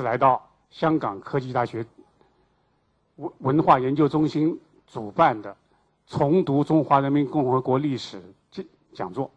[0.00, 1.84] 次来到香港科技大学
[3.16, 5.54] 文文化研究中心主办的
[6.06, 8.18] 重读中华人民共和国历史
[8.50, 9.30] 讲讲座。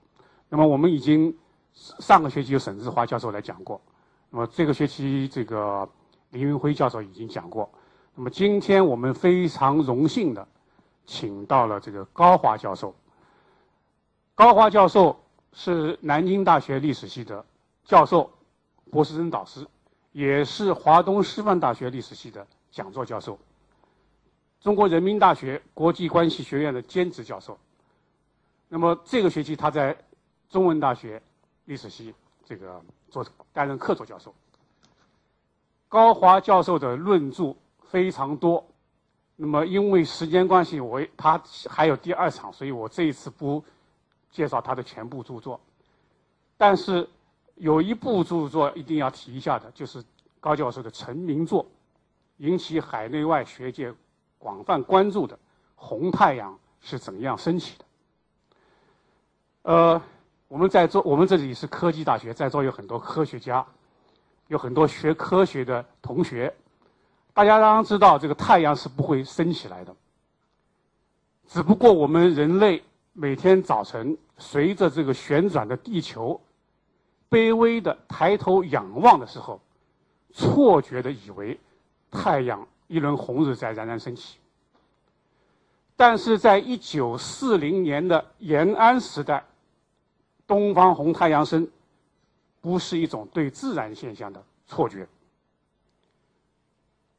[0.48, 1.36] 那么我们已经
[1.74, 3.82] 上个学期有沈志华教授来讲过，
[4.30, 5.88] 那么这个学期这个
[6.30, 7.70] 林云辉教授已经讲过。
[8.16, 10.48] 那么今天我们非常荣幸的
[11.06, 12.96] 请到了这个高华教授。
[14.34, 15.20] 高华教授
[15.52, 17.44] 是南京大学历史系的
[17.84, 18.32] 教授、
[18.90, 19.68] 博士生导师，
[20.14, 23.38] 也是华东师范大学历史系的讲座教授，
[24.62, 27.60] 中国人民大学国际关系学院的兼职教授。
[28.70, 29.94] 那么这个学期他在
[30.50, 31.22] 中文大学
[31.66, 32.16] 历史系
[32.46, 34.34] 这个做担任客座教授。
[35.90, 37.54] 高华教授的论著。
[37.94, 38.66] 非常多，
[39.36, 41.40] 那么因为时间关系，我他
[41.70, 43.64] 还有第二场，所以我这一次不
[44.32, 45.62] 介绍他的全部著作。
[46.58, 47.08] 但是
[47.54, 50.04] 有一部著作一定要提一下的，就是
[50.44, 51.66] 高教授的成名作，
[52.36, 53.94] 引起海内外学界
[54.38, 55.34] 广泛关注的
[55.74, 57.86] 《红太阳是怎样升起的》。
[59.62, 60.02] 呃，
[60.50, 63.66] 我们在座，我们这里是科技大学，在座有很多科学家，
[64.50, 66.54] 有很多学科学的同学。
[67.34, 69.96] 大家当然知道，这个太阳是不会升起来的。
[71.48, 76.38] 只不过我们人类每天早晨随着这个旋转的地球，
[77.30, 79.62] 卑微的抬头仰望的时候，
[80.34, 81.58] 错觉的以为
[82.12, 84.40] 太阳一轮红日在冉冉升起。
[85.96, 89.46] 但是在一九四零年的延安时代，
[90.48, 91.66] 东方红太阳升，
[92.60, 95.08] 不是一种对自然现象的错觉。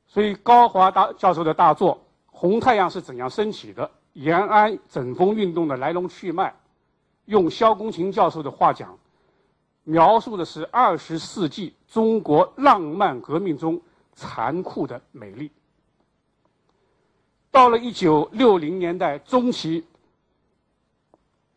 [0.09, 6.55] 所以高华大教授的大作《红太阳是怎样升起的》，延安整风运动的来龙去脉，
[7.27, 8.99] 用萧功琴教授的话讲，
[9.85, 13.81] 描述的是二十世纪中国浪漫革命中
[14.13, 15.51] 残酷的美丽。
[17.51, 19.87] 到了一九六零年代中期，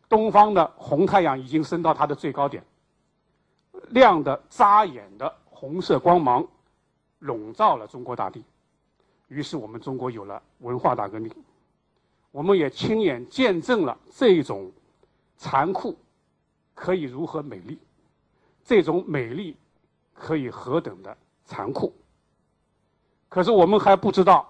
[0.08, 2.64] 东方的红太阳已经升到它的最高点，
[3.88, 6.46] 亮的扎眼的红色光芒。
[7.20, 8.44] 笼罩了中国大地，
[9.26, 11.28] 于是我们中国有了文化大革命。
[12.30, 14.70] 我们也亲眼见证了这种
[15.36, 15.98] 残酷
[16.74, 17.76] 可以如何美丽，
[18.68, 19.56] 这种美丽
[20.12, 21.90] 可以何等的残酷。
[23.26, 24.46] 可是我们还不知道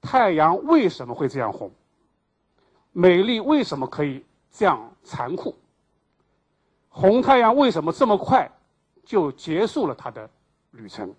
[0.00, 1.68] 太阳为什么会这样红，
[2.92, 5.52] 美丽为什么可以这样残酷，
[6.88, 8.48] 红太阳为什么这么快
[9.04, 10.30] 就结束了它的
[10.70, 11.12] 旅程。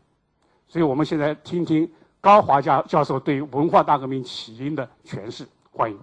[0.70, 1.92] 所以我们现在听听
[2.22, 6.00] 高华教教授对文化大革命起因的诠释，欢迎。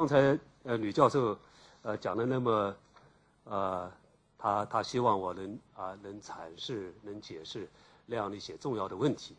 [0.00, 1.36] 刚才呃，吕教授。
[1.82, 2.74] 呃，讲的那么，
[3.44, 3.92] 呃，
[4.38, 7.68] 他他希望我能啊能阐释、能解释
[8.06, 9.36] 那样的一些重要的问题，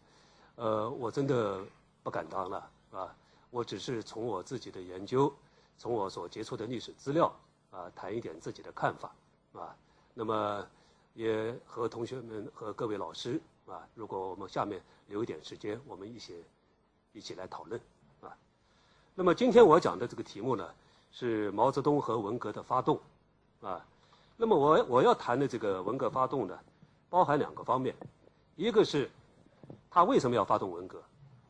[0.58, 1.64] 呃，我真的
[2.04, 3.16] 不敢当了，啊，
[3.50, 5.34] 我只是从我自己的研究，
[5.80, 7.34] 从我所接触的历史资料
[7.72, 9.12] 啊，谈一点自己的看法，
[9.54, 9.76] 啊，
[10.14, 10.68] 那么
[11.16, 16.44] 也和同学们和各位老师啊，如果我们下面留一点时间，我们一起
[17.14, 17.82] 一起来讨论，
[19.22, 20.68] 那么今天我讲的这个题目呢？
[21.12, 23.00] 是毛泽东和文革的发动，
[23.62, 23.86] 啊，
[24.36, 26.60] 那么我我要谈的这个文革发动呢，
[27.08, 27.96] 包含两个方面，
[28.56, 29.08] 一个是
[29.92, 31.04] 他为什么要发动文革，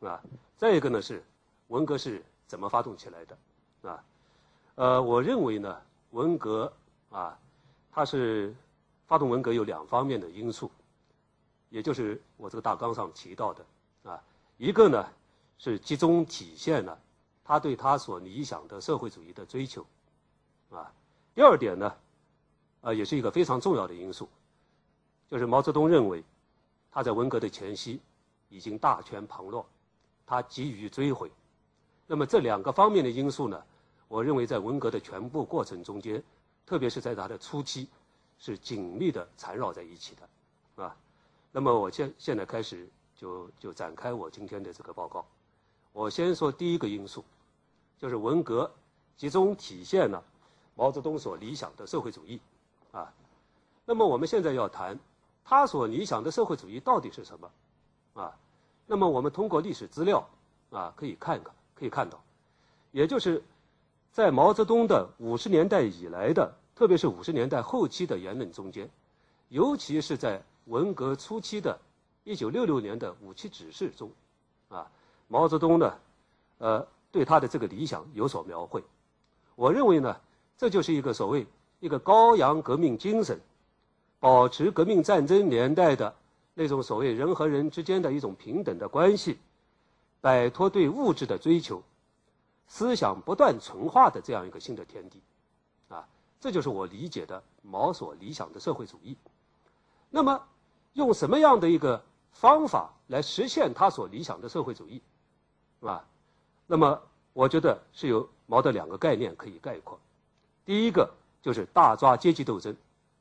[0.06, 0.20] 啊，
[0.58, 1.24] 再一个呢是
[1.68, 4.04] 文革是怎么发动起来的，啊，
[4.74, 5.80] 呃，我认为呢，
[6.10, 6.70] 文革
[7.10, 7.38] 啊，
[7.90, 8.54] 它是
[9.06, 10.70] 发动文革有两方面的因素，
[11.70, 13.64] 也就是我这个大纲上提到的，
[14.10, 14.22] 啊，
[14.58, 15.08] 一个呢
[15.56, 16.98] 是集中体现了。
[17.44, 19.84] 他对他所理想的社会主义的追求，
[20.70, 20.92] 啊，
[21.34, 21.94] 第二点呢，
[22.82, 24.28] 啊，也是一个非常重要的因素，
[25.28, 26.22] 就是毛泽东认为，
[26.90, 28.00] 他在文革的前夕
[28.48, 29.66] 已经大权旁落，
[30.24, 31.30] 他急于追回。
[32.06, 33.62] 那么这两个方面的因素呢，
[34.08, 36.22] 我认为在文革的全部过程中间，
[36.64, 37.88] 特别是在它的初期，
[38.38, 40.96] 是紧密的缠绕在一起的，啊。
[41.50, 45.26] 那么我现现在开始就就展开我今天的这个报告。
[45.92, 47.24] 我先说第一个因素，
[47.98, 48.70] 就是文革
[49.16, 50.22] 集中体现了
[50.74, 52.40] 毛泽东所理想的社会主义，
[52.92, 53.12] 啊，
[53.84, 54.98] 那么我们现在要谈
[55.44, 57.50] 他所理想的社会主义到底是什么，
[58.14, 58.36] 啊，
[58.86, 60.26] 那么我们通过历史资料
[60.70, 62.22] 啊可以看看可以看到，
[62.90, 63.42] 也就是
[64.10, 68.88] 在毛泽东的五十年代以来的，特别是五十年代后期的言论中间，
[69.50, 71.78] 尤其是在文革初期的
[72.24, 74.10] 1966年的五七指示中，
[74.68, 74.90] 啊，
[75.32, 75.94] 毛泽东呢，
[76.58, 78.84] 呃，对他的这个理想有所描绘。
[79.54, 80.14] 我认为呢，
[80.58, 81.46] 这就是一个所谓
[81.80, 83.40] 一个高扬革命精神，
[84.20, 86.14] 保持革命战争年代的
[86.52, 89.38] 那种所谓人和人之间的一种平等的关系，
[90.20, 91.82] 摆脱对物质的追求。
[92.68, 95.18] 思想不断纯化的这样一个新的天地，
[95.88, 96.06] 啊，
[96.40, 99.16] 这就是我理解的毛所理想的社会主义。
[100.10, 100.42] 那么，
[100.92, 102.02] 用什么样的一个
[102.32, 105.00] 方法来实现他所理想的社会主义，
[105.82, 106.04] 是吧？
[106.68, 107.02] 那么，
[107.32, 109.98] 我觉得是有毛的两个概念可以概括：
[110.64, 111.10] 第一个
[111.42, 112.74] 就是大抓阶级斗争，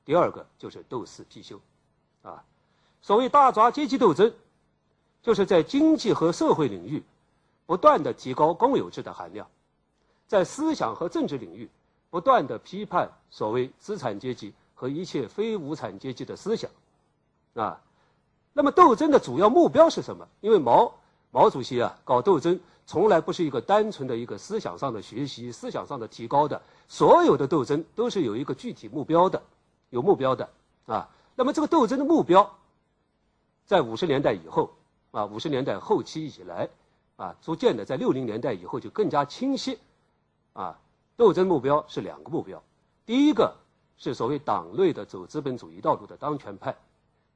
[0.05, 1.59] 第二个就是斗私批修，
[2.21, 2.43] 啊，
[3.01, 4.31] 所谓大抓阶级斗争，
[5.23, 7.03] 就是在经济和社会领域。
[7.67, 9.47] 不断的提高公有制的含量，
[10.27, 11.69] 在思想和政治领域
[12.09, 16.69] 不断的批判所谓资产阶级和一切非无产阶级的思想，
[17.53, 17.79] 啊，
[18.51, 20.27] 那么斗争的主要目标是什么？
[20.41, 20.93] 因为毛
[21.31, 29.41] 毛主席啊搞斗争从来不是一个单纯的一个思想上的学习、思想上的提高的，所有的斗争都是有一个具体目标的，
[29.89, 30.47] 有目标的
[30.85, 31.09] 啊。
[31.35, 32.57] 那么这个斗争的目标，
[33.65, 34.71] 在五十年代以后
[35.11, 36.69] 啊，五十年代后期以来。
[37.17, 39.77] 啊，逐渐的，在六零年代以后就更加清晰，
[40.53, 40.79] 啊，
[41.15, 42.63] 斗争目标是两个目标，
[43.05, 43.53] 第一个
[43.95, 46.75] 是所谓党内的走资本主义道路的当权派，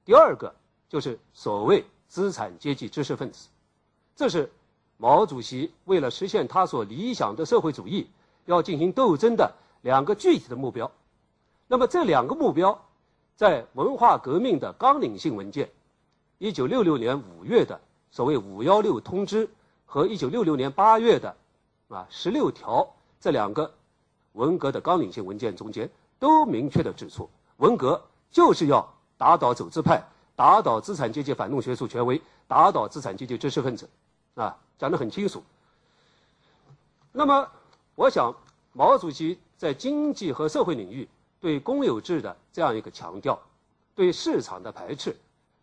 [0.03, 0.55] 第二个
[0.89, 3.47] 就是所谓资产阶级知识分子，
[4.15, 4.51] 这是
[4.97, 8.07] 毛主席为了实现他所理想的社会主义
[8.45, 10.91] 要进行斗争的两个具体的目标。
[11.67, 12.79] 那么这两个目标，
[13.35, 15.69] 在文化革命的纲领性文件，
[16.37, 17.79] 一九六六年五月的
[18.11, 19.49] 所谓“五幺六通知”。
[19.87, 21.33] 和一九六六年八月的，
[21.87, 22.85] 啊十六条
[23.21, 23.71] 这两个
[24.33, 25.89] 文革的纲领性文件中间，
[26.19, 30.03] 都明确的指出，文革就是要打倒走资派，
[30.35, 33.87] 打倒资产阶级反动学术权威，打倒资产阶级知识分子，
[34.35, 35.43] 啊讲得很清楚。
[37.11, 37.51] 那么，
[37.95, 38.33] 我想
[38.71, 41.09] 毛主席在经济和社会领域
[41.41, 43.39] 对公有制的这样一个强调，
[43.95, 45.15] 对市场的排斥，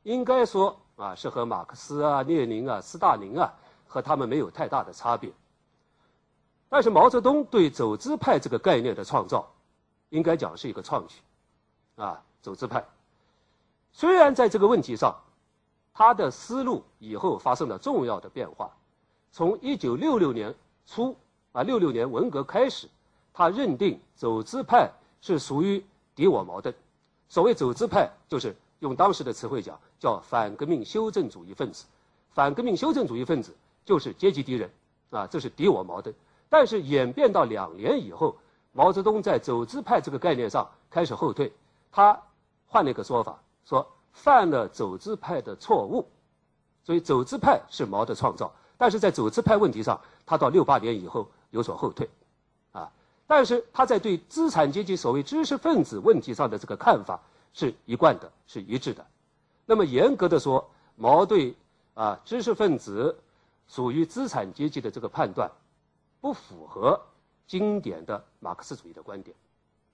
[0.03, 3.55] 应该说啊是和马克思啊、列宁啊、斯大林啊。
[3.93, 5.31] 和他们没有太大的差别，
[6.71, 9.47] 但是毛泽东对走资派这个概念的创造，
[10.09, 11.17] 应该讲是一个创举，
[11.97, 12.83] 啊，走资派，
[13.93, 15.15] 虽然在这个问题上，
[15.95, 18.71] 他的思路以后发生了重要的变化，
[19.31, 20.55] 从一九六六年
[20.87, 21.17] 初
[21.53, 22.89] 啊，六六年文革开始，
[23.33, 24.91] 他认定走资派
[25.21, 25.85] 是属于
[26.15, 26.75] 敌我矛盾，
[27.29, 31.85] 所谓走资派，就是用当时的词汇讲，叫反革命修正主义分子，
[32.31, 33.55] 反革命修正主义分子。
[33.85, 34.71] 就是阶级敌人，
[35.11, 36.15] 啊，这是敌我矛盾。
[36.49, 38.37] 但是演变到两年以后，
[38.71, 41.53] 毛泽东在走资派这个概念上开始后退，
[41.91, 42.17] 他
[42.69, 46.07] 换了一个说法，说犯了走资派的错误。
[46.85, 52.09] 所以走资派是毛的创造，但是在走资派问题上，他到六八年以后有所后退，
[52.73, 52.91] 啊，
[53.27, 57.21] 但是他在对资产阶级所谓知识分子问题上的这个看法
[57.53, 59.07] 是一贯的，是一致的。
[59.67, 61.55] 那么严格的说，毛对
[61.95, 63.17] 啊知识分子。
[63.69, 65.51] 属于资产阶级的这个判断，
[66.21, 67.01] 不符合
[67.47, 69.35] 经典的马克思主义的观点，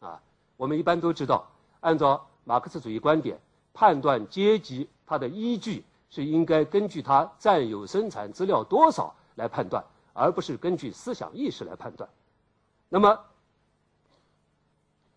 [0.00, 0.20] 啊，
[0.56, 1.46] 我们一般都知道，
[1.78, 3.38] 按照马克思主义观点，
[3.78, 12.10] 判断阶级它的依据是应该根据它占有生产资料多少来判断，而不是根据思想意识来判断。
[12.88, 13.16] 那么，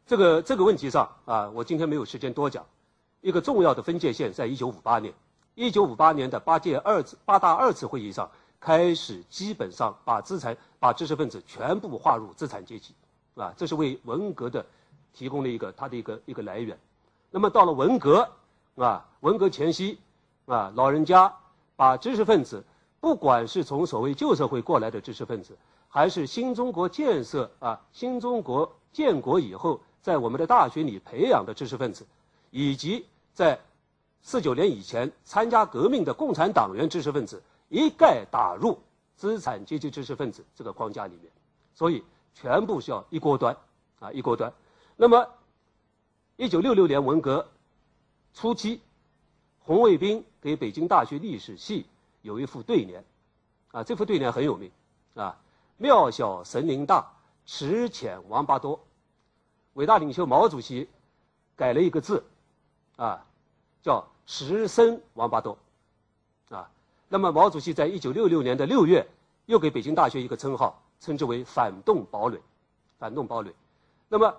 [0.05, 2.63] 这个这个问题上啊，我今天没有时间多讲，
[3.21, 5.11] 一个重要的分界线在一九五八年，
[5.55, 8.29] 一九五八年的八届二次八大二次会议上。
[8.59, 12.93] 开始基本上把资产、把知识分子全部划入资产阶级，
[13.33, 14.63] 啊，这是为文革的
[15.11, 16.77] 提供了一个它的一个一个来源。
[17.31, 18.29] 那么到了文革，
[18.83, 19.99] 啊，文革前夕，
[20.45, 21.33] 啊，老人家
[21.75, 22.63] 把知识分子，
[22.99, 25.57] 不管是从所谓旧社会过来的知识分子，
[25.87, 32.05] 还是新中国建设啊，新中国建国以后在我们的大学里培养的知识分子，
[32.49, 33.59] 以及在
[34.21, 37.41] 四九年以前参加革命的共产党员知识分子。
[37.73, 38.77] 一概打入
[39.15, 41.31] 资产阶级知识分子这个框架里面，
[41.73, 43.55] 所以全部是要一锅端，
[44.01, 44.51] 啊一锅端。
[44.97, 45.25] 那么，
[46.35, 47.47] 一九六六年文革
[48.33, 48.81] 初期，
[49.59, 51.85] 红卫兵给北京大学历史系
[52.21, 53.03] 有一副对联，
[53.71, 54.71] 啊这副对联很有名，
[55.15, 55.37] 啊
[55.77, 57.05] 庙小神灵大，
[57.45, 58.79] 池浅王八多。
[59.73, 60.87] 伟大领袖毛主席
[61.55, 62.23] 改了一个字，
[62.95, 63.25] 啊
[63.81, 65.57] 叫池深王八多。
[66.49, 66.69] 啊
[67.07, 69.05] 那么，毛主席在一九六六年的六月，
[69.45, 72.39] 又给北京大学一个称号，称之为“反动堡垒”，
[72.97, 73.53] 反动堡垒。
[74.07, 74.33] 那么，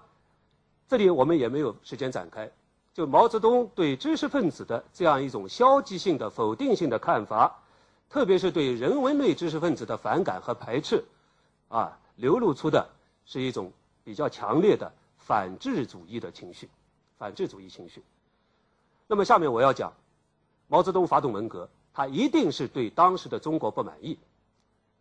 [0.88, 2.50] 这里我们也没有时间展开。
[2.94, 7.61] 就毛泽东对知识分子的这样一种消极性的、否定性的看法，
[8.11, 11.04] 特别是对人文类知识分子的反感和排斥，
[11.68, 12.87] 啊，流露出的
[13.25, 13.72] 是一种
[14.04, 16.68] 比较强烈的反智主义的情绪，
[17.18, 18.02] 反智主义情绪。
[19.06, 19.94] 那么，下面我要讲，
[20.68, 24.18] 毛泽东发动文革，他一定是对当时的中国不满意，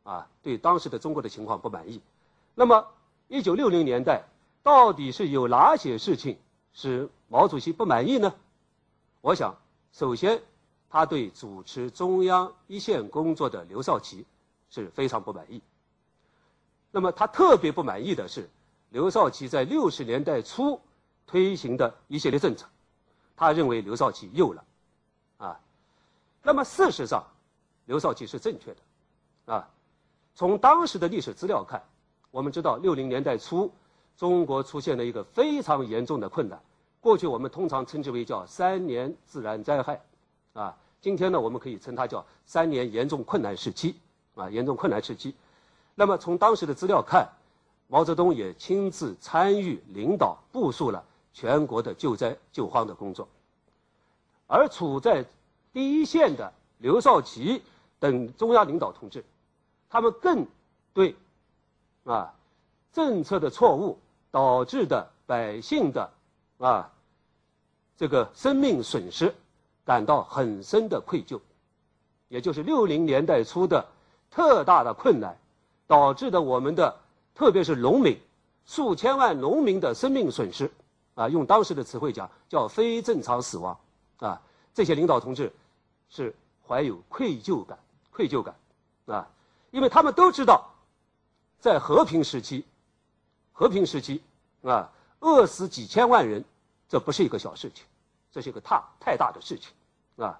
[0.03, 1.99] 啊，对当时的中国的情况不满意。
[2.55, 2.87] 那么，
[3.27, 4.23] 一九六零年代
[4.63, 6.37] 到底是有哪些事情？
[6.73, 8.35] 使毛主席不满意呢？
[9.21, 9.55] 我想，
[9.93, 10.43] 首先，
[10.89, 14.25] 他对主持中央一线工作的刘少奇
[14.69, 15.61] 是非常不满意。
[16.91, 18.49] 那么，他特别不满意的是
[18.89, 20.77] 刘少奇在六十年代初
[21.25, 22.67] 推行的一系列政策，
[23.37, 24.65] 他认为刘少奇幼了，
[25.37, 25.57] 啊。
[26.43, 27.23] 那么，事实上，
[27.85, 29.69] 刘少奇是正确的，啊。
[30.35, 31.81] 从当时的历史资料看，
[32.29, 33.71] 我们知道六零年代初。
[34.17, 36.61] 中国出现了一个非常严重的困难，
[37.01, 39.99] 过去我们通常称之为叫三年自然灾害，
[40.53, 43.95] 啊，今天呢我们可以称它叫三年严重困难时期，
[44.35, 45.35] 啊，严重困难时期。
[45.95, 47.27] 那么从当时的资料看，
[47.87, 51.03] 毛泽东也亲自参与领导部署了
[51.33, 53.27] 全国的救灾救荒的工作，
[54.45, 55.25] 而处在
[55.73, 57.63] 第一线的刘少奇
[57.99, 59.25] 等中央领导同志，
[59.89, 60.45] 他们更
[60.93, 61.15] 对，
[62.03, 62.31] 啊，
[62.93, 63.97] 政策的错误。
[64.33, 66.09] 导致的百姓的
[66.61, 66.89] 啊
[67.97, 69.33] 这个生命损失
[69.83, 71.39] 感到很深的愧疚，
[72.29, 73.85] 也就是六零年代初的
[74.29, 75.37] 特大的困难
[75.87, 76.95] 导致的我们的
[77.35, 78.17] 特别是农民
[78.65, 80.71] 数千万农民的生命损失。
[81.15, 83.77] 啊，用当时的词汇讲叫非正常死亡。
[84.19, 84.41] 啊，
[84.73, 85.51] 这些领导同志
[86.09, 86.33] 是
[86.65, 87.77] 怀有愧疚感，
[88.11, 88.55] 愧疚感。
[89.07, 89.27] 啊，
[89.71, 90.69] 因为他们都知道
[91.59, 92.63] 在和平时期。
[93.51, 94.21] 和平时期，
[94.63, 94.89] 啊，
[95.19, 96.43] 饿死几千万人，
[96.91, 97.85] 这不是一个小事情，
[98.33, 99.71] 这是一个太太大的事情，
[100.17, 100.37] 啊，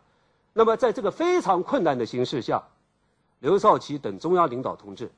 [0.52, 2.62] 那么在这个非常困难的形势下，
[3.40, 5.10] 刘少奇等中央领导同志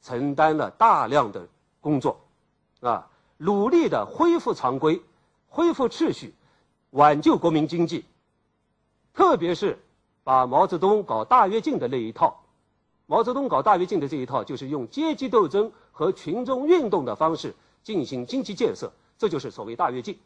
[0.00, 1.44] 承担了大量的
[1.80, 2.20] 工作，
[2.78, 5.02] 啊，努力的恢复常规，
[5.48, 6.32] 恢复秩序，
[6.90, 8.04] 挽救国民经济，
[9.12, 9.76] 特别是
[10.22, 12.44] 把毛泽东搞大跃进的那一套，
[13.06, 15.72] 毛泽东搞大跃进的这一套，就是用阶级斗争。
[15.90, 20.18] 和群众运动的方式进行经济建设，这就是所谓大跃进。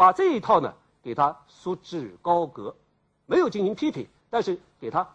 [0.00, 2.74] 把这一套呢给他束之高阁，
[3.26, 5.06] 没有进行批评，但是给他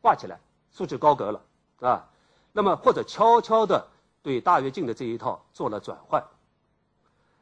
[0.00, 0.40] 挂起来，
[0.72, 1.42] 束之高阁了
[1.80, 2.08] 啊。
[2.50, 3.86] 那么或者悄悄的
[4.22, 6.24] 对大跃进的这一套做了转换。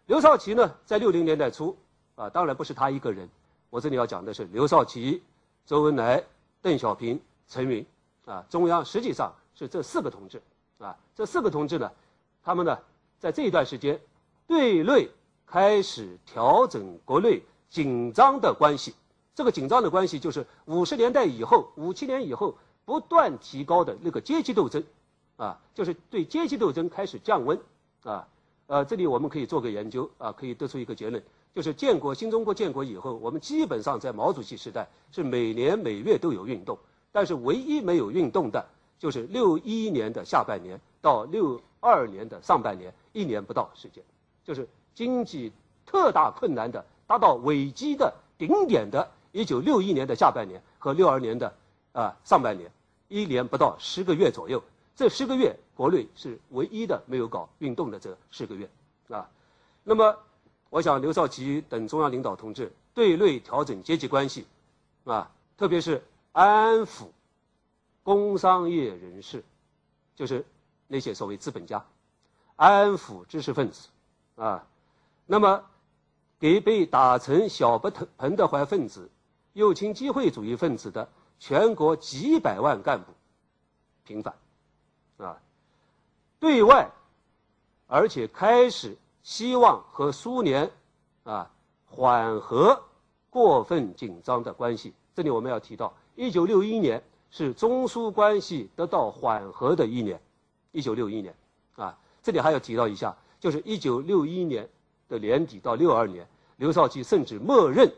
[0.07, 1.77] 刘少奇呢，在六零年代初
[2.17, 3.31] 啊，当然不是他一个人，
[3.71, 5.23] 我这里要讲的是刘少奇、
[5.65, 6.21] 周恩来、
[6.61, 7.87] 邓小平、陈云
[8.25, 10.43] 啊，中央实际上是这四个同志。
[10.79, 11.89] 啊，这四个同志呢，
[12.43, 12.77] 他们呢，
[13.21, 14.01] 在这一段时间，
[14.49, 15.09] 对内
[15.51, 18.95] 开始调整国内紧张的关系。
[19.35, 22.55] 这个紧张的关系就是五十年代以后、五七年以后
[22.85, 24.85] 不断提高的那个阶级斗争，
[25.37, 27.59] 啊，就是对阶级斗争开始降温。
[28.05, 28.29] 啊，
[28.69, 31.21] 呃，这里我们可以做个研究，啊，可以得出一个结论，
[31.53, 36.79] 就是建国新中国建国以后，我们基本上在毛主席时代是每年每月都有运动，
[37.11, 38.65] 但是唯一没有运动的。
[39.01, 44.05] 就是六一年的下半年到六二年的上半年，一年不到时间，
[44.45, 44.69] 就是
[45.01, 45.51] 经济
[45.87, 51.55] 特大困难的、达到危机的顶点的，一九六一年的下半年和六二年的
[51.93, 52.71] 啊上半年，
[53.09, 54.63] 一年不到十个月左右。
[54.95, 58.69] 这十个月，国内是唯一的没有搞运动的这十个月
[59.09, 59.27] 啊。
[59.85, 60.15] 那么，
[60.69, 64.47] 我想刘少奇等中央领导同志对内调整阶级关系，
[65.05, 67.07] 啊，特别是安抚。
[68.03, 69.43] 工商业人士，
[70.15, 70.45] 就是
[70.89, 71.83] 那些所谓资本家，
[72.57, 73.89] 安抚知识分子，
[74.37, 74.67] 啊，
[75.33, 75.63] 那么
[76.41, 79.09] 给被打成小不腾彭德怀分子、
[79.53, 81.09] 右倾机会主义分子的
[81.39, 83.13] 全国几百万干部
[84.03, 84.35] 平反，
[85.19, 85.41] 啊，
[86.41, 86.91] 对外，
[87.87, 90.69] 而且开始希望和苏联
[91.23, 91.49] 啊
[91.87, 92.83] 缓和
[93.31, 94.93] 过分紧张的关系。
[95.15, 97.01] 这里我们要提到，一九六一年。
[97.33, 100.21] 是中苏关系得到缓和的一年，
[100.73, 101.33] 一九六一年，
[101.77, 104.69] 啊，这里还要提到一下，就是一九六一年
[105.11, 106.27] 的年底到六二年，
[106.57, 107.93] 刘少奇甚至默认、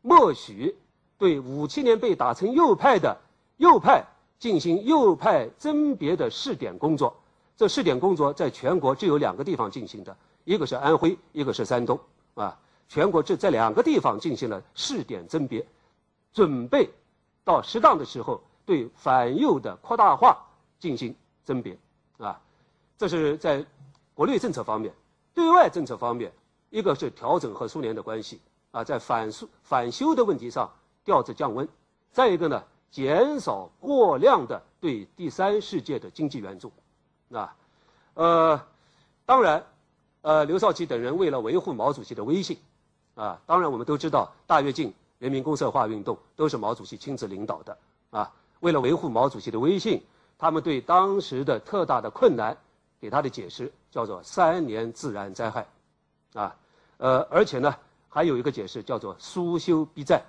[0.00, 0.74] 默许
[1.18, 3.14] 对五七年被打成右派的
[3.58, 4.02] 右派
[4.38, 7.14] 进行右派甄别的试点工作。
[7.56, 11.98] 这试点工作在全国只有两个地方进行的，一个是安徽，一个是山东，
[12.34, 12.56] 啊，
[12.88, 15.66] 全国这在两个地方进行了试点甄别，
[16.32, 16.88] 准备。
[17.42, 20.38] 到适当的时候，对反右的扩大化
[20.78, 21.12] 进行
[21.44, 21.76] 甄别，
[22.18, 22.40] 啊，
[22.96, 23.64] 这是在
[24.14, 24.92] 国内政策方面，
[25.34, 26.32] 对外政策方面，
[26.70, 30.70] 一个是调整和苏联的关系啊，在反苏反修的问题上
[31.04, 31.66] 调子降温；
[32.12, 36.72] 再一个呢，减少过量的对第三世界的经济援助，
[37.32, 37.54] 啊，
[38.14, 38.60] 呃，
[39.24, 39.64] 当然，
[40.22, 42.58] 呃，刘少奇等人为了维护毛主席的威信，
[43.14, 47.78] 啊，当然我们都知道大跃进、人民公社化运动都是毛主席亲自领导的，
[48.10, 50.02] 啊，为了维护毛主席的威信。
[50.42, 52.56] 他们对当时的特大的困难，
[53.00, 55.66] 给他的解释叫做“三年自然灾害”，
[56.34, 56.54] 啊，
[56.98, 57.74] 呃，而且呢，
[58.08, 60.22] 还有一个解释叫做“苏修必在”，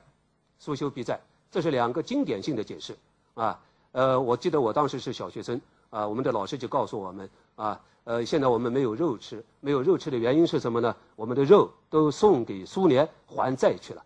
[0.58, 1.20] 苏修必在，
[1.52, 2.98] 这是两个经典性的解释，
[3.34, 3.60] 啊，
[3.92, 5.60] 呃，我记得我当时是小学生，
[5.90, 10.96] 啊，我们的老师就告诉我们，啊，呃，现在我们没有肉吃，没有肉吃的原因是什么呢？
[11.18, 14.06] 我们的肉都送给苏联还债去了，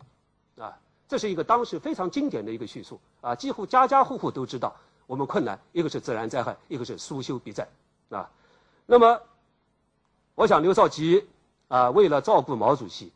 [0.57, 0.75] 啊，
[1.07, 4.75] 这是一个当时非常经典的一个叙述，啊，几乎家家户户都知道。
[5.07, 7.67] 我们困难，一个是自然灾害，一个是苏修必在，
[8.10, 8.27] 啊，
[8.86, 9.20] 那么，
[10.36, 11.27] 我想刘少奇
[11.68, 13.12] 啊，为了照顾毛主席，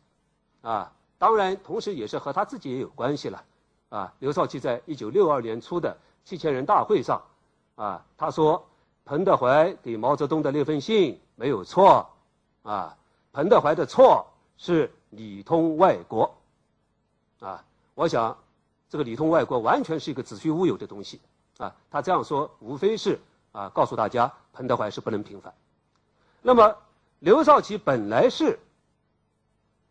[0.62, 3.44] 啊，当然同时也是和他自己也有关系了，
[3.88, 7.22] 啊，刘少奇在一九六二年初的七千人大会上，
[7.76, 8.66] 啊，他说
[9.04, 12.10] 彭德怀给毛泽东的那封信没有错，
[12.62, 12.96] 啊，
[13.32, 14.26] 彭德怀的错
[14.58, 16.34] 是里通外国，
[17.38, 18.36] 啊，我想
[18.88, 21.20] 这个里通外国完全是一个子虚乌有的东西。
[21.58, 23.20] 啊，他这样说无非是
[23.52, 25.54] 啊，告诉大家彭德怀是不能平反。
[26.42, 26.76] 那么
[27.18, 28.58] 刘少奇本来是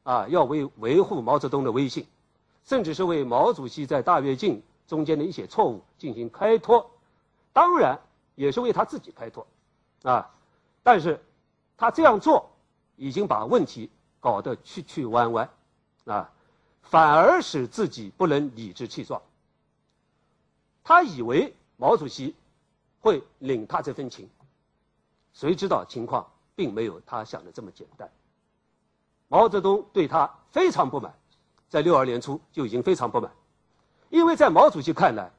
[0.03, 2.05] 啊，要为维护毛泽东的威信，
[2.63, 6.89] 甚至是为毛主席在大跃进中间的一些错误进行开脱，
[7.53, 7.99] 当然
[8.35, 9.45] 也是为他自己开脱
[10.03, 10.29] 啊。
[10.81, 11.23] 但是
[11.77, 12.49] 他这样做
[12.95, 13.89] 已经把问题
[14.19, 15.49] 搞得曲曲弯弯
[16.05, 16.31] 啊，
[16.81, 19.21] 反而使自己不能理直气壮。
[20.83, 21.53] 他以为。
[21.81, 22.35] 毛主席
[22.99, 24.29] 会领他这份情，
[25.33, 28.09] 谁知道情况并没有他想的这么简单。
[29.27, 31.13] 毛泽东对他非常不满，
[31.69, 33.31] 在六二年初就已经非常不满，
[34.09, 35.31] 因为在毛主席看来，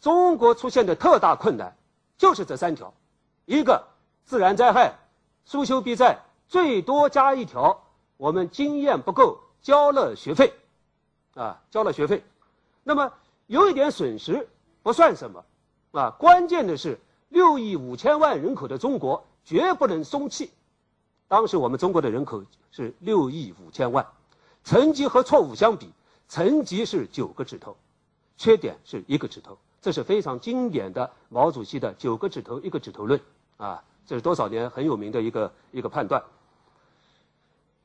[0.00, 1.76] 中国出现的特大困难
[2.16, 2.92] 就是这三条：
[3.44, 3.86] 一个
[4.24, 4.94] 自然灾害，
[5.44, 6.18] 苏修必在，
[6.48, 7.84] 最多加一条，
[8.16, 10.52] 我们经验不够，交了学费，
[11.34, 12.24] 啊，交了学费，
[12.82, 13.12] 那么
[13.46, 14.48] 有一点损失。
[14.80, 15.44] 不算什么，
[15.98, 16.96] 啊，关键的是
[17.28, 20.48] 六亿五千万人口的中国绝不能松气。
[21.26, 24.06] 当时我们中国的人口是六亿五千万，
[24.62, 25.90] 成绩和错误相比，
[26.28, 27.76] 成绩是九个指头，
[28.36, 33.20] 缺点是一个指头，这是非常经典的毛主席的九个指头一个指头论
[33.56, 36.22] 啊，这是多少年很有名的一个一个判断。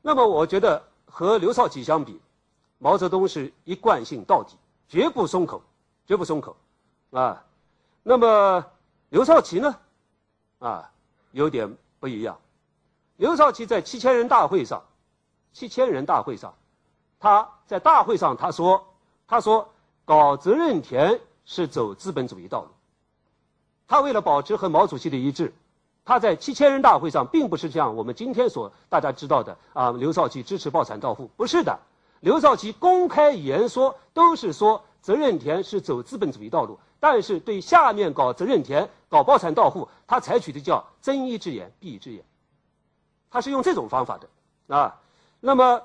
[0.02, 2.20] 那么我觉得和刘少奇相比，
[2.78, 4.54] 毛泽东是一贯性到底，
[4.88, 5.60] 绝不松口，
[6.06, 6.56] 绝不松口。
[7.10, 7.44] 啊，
[8.06, 8.66] 那么
[9.08, 9.76] 刘少奇呢？
[10.58, 10.90] 啊，
[11.32, 12.38] 有点不一样。
[13.16, 14.84] 刘少奇在七千人大会上，
[15.54, 16.54] 七千人大会上，
[17.18, 18.84] 他在大会上他说
[19.26, 19.72] ：“他说
[20.04, 22.68] 搞责任田是走资本主义道路。”
[23.88, 25.54] 他为了保持和毛主席的一致，
[26.04, 31.78] 他在七千人大会上并不是像我们今天所大家知道的啊，刘少奇支持抱残到户，不是的。
[32.20, 36.78] 刘少奇公开言说都是说责任田是走资本主义道路。
[37.04, 42.24] 但是对下面搞责任田、搞包产到户，他采取的叫睁一只眼闭一只眼，
[43.30, 44.98] 他是用这种方法的啊。
[45.38, 45.82] 那么，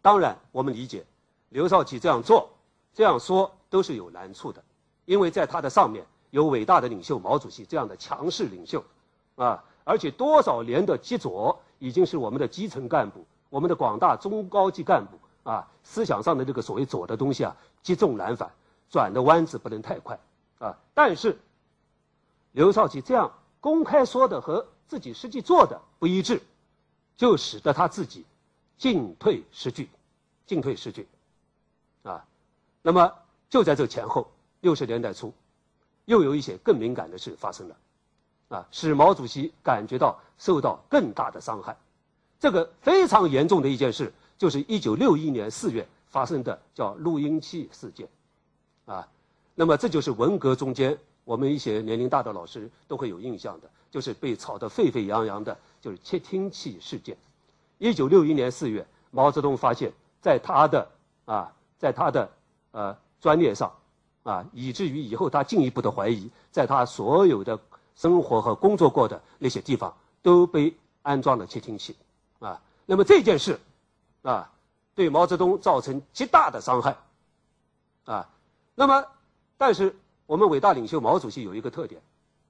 [0.00, 1.04] 当然我们理解，
[1.48, 2.48] 刘少奇这样做、
[2.94, 4.62] 这样说都是有难处的，
[5.06, 8.80] 因为在他的上面有伟大的领袖毛主席这样的强势领袖
[9.34, 15.18] 啊，而且多少年的积左已经是我们的基层干部、我们的广大中高级干部
[15.50, 18.48] 啊思想上的这个所谓左的东西啊积重难返。
[18.92, 20.18] 转的弯子不能太快，
[20.58, 20.76] 啊！
[20.92, 21.38] 但是
[22.52, 26.42] 刘少奇这样公开说的和自己实际做的不一致，
[27.16, 28.26] 就使得他自己
[28.76, 29.88] 进退失据，
[30.44, 31.08] 进退失据，
[32.02, 32.22] 啊！
[32.82, 33.10] 那么
[33.48, 35.32] 就在这前后，六十年代初，
[36.04, 37.76] 又有一些更敏感的事发生了，
[38.48, 41.74] 啊，使毛主席感觉到受到更大的伤害。
[42.38, 48.06] 这个非常严重的一件事，就是一九六一年四月发生的叫录音器事件。
[48.92, 49.08] 啊，
[49.54, 57.16] 那么这就是文革中间，我们一些年龄大的老师都会有印象的，就是被炒得沸沸扬扬的，就是窃听器事件。
[57.78, 60.86] 一九六一年四月，毛泽东发现，在他的
[61.24, 62.30] 啊，在他的
[62.72, 63.72] 呃专列上，
[64.24, 67.58] 啊，以至于以后他进一步的怀疑，在他所有的
[67.96, 71.96] 生活和工作过的那些地方都被安装了窃听器，
[72.40, 73.58] 啊，那么这件事，
[74.20, 74.52] 啊，
[74.94, 76.94] 对毛泽东造成极大的伤害，
[78.04, 78.28] 啊。
[78.74, 79.06] 那么，
[79.58, 79.94] 但是
[80.26, 82.00] 我们伟大领袖毛主席有一个特点，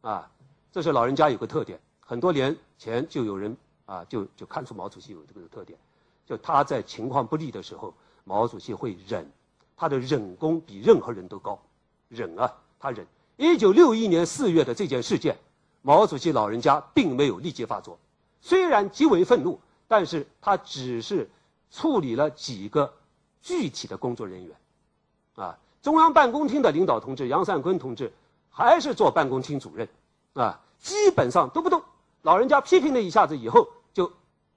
[0.02, 0.30] 啊，
[0.70, 3.56] 这是老人家有个特点，很多年前就有人
[3.87, 5.78] 啊，就就看出毛主席有这个特点，
[6.24, 7.92] 就他在情况不利的时候，
[8.24, 9.28] 毛主席会忍，
[9.76, 11.61] 他的忍功比任何人都高，
[12.08, 13.06] 忍啊，他忍。
[13.37, 15.37] 一九六一年四月的这件事件，
[15.80, 17.98] 毛主席老人家并没有立即发作，
[18.40, 19.58] 虽然极为愤怒，
[19.88, 21.28] 但是他只是
[21.70, 22.94] 处理了几个
[23.40, 24.56] 具体的工作人员，
[25.35, 28.12] 啊，中央办公厅的领导同志杨善坤同志
[28.48, 29.88] 还是做办公厅主任，
[30.34, 31.82] 啊，基本上都不动。
[32.22, 34.10] 老人家批评了一下子以后，就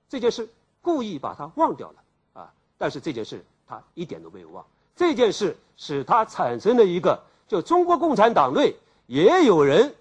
[0.08, 0.48] 这件事
[0.82, 4.64] 故意把它忘掉了，啊，但是这件事他一点都没有忘，
[4.96, 7.20] 这件事使他产生了一个。
[7.48, 9.96] 就中国共产党内也有人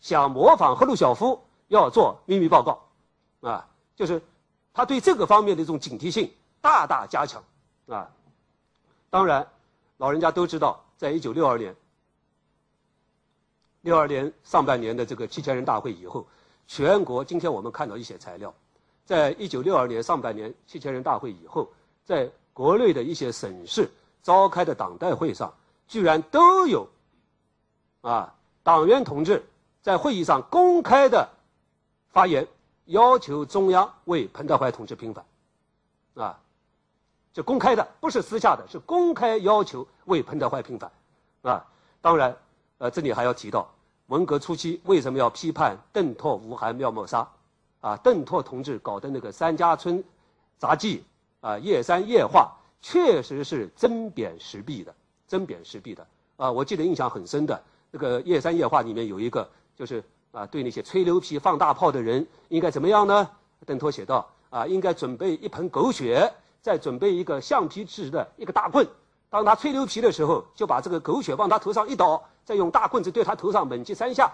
[0.00, 2.82] 想模仿赫鲁晓夫要做秘密报告，
[3.46, 4.22] 啊，就是
[4.72, 7.42] 他对这个方面的这种警惕性大大加强，
[7.88, 8.10] 啊，
[9.10, 9.46] 当然，
[9.98, 11.76] 老人家都知道，在一九六二年，
[13.82, 16.26] 六二年上半年的这个七千人大会以后，
[16.66, 18.52] 全国今天我们看到一些材料，
[19.04, 21.70] 在一九六二年上半年七千人大会以后，
[22.04, 23.88] 在国内的一些省市
[24.22, 25.52] 召开的党代会上。
[25.88, 26.86] 居然都有，
[28.02, 29.42] 啊，党员同志
[29.80, 31.26] 在会议上公开的
[32.10, 32.46] 发言，
[32.84, 35.24] 要求中央为彭德怀同志平反，
[36.12, 36.38] 啊，
[37.32, 40.90] 这公开的，不是私下的，是公开要求为彭德怀平反，
[41.42, 41.64] 啊，
[42.00, 42.36] 当然，
[42.78, 43.68] 呃，这里还要提到，
[44.06, 47.28] 文革初期为什么要批判邓拓、吴晗、廖沫沙，
[47.80, 50.02] 啊，邓拓同志搞的那个三家村
[50.58, 51.04] 杂技，
[51.40, 54.94] 啊，夜山夜话，确实是针砭时弊的。
[55.28, 56.06] 针砭时弊的
[56.38, 56.50] 啊！
[56.50, 63.28] 我记得印象很深的那个《夜山夜话》里面有一个，就是啊，对那些吹牛皮、放大炮的人应该怎么样呢？
[63.66, 68.86] 邓拓写道啊，应该准备一盆狗血，再准备一个橡皮制的一个大棍。
[69.30, 74.32] 当他吹牛皮的时候，就把这个狗血往他头上一倒，再用大棍子对他头上猛击三下。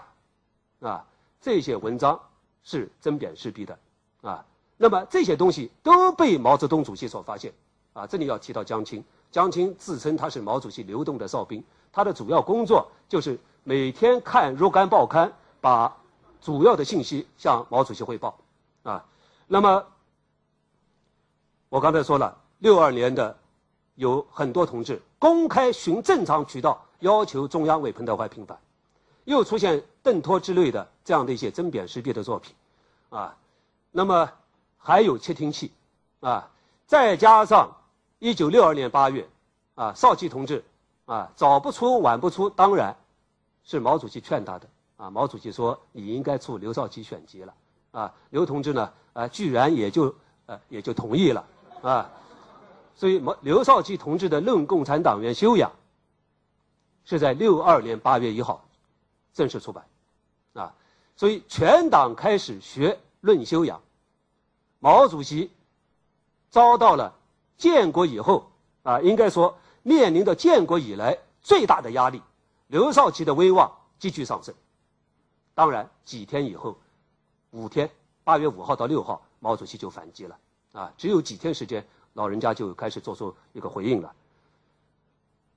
[0.79, 1.05] 啊，
[1.41, 2.19] 这些文章
[2.63, 3.77] 是针砭时弊的
[4.21, 4.45] 啊。
[4.77, 7.53] 那么这些东西都被毛泽东主席所发现
[7.93, 8.07] 啊。
[8.07, 9.03] 这里要提到江青。
[9.31, 11.61] 江青自称他是毛主席流动的哨兵，
[11.91, 15.93] 他的主要工作就是每天看若干报刊，把
[16.41, 18.37] 主要的信息向毛主席汇报。
[18.83, 19.03] 啊，
[19.47, 19.85] 那么
[21.69, 23.35] 我刚才说了，六二年的
[23.95, 28.57] 有很多同志公开循正常渠道要求中央为彭德怀平反，
[29.23, 32.55] 又出现邓拓之类的这样的一些针砭时弊的作品，
[33.09, 33.35] 啊，
[33.91, 34.29] 那么
[34.77, 35.71] 还有窃听器，
[36.19, 36.49] 啊，
[36.85, 37.69] 再加上。
[38.19, 39.27] 一九六二年八月，
[39.75, 40.63] 啊，少奇同志，
[41.05, 42.95] 啊，早不出晚不出，当然
[43.63, 47.53] 是毛主席劝他的，啊，毛主席说你应该出刘少奇选集了，
[47.91, 51.45] 啊，刘同志呢，啊，居然也就，呃，也就同意了，
[51.81, 52.09] 啊，
[52.95, 55.69] 所以毛刘少奇同志的《论共产党员修养》
[57.03, 58.65] 是在六二年八月一号
[59.33, 59.85] 正式出版，
[60.53, 60.73] 啊，
[61.15, 63.77] 所以全党开始学《论修养》，
[64.79, 65.51] 毛主席
[66.49, 67.13] 遭到了。
[67.57, 68.51] 建国以后，
[68.83, 72.21] 啊，应该说面临着建国以来最大的压力，
[72.67, 74.53] 刘少奇的威望急剧上升。
[75.53, 76.77] 当然，几天以后，
[77.51, 77.89] 五天，
[78.25, 80.37] 八月五号到六号，毛主席就反击了，
[80.75, 81.83] 啊，只有几天时间，
[82.13, 84.13] 老人家就开始做出一个回应了。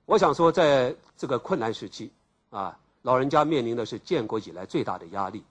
[0.05, 2.09] 我想说，在这个困难时期，
[2.49, 5.43] 啊，老人家面临的是建国以来最大的压力，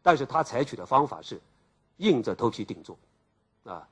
[0.00, 1.40] 但是他采取的方法是
[1.96, 2.96] 硬着头皮顶住，
[3.64, 3.86] 啊。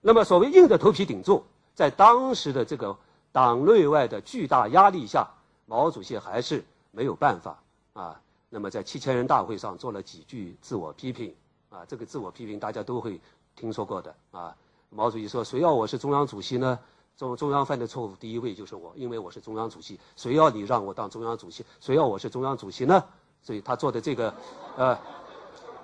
[0.00, 2.96] 那么，所谓硬着头皮顶住，在当时的这个
[3.30, 5.28] 党内外的巨大压力下，
[5.66, 8.20] 毛主席还是没有办法啊。
[8.48, 11.34] 那么，在七千人大会上做了几句自我批评
[11.68, 13.20] 啊，这个自我批评大家都会
[13.58, 14.54] 听说过的啊。
[14.90, 16.78] 毛主席说：“谁要我是中央主席呢？
[17.16, 19.98] 中中央犯的错误第一位就是我，因为我是中央主席。
[20.16, 21.64] 谁要你让我当中央主席？
[21.80, 23.02] 谁要我是中央主席呢？”
[23.42, 24.32] 所以他做的这个，
[24.76, 24.98] 呃，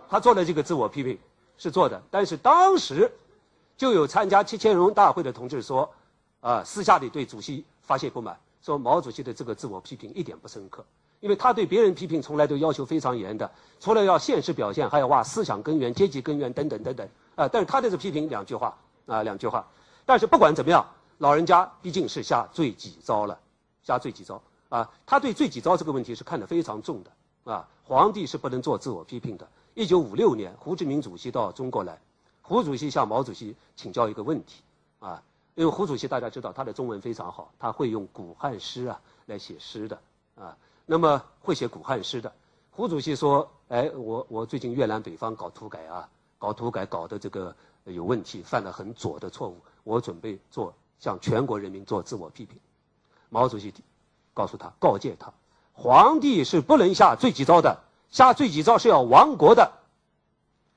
[0.09, 1.19] 他做的这个自我批评
[1.59, 3.11] 是做的，但是当时。
[3.77, 5.93] 就有参加七千人大会的同志说，
[6.41, 10.85] 啊，私下里对主席发泄不满，说毛主席的这个自我批评一点不深刻，
[11.19, 19.67] 因为他对别人批评从来都要求非常严的，除了要现实表现，还要挖思想根源、阶级根源等等等等，啊，但是他的这批评两句话，啊，两句话，
[20.07, 20.87] 但是不管怎么样，
[21.19, 23.39] 老人家毕竟是下罪己诏了，
[23.83, 29.49] 下罪己诏，啊，他对罪己诏这个问题是看得非常重的，啊，皇帝是不能做自我批评的。
[29.75, 31.99] 一九五六年，胡志明主席到中国来。
[32.43, 34.63] 胡主席向毛主席请教一个问题，
[35.01, 35.23] 啊，
[35.55, 39.99] 因为胡主席大家知道他的中文非常好，他会用古汉诗啊来写诗的，
[40.37, 42.33] 啊，那么会写古汉诗的，
[42.71, 46.09] 胡主席说，哎，我我最近越南北方搞土改啊，
[46.45, 52.59] 搞土改搞的这个有问题，犯了很左的错误，我准备做向全国人民做自我批评。
[53.31, 53.73] 毛主席
[54.35, 55.33] 告诉他，告诫他，
[55.73, 57.81] 皇帝是不能下罪己诏的，
[58.11, 59.73] 下罪己诏是要亡国的。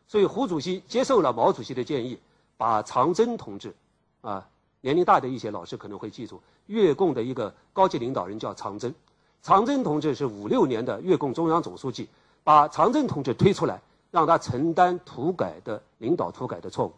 [0.07, 2.17] 所以胡主席接受了毛主席的建议，
[2.55, 3.75] 把长征同志，
[4.21, 4.47] 啊，
[4.79, 8.95] 年龄大的一些老师可能会记住，越共的一个高级领导人叫长征，
[9.43, 12.07] 长征同志是五六年的越共中央总书记，
[12.45, 16.93] 把长征同志推出来，让他承担土改的领导土改的错误，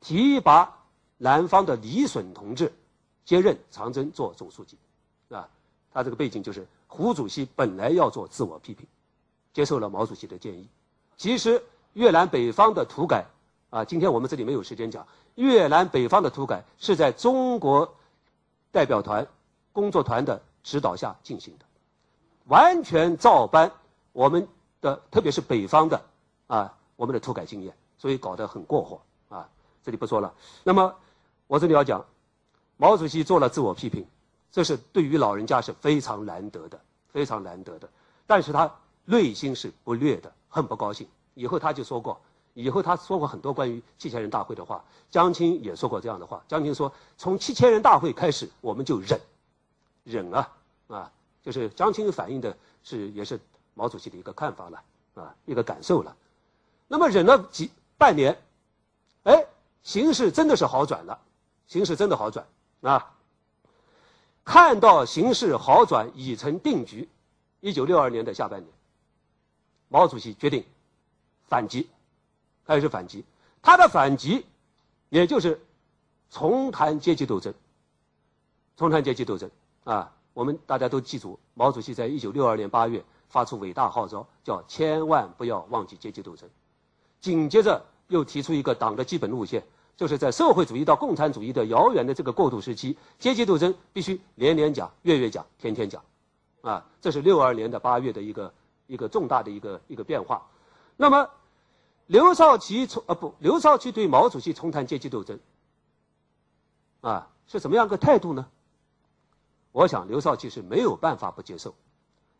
[0.00, 0.72] 提拔
[1.18, 2.72] 南方的李隼同志
[3.24, 4.76] 接任长征做总书记，
[5.30, 5.48] 啊，
[5.92, 8.86] 他这个背景就是胡主席本来要做自我批评，
[9.52, 10.68] 接受了毛主席的建议，
[11.16, 11.62] 其实。
[11.94, 13.26] 越南北方的土改，
[13.68, 15.06] 啊，今天我们这里没有时间讲。
[15.34, 17.86] 越南北方的土改是在中国
[18.70, 19.28] 代表团
[19.74, 21.66] 工作团的指导下进行的，
[22.46, 23.70] 完全照搬
[24.12, 24.48] 我们
[24.80, 26.02] 的，特别是北方的
[26.46, 29.48] 啊，我们的土改经验，所以搞得很过火啊。
[29.82, 30.32] 这里不说了。
[30.62, 30.94] 那么
[31.46, 32.04] 我这里要讲，
[32.76, 34.06] 毛主席做了自我批评，
[34.50, 37.88] 这是对于老人家是非常难得的，非常难得的。
[38.26, 38.70] 但是他
[39.04, 41.08] 内心是不悦的，很不高兴。
[41.34, 42.20] 以后他就说过，
[42.54, 44.84] 以后他说过很多关于七千人大会的话。
[45.10, 46.42] 江青也说过这样的话。
[46.48, 49.20] 江青说：“从七千人大会开始，我们就忍，
[50.04, 50.50] 忍啊，
[50.88, 53.38] 啊，就是江青反映的是也是
[53.74, 54.82] 毛主席的一个看法了，
[55.14, 56.16] 啊，一个感受了。
[56.92, 58.38] 那么忍了几半年，
[59.22, 59.46] 哎，
[59.82, 61.18] 形势真的是好转了，
[61.66, 62.46] 形势真的好转
[62.82, 63.14] 啊。
[64.44, 67.08] 看到形势好转已成定局，
[67.60, 68.70] 一九六二年的下半年，
[69.88, 70.62] 毛主席决定。”
[71.48, 71.88] 反击，
[72.66, 73.24] 开始反击。
[73.62, 74.44] 他的反击，
[75.08, 75.58] 也就是
[76.30, 77.54] 重谈阶级斗争。
[78.76, 79.50] 重谈阶级斗争
[79.84, 80.12] 啊！
[80.34, 86.46] 我们大家都记住，毛主席在一九六二年八月发出伟大号召，叫“千万不要忘记阶级斗争”。
[87.22, 89.64] 紧接着又提出一个党的基本路线，
[89.96, 96.04] 就是在社会主义到共产主义的遥远的这个过渡时期，阶级斗争必须年年讲、月月讲、天天讲。
[96.60, 98.52] 啊，这是六二年的八月的一个
[98.86, 100.46] 一个重大的一个一个变化。
[100.98, 101.30] 那么。
[102.08, 105.38] 刘少奇从啊不，刘少奇对毛主席重谈阶级斗争，
[107.00, 108.44] 啊是怎么样个态度呢？
[109.70, 111.74] 我想刘少奇是没有办法不接受，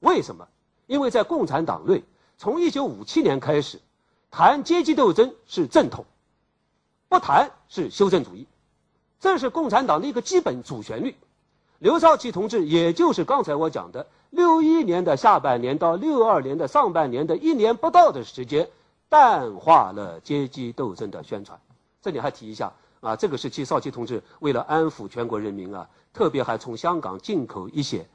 [0.01, 0.47] 为什么？
[0.89, 2.03] 因为在共产党内，
[2.37, 3.81] 从一九五七年开始，
[4.33, 6.07] 谈阶级斗争是正统，
[7.11, 8.47] 不谈是修正主义，
[9.21, 11.15] 这是共产党的一个基本主旋律。
[11.79, 18.69] 刘少奇同志，也就是刚才我讲的六一年的下半年到六二年的上半年的一年不到的时间。
[19.11, 21.61] 淡化了阶级斗争的宣传，
[22.01, 28.09] 这里还提一下啊，这个时期少奇同志为了安抚全国人民啊，特别还从香港进口一些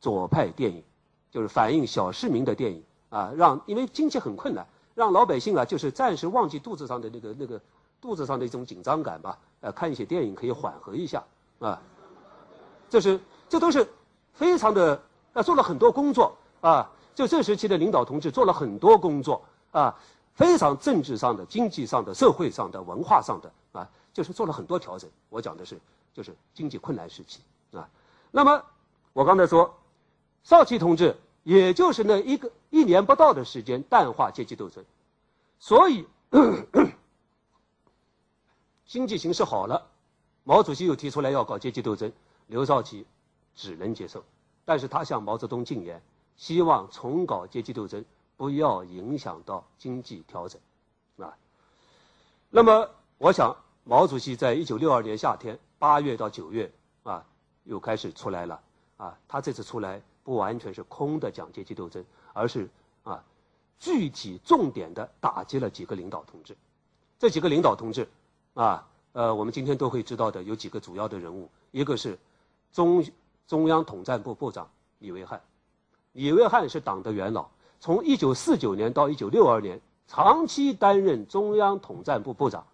[0.00, 0.84] 左派电影，
[1.32, 7.60] 就是反映小市民的电影啊，让因为经济很困难，让老百姓啊就是暂时忘记肚子上的那个那个
[8.00, 11.22] 肚子上的一种紧张感吧，呃，看一些电影可以缓和一下
[11.58, 11.80] 啊，
[12.88, 13.88] 这是这都是
[14.32, 15.00] 非常的
[15.32, 19.94] 啊，做了很多工作啊，就这时期的领导同志做了很多工作啊。
[20.34, 25.08] 非常政治上的、经济上的、社会上的、文化上的啊，就是做了很多调整。
[25.28, 25.78] 我讲的是，
[26.12, 27.40] 就是经济困难时期
[27.72, 27.88] 啊。
[28.32, 28.60] 那么
[29.12, 29.72] 我刚才说，
[30.42, 34.84] 少奇同志也就是那一个一年不到的时间淡化阶级斗争，
[35.60, 36.04] 所以
[38.84, 39.86] 经济形势好了，
[40.42, 42.12] 毛主席又提出来要搞阶级斗争，
[42.48, 43.06] 刘少奇
[43.54, 44.24] 只能接受，
[44.64, 46.02] 但是他向毛泽东进言，
[46.36, 48.04] 希望重搞阶级斗争。
[48.36, 50.60] 不要影响到经济调整，
[51.18, 51.38] 啊。
[52.50, 56.72] 那么，我想毛主席在一九六二年夏天八月到九月
[57.04, 57.24] 啊，
[57.62, 58.60] 又开始出来了
[58.96, 59.16] 啊。
[59.28, 62.68] 他这次出来不完全是空的讲阶级斗争，而是
[63.04, 63.22] 啊，
[63.78, 66.56] 具体重点的打击了几个领导同志。
[67.18, 68.08] 这几个领导同志
[68.54, 72.18] 啊，呃，我们今天都会知道的有几个主要的人物，一个是
[72.72, 73.04] 中
[73.46, 75.40] 中央统战部部长李维汉，
[76.12, 77.46] 李维汉是党的元老。
[77.78, 82.66] 从一九四九年到一九六二年，长期担任中央统战部部长。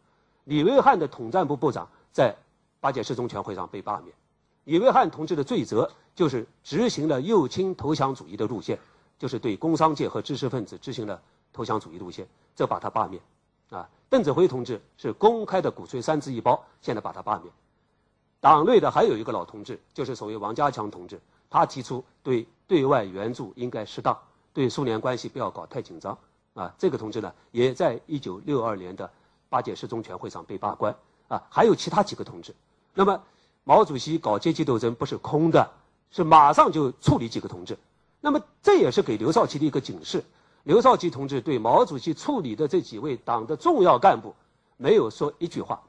[0.44, 2.34] 李维汉的统战部部长在
[2.80, 4.14] 八届十中全会上被罢免。
[4.64, 8.78] 李维汉同志的罪责就是执行了右倾投降主义的路线，
[9.18, 11.20] 就是对工商界和知识分子执行了
[11.52, 13.22] 投降主义路线，这把他罢免。
[13.70, 17.52] 啊，邓子恢同志是公开的鼓吹三自一包，现在把他罢免。
[18.40, 24.18] 党内的还有一个老同志，就是所谓王家强同志，他提出对对外援助应该适当。
[24.52, 26.18] 对苏联关系不要搞太紧张
[26.54, 26.74] 啊！
[26.76, 29.08] 这个同志呢，也在一九六二年的
[29.48, 30.92] 八届十中全会上被罢官
[31.28, 31.40] 啊。
[31.48, 32.52] 还有其他几个同志。
[32.92, 33.22] 那么，
[33.64, 35.70] 毛主席搞阶级斗争不是空的，
[36.10, 37.78] 是马上就处理几个同志。
[38.20, 40.24] 那么，这也是给刘少奇的一个警示。
[40.64, 44.34] 刘少奇同志对毛主席处理的这几位党的重要干部，
[44.76, 45.82] 没有说一句话，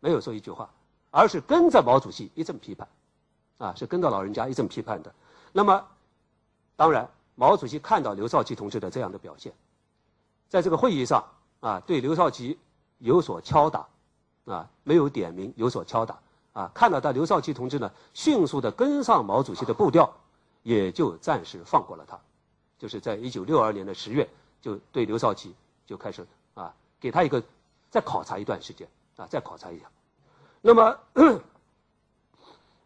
[0.00, 0.70] 没有说一句话，
[1.10, 2.88] 而是跟着毛主席一阵批判，
[3.58, 5.14] 啊，是跟着老人家一阵批判的。
[5.52, 5.84] 那么，
[6.76, 7.08] 当然。
[7.36, 9.52] 毛主席看到刘少奇同志的这样的表现，
[10.48, 11.24] 在这个会议上
[11.58, 12.56] 啊，对刘少奇
[12.98, 13.88] 有所敲打，
[14.44, 16.16] 啊，没有点名，有所敲打，
[16.54, 20.10] 啊，看到他刘少奇同志呢，迅速的跟上毛主席的步调，
[20.62, 22.18] 也就暂时放过了他，
[22.78, 24.28] 就是在一九六二年的十月，
[24.62, 25.52] 就对刘少奇
[25.84, 27.42] 就开始啊，给他一个
[27.90, 29.86] 再考察一段时间，啊，再考察一下。
[30.62, 30.96] 那么，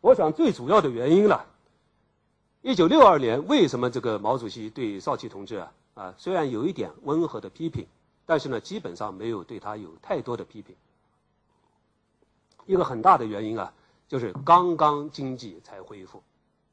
[0.00, 1.38] 我想最主要的原因呢，
[2.62, 7.86] 一九六二年为什么这个毛主席对少奇同志啊啊虽然有一点温和的批评，
[8.24, 10.74] 但是呢基本上没有对他有太多的批评。
[12.68, 13.72] 一个很大的原因啊，
[14.06, 16.22] 就是刚刚经济才恢复，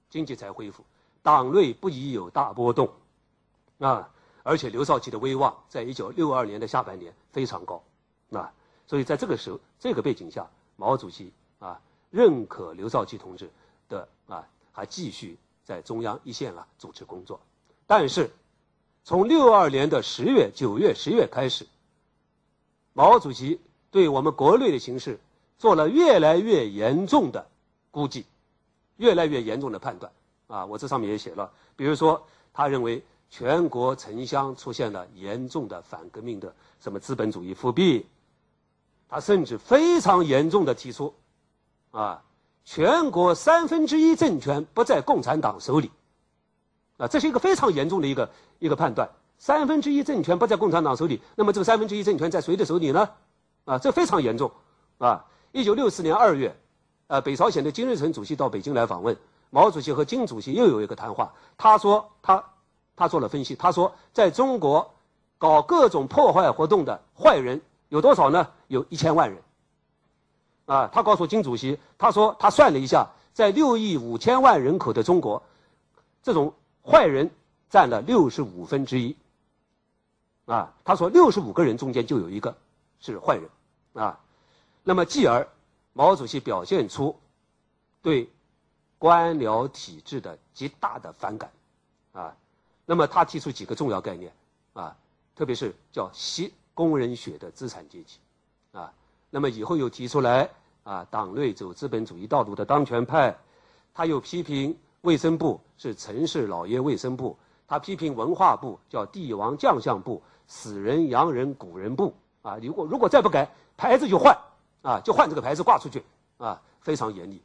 [0.10, 0.84] 经济才恢复，
[1.24, 2.88] 党内不宜有大波动，
[3.80, 4.08] 啊，
[4.44, 7.82] 而且刘少奇的威望在一九六二年的下半年非常高，
[8.32, 8.54] 啊，
[8.86, 10.48] 所以在这个时候这个背景下。
[10.78, 11.80] 毛主席啊，
[12.12, 13.50] 认可刘少奇同志
[13.88, 17.40] 的啊，还继续在中央一线啊主持工作。
[17.88, 18.30] 但是，
[19.06, 21.66] 从六二年的十月、九月、十月开始，
[22.92, 25.18] 毛主席对我们国内的形势
[25.58, 27.46] 做了越来越严重的
[27.92, 28.26] 估计，
[28.98, 30.12] 越来越严重的判断。
[30.48, 32.22] 啊，我这上面也写了，比如说，
[32.54, 38.06] 他认为全国城乡出现了严重的反革命的什么资本主义复辟。
[39.08, 41.14] 他甚至非常严重的提出，
[41.92, 42.24] 啊，
[42.64, 45.92] 全国三分之一政权不在共产党手里，
[46.98, 49.10] 啊，这是一个非常严重的一个一个判断。
[49.38, 53.10] 三分之一政权不在共产党手里，那么这个三分之一政权在谁的手里呢？
[53.66, 54.52] 啊，这非常严重，
[54.98, 56.54] 啊，一九六四年二月，
[57.08, 59.16] 呃，北朝鲜的金日成主席到北京来访问，
[59.50, 61.34] 毛主席和金主席又有一个谈话。
[61.58, 62.44] 他说他
[62.94, 64.94] 他做了分析，他说在中国
[65.38, 67.62] 搞各种破坏活动的坏人。
[67.88, 68.50] 有多少呢？
[68.68, 69.42] 有一千万人。
[70.66, 75.42] 啊，他告诉金主席，他说他算了一下，在六亿五千万人口的中国，
[76.22, 76.54] 这种
[76.86, 77.32] 坏人
[77.70, 79.16] 占了六十五分之一。
[80.48, 82.54] 啊，他说六十五个人中间就有一个
[83.00, 83.50] 是坏人。
[83.94, 84.20] 啊，
[84.86, 85.46] 那么继而，
[85.92, 87.14] 毛主席表现出
[88.02, 88.30] 对
[88.98, 91.52] 官僚体制的极大的反感。
[92.14, 92.34] 啊，
[92.86, 94.32] 那么他提出几个重要概念。
[94.72, 94.96] 啊，
[95.36, 96.54] 特别是叫吸。
[96.76, 98.18] 工人血的资产阶级，
[98.74, 98.92] 啊，
[99.30, 100.50] 那么以后又提出来
[100.84, 103.34] 啊，党内走资本主义道路的当权派，
[103.94, 114.38] 他又批评卫生部是城市老爷卫生部，他批评文化部叫帝王将相部，死人洋人古人部，啊，如果如果再不改牌子就换，
[114.86, 116.04] 啊，就换这个牌子挂出去，
[116.38, 117.42] 啊，非常严厉。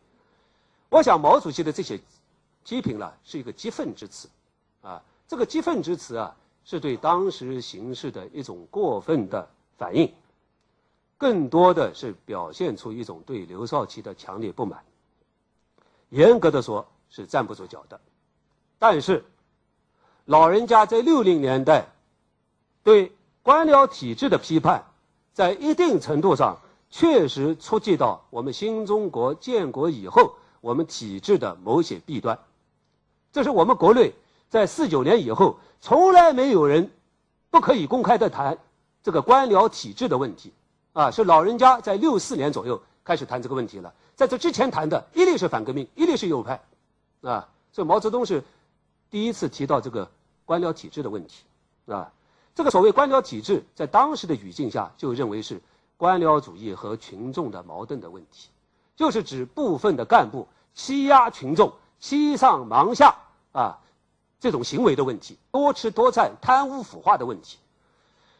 [0.90, 1.98] 我想毛主席的这些
[2.64, 4.29] 批评呢，是一个激愤之词，
[4.83, 6.37] 啊，这个激愤之词啊。
[6.62, 9.48] 是对当时形势的一种过分的
[9.79, 10.12] 反应，
[11.16, 14.85] 更多的是表现出一种对刘少奇的强烈不满。
[16.11, 17.98] 严格的说，是站不住脚的。
[18.79, 19.24] 但是，
[20.26, 21.87] 老人家在六零年代
[22.85, 23.11] 对
[23.42, 24.85] 官僚体制的批判，
[25.33, 32.38] 在一定程度上确实触及到我们新中国建国以后我们体制的某些弊端。
[33.33, 34.12] 这是我们国内
[34.48, 35.59] 在四九年以后。
[35.83, 36.90] 从来没有人
[37.48, 38.59] 不可以公开的谈
[39.03, 40.53] 这个官僚体制的问题，
[40.92, 43.94] 啊，是老人家在六四年左右开始谈这个问题了。
[44.14, 46.61] 在这之前谈的，一律是反革命，一律是右派，
[47.22, 48.44] 啊，所以毛泽东是
[49.11, 50.11] 第一次提到这个
[50.44, 51.44] 官僚体制的问题，
[51.87, 52.12] 啊，
[52.55, 55.62] 这个所谓官僚体制，在当时的语境下就认为是
[56.01, 58.49] 官僚主义和群众的矛盾的问题，
[58.97, 63.15] 就是指部分的干部欺压群众、欺上瞒下，
[63.53, 63.79] 啊。
[64.41, 67.59] 这种行为的问题，多吃多占、贪污腐化的问题。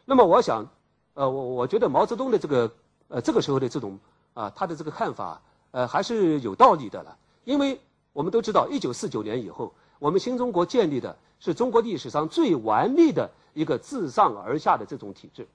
[0.07, 0.66] 那么，我想，
[1.12, 2.73] 呃，我我觉得毛泽东的这个，
[3.09, 3.99] 呃，这个时候的这种
[4.33, 5.42] 啊，他的这个看法，
[5.73, 7.18] 呃，还是有道理的了。
[7.44, 7.79] 因为
[8.14, 15.46] 我们都知道，一九四九年以后，我们新中国建立的是中国历史上最完美的一个自上而下的这种体制，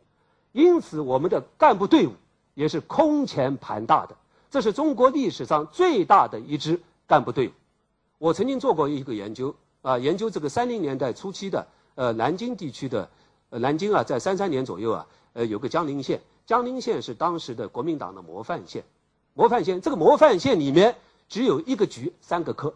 [0.56, 2.14] 因此，我们的干部队伍
[2.54, 4.16] 也是空前庞大的。
[4.50, 7.52] 这是中国历史上最大的一支干部队伍。
[8.18, 9.54] 我曾经做过一个研究。
[9.82, 13.08] 啊，研究这个三零年代初期的呃南京地区的，
[13.52, 18.84] 呃南京啊，在三三年左右啊，呃有个江宁县，江宁县是当时的国民党的模范县，
[19.36, 20.96] 模范县这个模范县里面
[21.30, 22.74] 只有一个局三个科，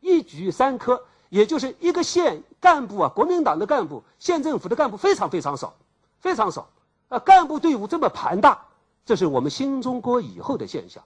[0.00, 5.74] 一局三科，也就是一个县干部啊，国民党的干部，县政府的干部非常非常少，
[6.20, 6.68] 非常少，
[7.08, 8.66] 啊干部队伍这么庞大，
[9.04, 11.04] 这是我们新中国以后的现象，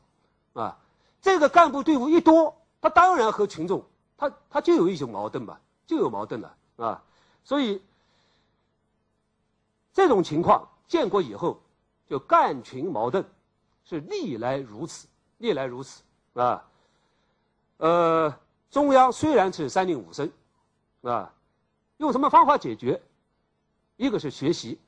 [0.55, 0.77] 啊
[1.21, 3.85] 这个干部队伍一多，他当然和群众。
[4.17, 7.03] 他他就有一种矛盾吧，就有矛盾了啊，
[7.43, 7.81] 所以
[9.95, 11.59] 这种情况建国以后
[12.07, 13.25] 就干群矛盾
[13.83, 15.09] 是历来如此，
[15.39, 16.03] 历来如此
[16.35, 16.63] 啊。
[17.79, 18.35] 呃，
[18.71, 20.31] 中央虽然是三令五申
[21.01, 21.33] 啊，
[21.97, 23.01] 用什么方法解决？
[23.97, 24.79] 一个是学习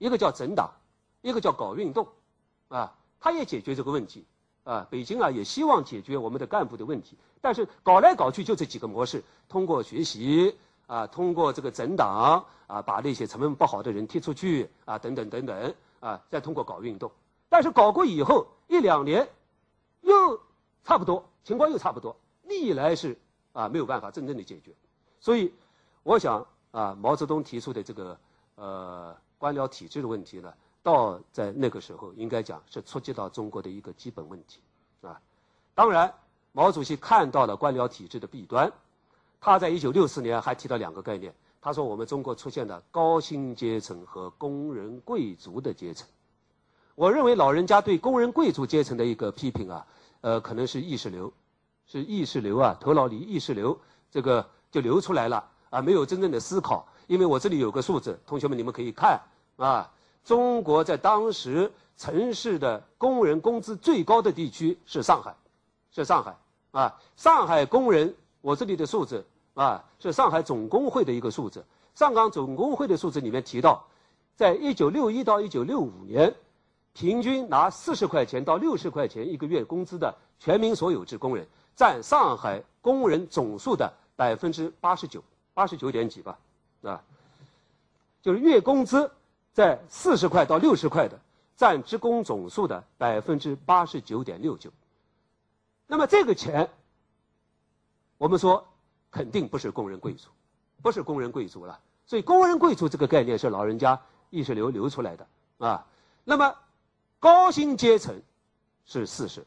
[0.00, 0.72] 一个叫整党，
[1.20, 2.08] 一个叫搞运动，
[2.68, 4.24] 啊，他也解决这个问题，
[4.64, 17.12] 啊，北京啊也希望解决我们的干部的问题，但是搞来搞去就这几个模式，通过学习啊，通过这个整党啊，把那些成分不好的人踢出去啊，等等等等啊，再通过搞运动，
[17.50, 19.28] 但是搞过以后一两年，
[20.00, 20.40] 又
[20.82, 23.18] 差不多，情况又差不多，历来是
[23.52, 24.72] 啊没有办法真正的解决，
[25.20, 25.52] 所以
[26.04, 28.18] 我想啊，毛泽东提出的这个
[28.54, 29.14] 呃。
[29.40, 34.60] 官僚体制的问题呢，到在那个时候应该讲是触及到中国的一个基本问题，
[35.00, 35.18] 啊，
[35.74, 36.12] 当然，
[36.52, 38.70] 毛主席看到了官僚体制的弊端，
[39.40, 46.06] 他在一九六四年还提到两个概念，他说我们中国出现了高薪阶层和工人贵族的阶层。
[46.94, 49.86] 我认为老人家对工人贵族阶层的一个批评啊，
[50.20, 51.32] 呃，可能是意识流，
[51.86, 53.80] 是意识流啊，头脑里意识流
[54.10, 56.86] 这个就流出来了啊，没有真正的思考。
[57.06, 59.20] 因为我这里有个数字，同学们你们可以看
[59.60, 59.90] 啊，
[60.24, 65.34] 中国在当时城市的工人工资最高的地区是上海，
[65.92, 66.34] 是上海
[66.70, 71.62] 啊，上海工人，我这里的数字啊是上海总工会的一个数字，
[71.94, 73.84] 上港总工会的数字里面提到，
[74.34, 76.34] 在一九六一到一九六五年，
[76.94, 81.46] 平均拿四十块钱到六十块钱一个月工资的全民所有制工人，
[81.76, 86.38] 占上海工人总数的百分之八十九，八十九点几吧。
[86.82, 87.02] 啊，
[88.22, 89.10] 就是月工资
[89.60, 91.20] 在四十块到六十块的，
[91.54, 94.70] 占职工总数的百分之八十九点六九。
[95.86, 96.66] 那么这个钱，
[98.16, 98.66] 我们说
[99.10, 100.30] 肯定不是工人贵族，
[100.80, 101.78] 不是工人贵族了。
[102.06, 104.00] 所以工人贵族这个概念是老人家
[104.30, 105.26] 意识流流出来的
[105.58, 105.86] 啊。
[106.24, 106.56] 那么
[107.18, 108.18] 高薪阶层
[108.86, 109.44] 是四十，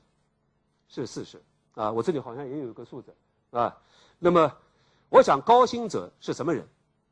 [0.89, 1.41] 是四十
[1.73, 1.91] 啊。
[1.91, 3.11] 我这里好像也有一个数字
[3.49, 3.75] 啊。
[4.19, 4.55] 那么
[5.09, 6.67] 我想高薪者是什么人？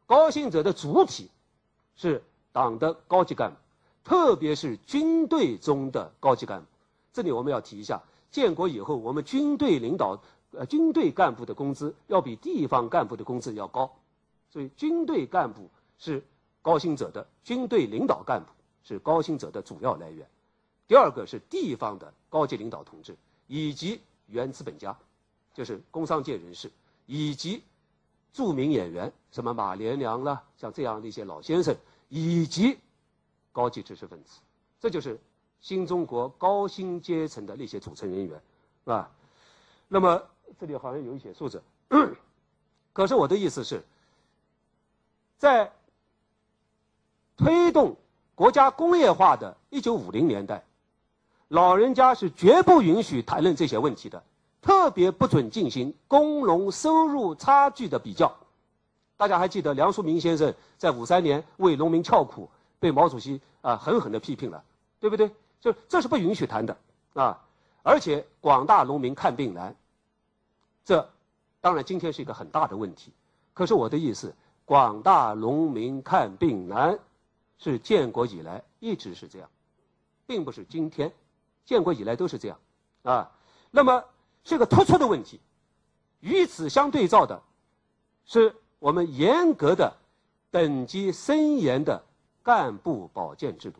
[0.05, 1.31] 高薪者的主体
[1.95, 3.57] 是党的高级干部，
[4.03, 6.67] 特别是军队中的高级干部。
[7.13, 10.21] 这里我们要提一下，建国以后，我们军队领导
[10.51, 13.91] 呃军队干部的工资要比地方干部的工资要高，
[14.49, 16.23] 所以军队干部是
[16.61, 18.47] 高薪者的军队领导干部
[18.83, 20.27] 是高薪者的主要来源。
[20.87, 23.15] 第二个是地方的高级领导同志
[23.47, 24.97] 以及原资本家，
[25.53, 26.71] 就是工商界人士
[27.05, 27.63] 以及。
[28.33, 31.75] 著名演员，什么马连良啦，像这样的一些老先生，
[32.13, 32.77] 以及
[33.53, 34.41] 高级知识分子，
[34.81, 35.17] 这就是
[35.61, 38.37] 新中国高薪阶层的那些组成人员，
[38.83, 39.09] 是吧？
[39.87, 40.21] 那么
[40.59, 41.63] 这里好像有一些数字，
[42.91, 43.81] 可是我的意思是，
[45.37, 45.71] 在
[47.37, 47.95] 推动
[48.35, 50.65] 国家工业化的一九五零年代，
[51.47, 54.21] 老人家是绝不允许谈论这些问题的。
[54.61, 58.35] 特别不准进行工农收入差距的比较。
[59.21, 62.49] 大家还记得梁漱溟先生在五三年为农民翘苦，
[62.79, 64.63] 被毛主席啊狠狠地批评了，
[64.99, 65.29] 对不对？
[65.59, 66.75] 就这是不允许谈的
[67.13, 67.39] 啊！
[67.83, 69.75] 而且广大农民看病难，
[70.83, 71.07] 这
[71.59, 73.11] 当然今天是一个很大的问题。
[73.53, 74.33] 可是我的意思，
[74.65, 76.97] 广大农民看病难，
[77.59, 79.47] 是建国以来一直是这样，
[80.25, 81.13] 并不是今天，
[81.63, 82.57] 建国以来都是这样
[83.03, 83.29] 啊。
[83.69, 84.03] 那么。
[84.43, 85.39] 是个突出的问题，
[86.21, 87.39] 与此相对照的，
[88.25, 89.95] 是我们严格的、
[90.49, 92.03] 等级森严的
[92.41, 93.79] 干部保健制度，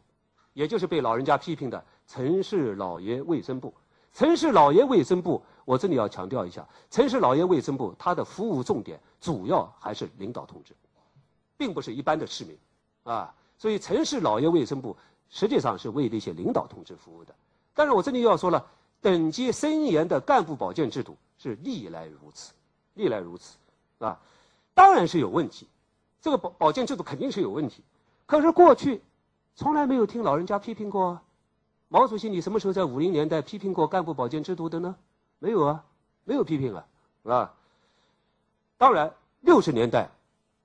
[0.54, 3.74] 也就是被老人家批评的城市老爷卫生部。
[4.14, 10.76] 城市老爷卫生部，我这里要强调一下，城市老爷卫生部它的服务重点主要还是领导同志，
[11.58, 12.56] 并不是一般的市民，
[13.04, 14.96] 啊，所以城市老爷卫生部
[15.30, 17.34] 实际上是为那些领导同志服务的。
[17.74, 18.64] 但是我这里要说了。
[19.02, 22.54] 等级森严的干部保健制度是历来如此，
[22.94, 23.58] 历来如此，
[23.98, 24.16] 啊，
[24.82, 25.68] 当然是有问题，
[26.24, 27.84] 这个保保健制度肯定是有问题。
[28.26, 29.00] 可是过去
[29.54, 31.22] 从来没有听老人家批评过，
[31.88, 34.96] 毛主席你什么时候在五零年代批评过干部保健制度的呢？
[35.38, 35.84] 没有啊，
[36.24, 36.86] 没有批评啊，
[37.26, 37.54] 啊。
[38.80, 40.10] 当然，六十年代，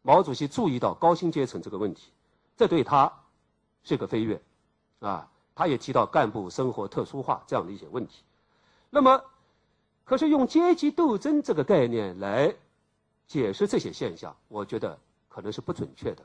[0.01, 2.11] 毛主席注意到高薪阶层这个问题，
[2.57, 3.13] 这对他
[3.85, 4.41] 是个飞跃，
[5.01, 5.29] 啊。
[5.55, 8.23] 他也提到干部生活特殊化这样的一些问题，
[8.89, 9.23] 那么，
[10.07, 12.55] 可是用阶级斗争这个概念来
[13.27, 14.99] 解释这些现象，我觉得
[15.29, 16.23] 可能是不准确的，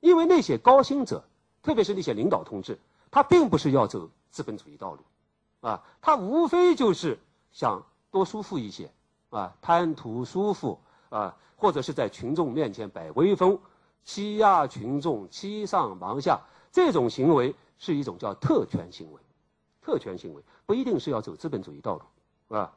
[0.00, 1.24] 因为那些高薪者，
[1.62, 2.78] 特别是那些领导同志，
[3.10, 5.00] 他并不是要走资本主义道路，
[5.68, 7.18] 啊，他无非就是
[7.52, 8.90] 想多舒服一些，
[9.30, 13.58] 啊，贪图舒服，啊，或者是在群众面前摆威风，
[14.04, 16.40] 欺压群众，欺上瞒下，
[16.72, 17.54] 这种行为。
[17.78, 19.20] 是一种叫特权行为，
[19.82, 22.00] 特权行为不一定是要走资本主义道
[22.48, 22.72] 路，啊。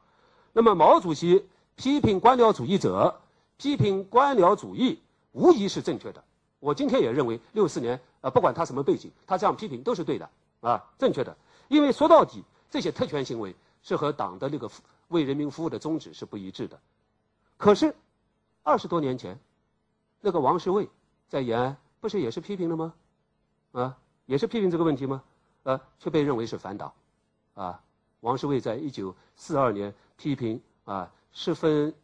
[0.52, 3.18] 那么毛主席批评官僚主义者，
[3.60, 4.98] 批评官僚主义，
[5.32, 6.24] 无疑是正确的，
[6.60, 10.30] 我今天也认为六四年，呃，不管他什么背景，他这样批评都是对的，
[10.62, 11.36] 啊，正确的。
[11.68, 14.70] 因为说到底，这些特权行为是和党的那个
[15.08, 16.80] 为人民服务的宗旨是不一致的。
[17.58, 17.94] 可是，
[18.62, 19.38] 二十多年前，
[20.22, 20.88] 那个王世卫
[21.28, 22.94] 在延安不是也是批评了吗？
[23.72, 25.22] 啊，也是批评这个问题吗？
[25.64, 26.90] 呃，却被认为是反党，
[27.52, 27.78] 啊，
[28.20, 31.94] 王世卫在一九四二年批评啊，是分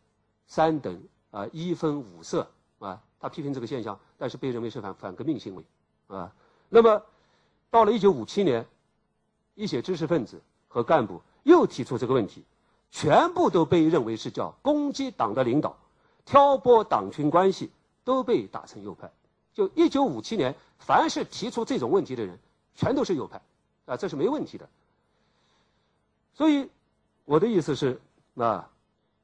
[0.46, 1.02] 三等
[1.36, 2.98] 啊，一分五色啊。
[3.18, 5.64] 他批评这个现象，但是被认为是反反革命行为，
[6.06, 6.30] 啊，
[6.68, 7.02] 那么
[7.70, 8.64] 到了一九五七年，
[9.54, 12.44] 一些知识分子和干部又提出这个问题，
[12.90, 15.76] 全部都被认为是叫攻击党的领导，
[16.24, 17.70] 挑拨党群关系，
[18.04, 19.10] 都被打成右派。
[19.54, 22.38] 就一九五七年，凡是提出这种问题的人，
[22.74, 23.40] 全都是右派，
[23.86, 24.68] 啊，这是没问题的。
[26.34, 26.68] 所以
[27.24, 27.98] 我的意思是，
[28.36, 28.68] 啊，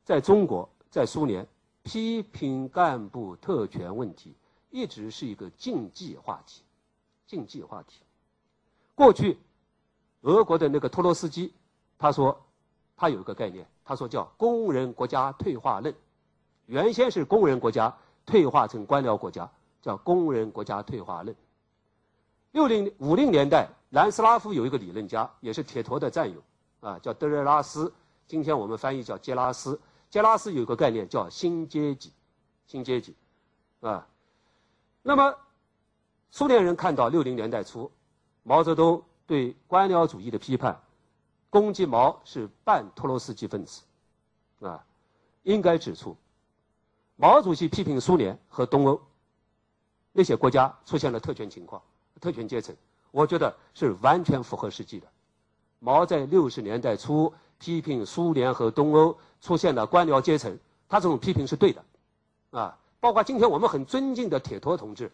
[0.03, 1.47] 在中国，在苏联。
[1.83, 4.35] 批评干部特权问题
[4.71, 6.63] 一直是一个禁忌话题，
[7.27, 8.01] 禁忌话题。
[8.95, 9.39] 过去，
[10.21, 11.53] 俄国的那个托洛斯基，
[11.99, 12.41] 他说，
[12.97, 15.95] 他有一个概念，他说叫“工人国家退化论”。
[16.67, 21.35] 原先是工人国家退化成官僚国家，叫“工人国家退化论”。
[22.53, 26.41] 六零五零年代，南斯拉夫有一个理论家，也是铁陀的战友，
[26.81, 27.93] 啊，叫德热拉斯，
[28.27, 29.79] 今天我们翻译叫杰拉斯。
[30.13, 32.13] 杰拉斯有个概念叫新阶级，
[32.67, 33.17] 新阶级，
[33.81, 34.07] 啊，
[35.03, 35.35] 那么
[36.31, 37.91] 苏联人看到六零年代初
[38.43, 40.79] 毛泽东对官僚主义的批判，
[41.49, 43.81] 攻击毛是半托洛斯基分子，
[44.61, 44.85] 啊，
[45.45, 46.15] 应该指出，
[47.17, 49.01] 毛主席批评苏联和东欧
[50.13, 51.81] 那些国家出现了特权情况、
[52.21, 52.77] 特权阶层，
[53.13, 55.09] 我觉得是完全符合实际的。
[55.79, 57.33] 毛在六十年代初
[57.63, 59.17] 批评苏联和东欧。
[59.41, 60.57] 出现了官僚阶层，
[60.89, 61.85] 他这种批评是对的，
[62.53, 65.11] 啊，包括今天我们很尊敬的铁托同志，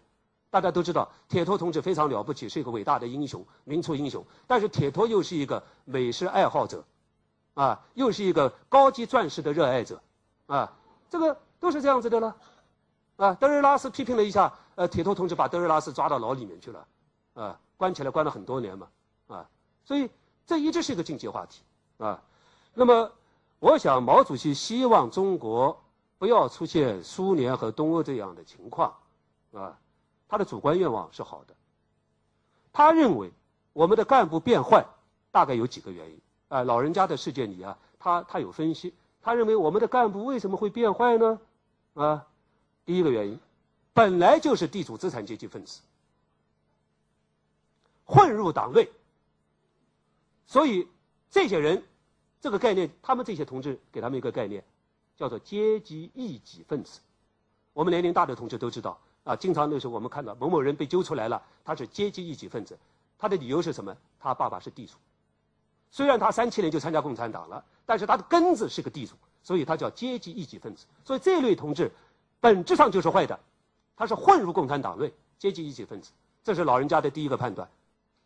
[0.50, 4.22] 大家都知道铁托同志非常了不起，是一个伟大的英雄，民族英雄。
[4.46, 6.84] 但是铁托又是一个美食爱好者，
[7.54, 9.98] 啊，又是一个高级钻石的热爱者，
[10.44, 10.70] 啊，
[11.08, 12.36] 这个都是这样子的了，
[13.16, 16.86] 啊，德瑞拉斯批评了一下，呃，铁托同志把德瑞拉斯抓到牢里面去了，
[17.32, 18.88] 啊，关起来关了很多年嘛，
[19.28, 19.48] 啊，
[19.86, 20.10] 所以
[20.46, 21.62] 这一直是一个禁忌话题，
[21.96, 22.22] 啊，
[22.78, 23.12] 那么。
[23.60, 25.82] 我想，毛主席希望中国
[26.16, 28.94] 不要出现苏联和东欧这样的情况，
[29.52, 29.76] 啊，
[30.28, 31.52] 他的主观愿望是好的。
[32.72, 33.32] 他认为
[33.72, 34.86] 我们的干部变坏，
[35.32, 36.20] 大概有几个原因。
[36.46, 38.94] 啊，老人家的世界里啊，他他有分析。
[39.22, 41.40] 他认为我们的干部为什么会变坏呢？
[41.94, 42.24] 啊，
[42.84, 43.40] 第一个原因，
[43.92, 45.80] 本来就是地主资产阶级分子，
[48.04, 48.88] 混入党内，
[50.46, 50.86] 所以
[51.28, 51.82] 这些人。
[52.40, 54.62] 这个概念，他们这些同志给他们一个概念，
[55.16, 57.00] 叫做阶级异己分子。
[57.72, 62.78] 我们年龄大的同志都知道啊，经常那时候我们看到某某人被揪出来了，他是阶级异己分子，
[63.18, 63.96] 他的理由是什么？
[64.20, 64.94] 他爸爸是地主，
[65.90, 70.86] 虽然他三七年就参加共产党了，但是他的根子是个地主，所以他叫阶级异己分子。
[71.04, 71.90] 所以这类同志
[72.40, 73.38] 本质上就是坏的，
[73.96, 76.12] 他是混入共产党内，阶级异己分子。
[76.44, 77.68] 这是老人家的第一个判断，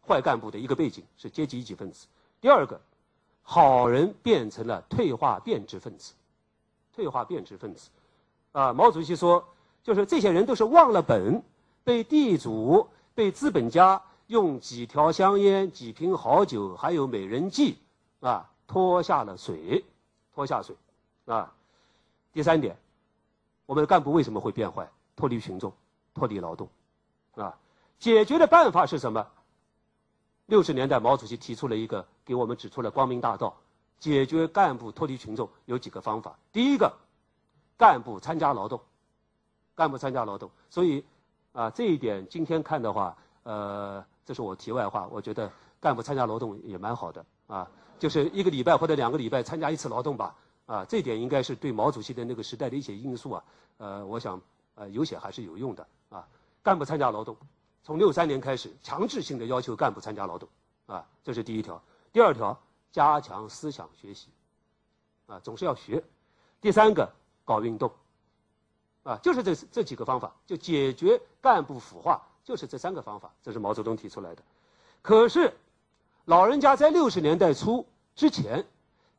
[0.07, 2.07] 坏干部的一个背景是阶级异己分子。
[2.41, 2.79] 第二个。
[3.43, 6.15] 好人变成了退化变质分子，
[6.93, 7.91] 退化变质分子，
[8.53, 9.45] 啊，毛主席说，
[9.83, 11.43] 就是这些人都是忘了本，
[11.85, 17.77] 被地主、被资本家用几条香烟、几瓶好酒，还有美人计，
[18.21, 19.85] 啊，拖下了水，
[20.35, 20.75] 拖下水，
[21.27, 21.53] 啊，
[22.33, 22.77] 第三点，
[23.67, 24.89] 我们的干部为什么会变坏？
[25.15, 25.73] 脱离群众，
[26.15, 26.69] 脱离劳动，
[27.35, 27.59] 啊，
[27.99, 29.27] 解决的办法是什么？
[30.47, 33.57] 六十年代，毛主席提出了一个，给我们指出了光明大道，
[33.99, 36.37] 解决干部脱离群众有几个方法。
[36.53, 36.93] 第一个，
[37.79, 38.81] 干部参加劳动，
[39.75, 40.51] 干部参加劳动。
[40.69, 41.05] 所以，
[41.53, 45.09] 啊，这一点今天看的话，呃，这是我题外话。
[45.11, 50.35] 我觉得干部参加劳动也蛮好的啊，就是一个礼拜或者两个礼拜参加一次劳动吧。
[50.67, 53.45] 啊，这点应该是对毛主席的那个时代的一些因素啊，
[53.79, 54.41] 呃，我想，
[54.75, 56.27] 呃，有些还是有用的啊。
[56.63, 57.37] 干部参加劳动。
[57.85, 60.49] 从六三年开始，强制性的要求干部参加劳动，
[60.87, 61.83] 啊，这是第一条。
[62.13, 62.57] 第二条，
[62.93, 64.29] 加强思想学习，
[65.27, 66.03] 啊，总是要学。
[66.61, 67.11] 第三个，
[67.45, 67.91] 搞运动，
[69.03, 74.43] 啊，就是这这几个方法，就解决干部腐化，就是这三个方法，这是毛泽东提出来的。
[75.01, 75.53] 可是，
[76.27, 78.65] 老人家在六十年代初之前，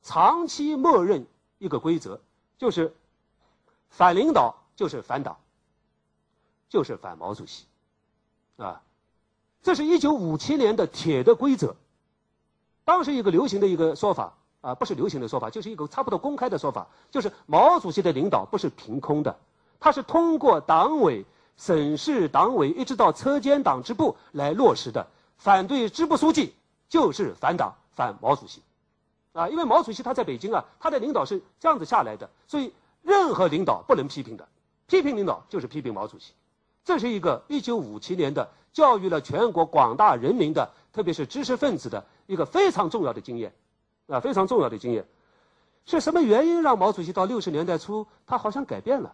[0.01, 1.25] 长期默认
[1.57, 2.17] 一个规则，
[2.57, 2.95] 就是
[3.89, 5.37] 反领导就是反党，
[6.69, 7.65] 就是反毛主席。
[8.63, 8.81] 啊，
[9.61, 11.75] 这是一九五七年的铁的规则。
[12.85, 19.35] 当时一个流行的一个说法啊，不是流行的说法，就是一个差不多公开的说法，就是毛主席的领导不是凭空的，
[19.79, 21.25] 他是通过党委
[21.57, 25.05] 省市党委一直到车间党支部来落实的。
[25.37, 26.53] 反对支部书记
[26.87, 28.61] 就是反党反毛主席，
[29.33, 34.47] 啊，因为毛主席他在北京啊，他的领导是这样子下来的，所以任何领导不能批评的，
[34.87, 36.31] 批评领导就是批评毛主席。
[36.85, 43.53] 这是一个一九五七年的教育了全国广大人民的，特别是知识分子的一个非常重要的经验，
[44.07, 45.05] 啊，非常重要的经验。
[45.85, 49.13] 是什么原因让毛主席到六十年代初他好像改变了，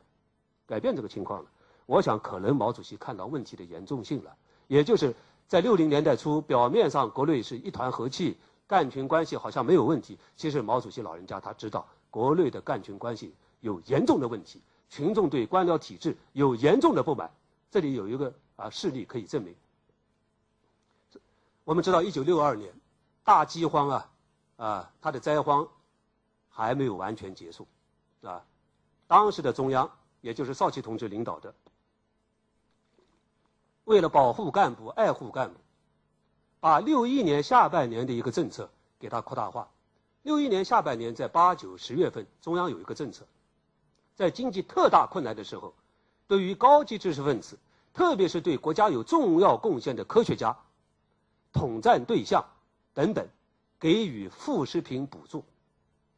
[0.68, 1.50] 改变这个情况了？
[1.86, 4.36] 我想可能毛主席看到问题的严重性了，
[4.68, 5.16] 也就是
[5.48, 10.18] 在六零年代初，表面上国内是一团和气，干群关系好像没有问题。
[10.36, 17.30] 其实毛主席老人家他知道国内的干群关系有严重的问题，群众对官僚体制有严重的不满。
[17.72, 19.56] 这里有一个啊事例可以证明。
[21.64, 22.74] 我们知道一九六二年
[23.24, 24.12] 大饥荒啊，
[24.58, 25.68] 啊，它的灾荒。
[26.52, 27.66] 还没有完全结束，
[28.22, 28.44] 啊，
[29.08, 29.90] 当时的中央，
[30.20, 31.56] 也就是少奇同志领导的，
[33.86, 35.58] 为了保护干部、爱护干部，
[36.60, 39.72] 把六一年下半年的一个政策给它扩大化。
[40.24, 43.26] 六一年下半年在八九十月份，中央有一个政策，
[44.14, 45.74] 在经济特大困难的时候，
[46.30, 47.58] 对于高级知识分子，
[47.92, 50.56] 特别是对国家有重要贡献的科学家、
[51.52, 52.46] 统战对象
[52.94, 53.28] 等等，
[53.80, 55.44] 给予副食品补助。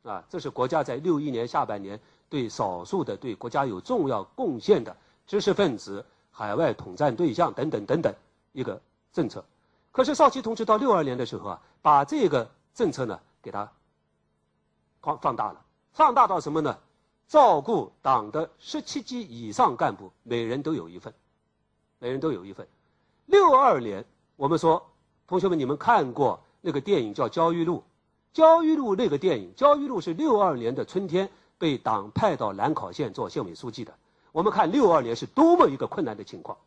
[0.04, 1.98] 啊，这是国家在六一年下半年
[2.28, 8.14] 对少数的对国家有重要贡献的知识分子、海外统战对象等等等等
[8.52, 8.82] 一个
[9.14, 9.46] 政策。
[9.94, 13.72] 可是少奇同志到六二年的时候啊，把这个政策呢给他
[15.02, 16.78] 放放大了，放大到什么呢？
[17.32, 21.14] 照顾党的十七级以上干部，每人都有一份，
[21.98, 22.68] 每人都有一份。
[23.26, 24.04] 六二年，
[24.36, 24.86] 我们说，
[25.30, 27.78] 同学们，你们看过那个电影叫《焦裕禄》？
[28.34, 33.94] 焦裕禄那个电影，焦裕禄是六二年的春天被党派到兰考县做县委书记的。
[34.34, 36.58] 我们看六二年是多么一个困难的情况，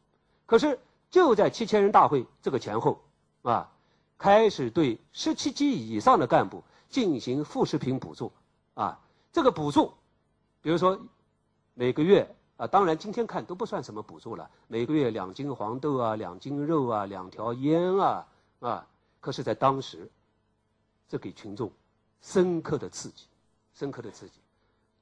[0.47, 0.79] 可是
[1.11, 3.03] 就在七千人大会这个前后，
[3.43, 3.71] 啊，
[4.17, 8.33] 开始对十七级以上的干部进行副食品补助，
[8.73, 8.99] 啊，
[9.31, 9.93] 这个补助，
[10.65, 10.99] 比如说
[11.75, 18.27] 每个月啊，当然今天看都不算什么补助了，每个月两斤黄豆啊，两斤肉啊，两条烟啊，
[18.61, 18.87] 啊，
[19.21, 20.11] 可是，在当时。
[21.07, 21.71] 这给群众
[22.23, 23.27] 深刻的刺激，
[23.75, 24.33] 深刻的刺激。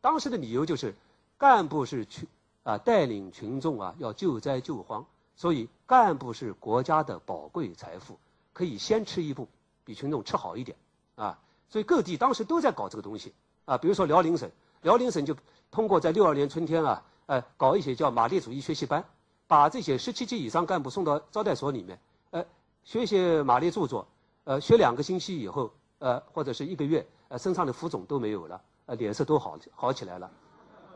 [0.01, 0.97] 当时的理由就是，
[1.39, 2.29] 干部是群
[2.65, 5.07] 啊带领群众啊要救灾救荒，
[5.37, 8.19] 所以干部是国家的宝贵财富，
[8.53, 9.47] 可以先吃一步，
[9.85, 10.77] 比群众吃好一点
[11.15, 11.39] 啊。
[11.71, 13.33] 所以各地当时都在搞这个东西
[13.65, 13.79] 啊。
[13.79, 14.51] 比如说辽宁省，
[14.83, 15.35] 辽宁省就
[15.71, 19.03] 通过在六二年春天啊，呃，搞一些叫马列主义学习班，
[19.47, 21.99] 把这些十七级以上干部送到招待所里面，
[22.31, 22.45] 呃，
[22.85, 24.07] 学一些马列著作，
[24.45, 25.71] 呃，学两个星期以后。
[26.05, 30.29] 呃，或者是一个月，呃，身上的浮肿都没有了，呃，脸色都好好起来了，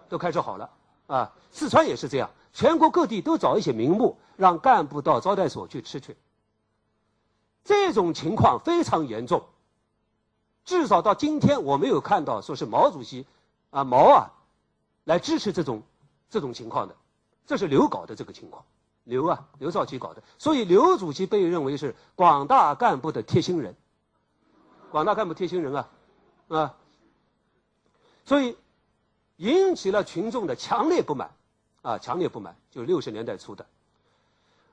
[0.09, 0.68] 都开始好了，
[1.07, 6.16] 啊，四川也是这样，全国各地都找一些名目，让干部到招待所去吃去。
[7.62, 9.45] 这种情况非常严重，
[10.64, 13.24] 至少到今天我没有看到说是毛主席，
[13.77, 14.33] 啊毛啊，
[15.05, 15.83] 来支持这种
[16.31, 16.97] 这种情况的，
[17.47, 18.64] 这是刘搞的这个情况，
[19.05, 23.77] 刘啊刘少奇搞的，所以刘主席被认为是广大干部的贴心人。
[24.91, 25.91] 广大干部贴心人啊，
[26.49, 26.74] 啊，
[28.24, 28.57] 所以
[29.37, 31.35] 引起了群众的强烈不满，
[31.83, 33.66] 啊，强烈不满，就是六十年代初的。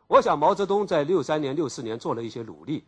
[0.08, 2.86] 我想毛泽东在六三年、六四年做了一些努力，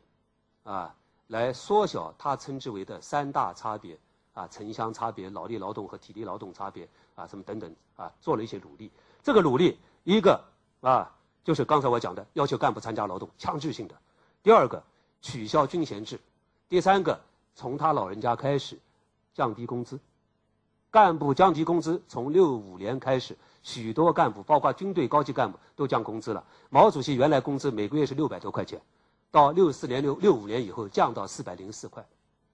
[0.63, 0.95] 啊，
[1.27, 3.99] 来缩小他称之为的三大差别，
[4.35, 8.91] 啊，城乡差别、脑力劳动和体力劳动差别，啊，什么等等，啊，做了一些努力。
[9.23, 10.39] 这个努力，一个
[10.81, 11.09] 啊，
[11.43, 13.95] 就是刚才我讲的，要求干部参加劳动，强制性的；
[14.43, 14.83] 第二个，
[15.21, 16.19] 取消军衔制。
[16.67, 17.17] 第三个，
[17.55, 18.77] 从他老人家开始，
[19.33, 19.97] 降低工资，
[20.91, 22.01] 干部降低工资。
[22.09, 26.43] 从六五年开始，许多干部，包括军队高级干部，都降工资了。
[26.69, 28.81] 毛主席原来工资每个月是六百多块钱，
[29.31, 32.05] 到六四年、六六五年以后降到四百零四块，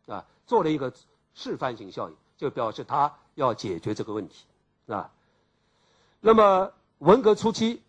[0.06, 0.94] 啊，做了一个
[1.34, 4.46] 示范性效应，就表示他要解决这个问题，
[4.88, 5.12] 啊。
[6.20, 7.82] 那么文革初期。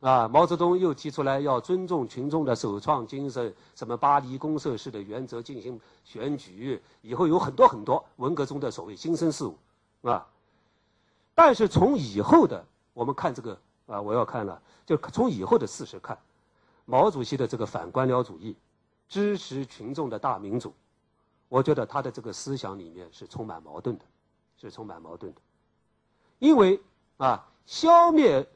[0.00, 9.56] 啊，毛泽东又提出来要尊重群众的首创精神，什么巴黎公社式的原则进行选举，以后有很多很多文革中的所谓新生事物，
[10.02, 10.24] 啊。
[11.34, 16.16] 但是从以后的我们看这个啊，我要看了，就从以后的事实看，
[16.84, 18.54] 毛主席的这个反官僚主义，
[19.08, 20.74] 支持群众的大民主，
[21.48, 24.04] 我觉得他的这个思想里面是充满矛盾的，
[24.56, 25.40] 是充满矛盾的，
[26.38, 26.80] 因为
[27.16, 28.46] 啊，消灭。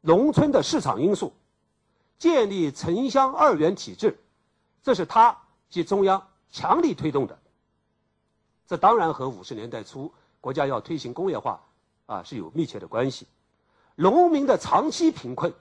[0.00, 1.32] 农村的市场因素，
[2.18, 4.16] 建立城乡二元体制，
[4.80, 5.36] 这是他
[5.68, 7.36] 及中央强力推动的。
[8.64, 10.10] 这当然和五十年代初
[10.40, 11.60] 国家要推行工业化
[12.06, 13.26] 啊是有密切的关系。
[13.96, 15.52] 农民的长期贫困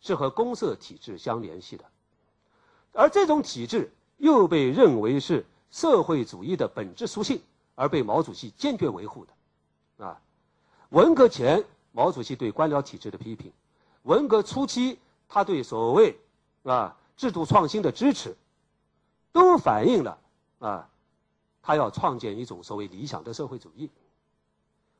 [0.00, 1.84] 是和公社体制相联系的，
[2.92, 3.90] 而这种体制
[4.22, 7.42] 又被认为是社会主义的本质属性，
[7.74, 10.04] 而被毛主席坚决维护的。
[10.06, 10.20] 啊，
[10.90, 13.52] 文革前毛主席对官僚体制的批评，
[14.04, 14.96] 文革初期
[15.28, 16.16] 他对所谓
[16.62, 18.36] 啊制度创新的支持，
[19.32, 20.16] 都反映了
[20.60, 20.88] 啊
[21.60, 23.90] 他要创建一种所谓理想的社会主义。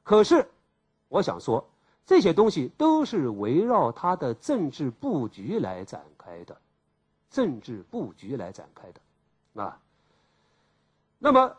[0.03, 0.51] 可是，
[1.09, 1.65] 我想说。
[2.05, 6.61] 这些东西都是围绕他的政治布局来展开的，
[7.31, 9.01] 政治布局来展开的，
[9.55, 9.79] 啊。
[11.19, 11.57] 那么，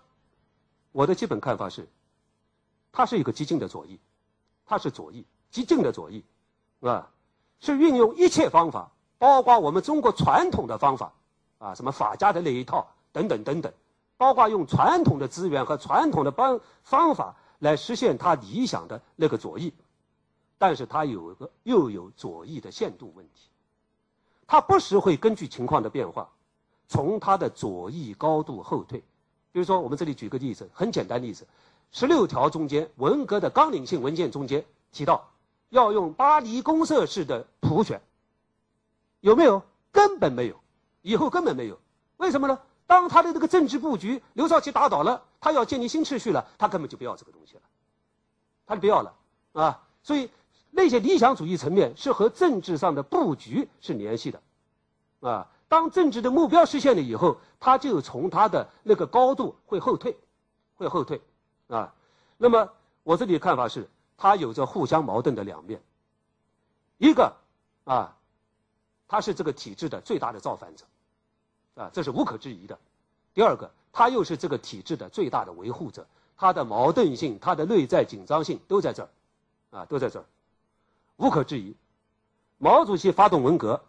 [0.91, 1.87] 我的基本看法是，
[2.91, 3.99] 他是一个激进的左翼，
[4.65, 6.23] 他是左翼，激进的左翼，
[6.81, 7.09] 啊，
[7.59, 11.13] 是运用一切方法，包括我们中国传统的方法，
[11.59, 13.71] 啊，什么法家的那一套等等等等，
[14.17, 19.73] 包括用传统的资源和传统的方方法来实现他理想的那个左翼。
[20.57, 23.49] 但是它有一个又有左翼的限度问题，
[24.47, 26.29] 它不时会根据情况的变化，
[26.93, 28.99] 从它的左翼高度后退。
[29.51, 31.47] 比如说，我们这里举个例子，很简单例子，
[31.91, 35.27] 十六条中间文革的纲领性文件中间提到
[35.69, 37.99] 要用巴黎公社式的普选，
[39.21, 39.63] 有没有？
[39.91, 40.55] 根本没有，
[41.01, 41.79] 以后根本没有。
[42.17, 42.59] 为什么呢？
[42.85, 47.61] 当他的这个政治布局刘少奇打倒了，他要建立新秩序了，他根本就不要这个东西了，
[48.67, 49.15] 他就不要了
[49.53, 50.29] 啊，所以。
[50.75, 54.41] 那些理想主义层面是和政治上的布局是联系的，
[55.19, 60.15] 啊，当政治的目标实现了以后，他就从他的那个高度会后退，
[60.75, 61.19] 会后退，
[61.67, 61.95] 啊，
[62.37, 62.69] 那么
[63.01, 65.81] 我这里的看法是，他有着互相矛盾的两面，
[66.99, 67.35] 一个
[67.85, 68.15] 啊，
[69.07, 70.85] 他是这个体制的最大的造反者，
[71.73, 72.75] 啊，这是无可置疑的；
[73.33, 76.05] 第二个，他又是这个体制的最大的维护者，
[76.37, 79.09] 他的矛盾性、他的内在紧张性都在这儿，
[79.71, 80.25] 啊，都在这儿。
[81.17, 81.75] 无可置疑，
[82.59, 83.83] 毛主席发动文革，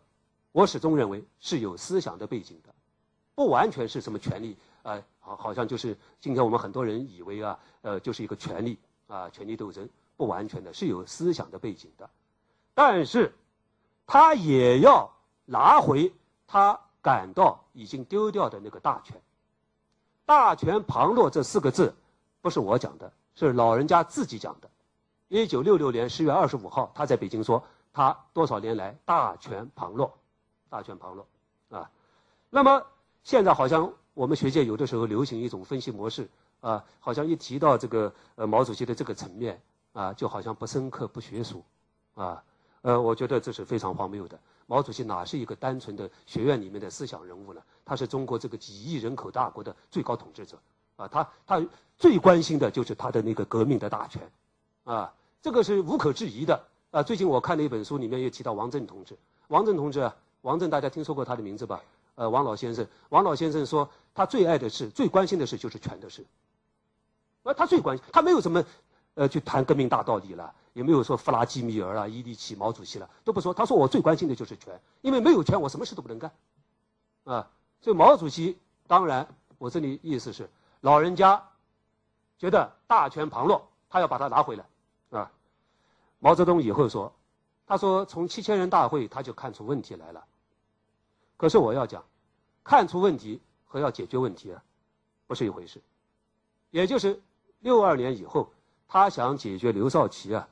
[0.54, 2.72] 我始终认为是有思想的背景的，
[3.34, 8.78] 不完全是什么权力啊，好，好像就是今天我们很多人以为啊，呃，就是一个权力
[9.08, 12.08] 啊，权力斗争，不完全的是有思想的背景的，
[12.72, 13.34] 但是，
[14.06, 15.10] 他也要
[15.44, 16.14] 拿回
[16.46, 19.20] 他感到已经丢掉的那个大权，
[20.24, 21.92] 大权旁落这四个字，
[22.40, 24.70] 不是我讲的，是老人家自己讲的。
[25.26, 27.60] 一九六六年十月二十五号，他在北京说
[27.92, 30.16] ：“他多少年来大权旁落，
[30.74, 31.24] 大权旁落，
[31.70, 31.88] 啊，
[32.50, 32.84] 那么
[33.22, 39.62] 现在好像我们学界有的时候流行一种分析模式，啊，好像一提到这个呃毛主席的这个层面，
[39.92, 41.62] 啊，就好像不深刻、不学术，
[42.16, 42.42] 啊，
[42.82, 44.36] 呃，我觉得这是非常荒谬的。
[44.66, 47.62] 毛主席哪是一个单纯的学院里面的思想人物呢？
[47.84, 50.58] 他是中国这个几亿人口大国的最高统治者，
[50.96, 51.64] 啊，他他
[51.96, 54.28] 最关心的就是他的那个革命的大权，
[54.82, 57.02] 啊。”这个是无可置疑的啊！
[57.02, 59.14] 最近我看了一本书，里面也提到王震同志。
[59.48, 60.10] 王震同志，
[60.44, 61.82] 王震大家听说过他的名字吧？
[62.16, 66.22] 呃，王老先生，王老先生说他最爱的事、最关心的事就是权的事。
[67.44, 68.62] 啊，他最关心，他没有什么，
[69.14, 73.54] 呃，去谈革命大道理了，也没有说弗拉基米尔啊、伊利奇、毛主席了，都不说。
[73.54, 76.30] 他说我最关心的就是权，因为没有权，我什么事都不能干。
[77.24, 79.26] 啊，所以毛主席当然，
[79.56, 80.50] 我这里意思是，
[80.82, 81.42] 老人家
[82.38, 84.66] 觉得大权旁落，他要把它拿回来。
[85.18, 85.32] 啊，
[86.18, 87.10] 毛泽东以后说，
[87.66, 90.22] 他说从七千人大会他就看出问题来了。
[91.36, 92.04] 可是我要讲，
[92.62, 94.62] 看出问题和要解决问题啊，
[95.26, 95.80] 不是一回事。
[96.70, 97.20] 也就是
[97.60, 98.50] 六二年以后，
[98.88, 100.48] 他想解决刘少奇啊，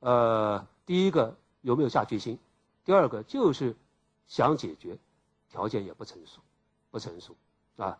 [0.00, 2.38] 呃，第一个有没有下决心？
[2.84, 3.74] 第二个就是
[4.26, 4.98] 想解决，
[5.50, 6.40] 条件也不成熟，
[6.90, 7.34] 不成熟
[7.76, 7.98] 啊。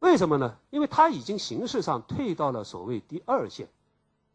[0.00, 0.56] 为什么呢？
[0.70, 3.68] 因为他已经形式上退到了所谓第二线。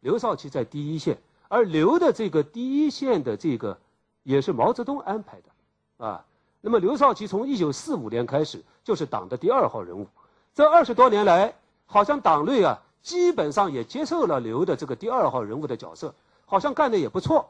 [0.00, 1.18] 刘少奇在第一线，
[1.48, 3.80] 而刘的这个第一线的这个，
[4.22, 6.24] 也是毛泽东安排的，啊，
[6.60, 10.06] 那么刘少奇从一九四五年开始就是党的第二号人物，
[10.54, 11.54] 这二十多年来，
[11.86, 16.14] 好像党内啊基本上也接受了刘的这个第二号人物的角色，
[16.46, 17.48] 好像干的也不错，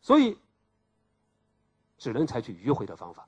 [0.00, 0.36] 所以
[1.98, 3.26] 只能采取迂回的方法，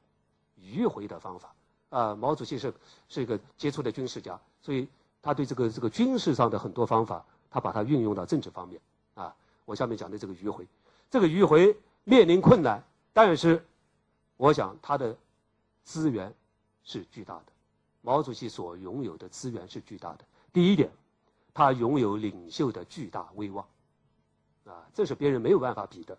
[0.59, 1.55] 迂回的方法，
[1.91, 2.73] 啊，毛主席是
[3.09, 4.89] 是一个杰出的军事家，所以
[5.23, 7.25] 他对这个这个军事上的很多方法。
[7.53, 8.81] 他把它运用到政治方面，
[9.15, 10.65] 啊，我下面讲的这个迂回，
[11.11, 12.81] 这个迂回面临困难，
[13.13, 13.67] 但是，
[14.41, 15.15] 我想他的
[15.85, 16.33] 资源
[16.83, 17.53] 是巨大的，
[18.01, 20.21] 毛主席所拥有的资源是巨大的。
[20.51, 20.91] 第一点，
[21.53, 23.67] 他拥有领袖的巨大威望，
[24.65, 26.17] 啊，这是别人没有办法比的。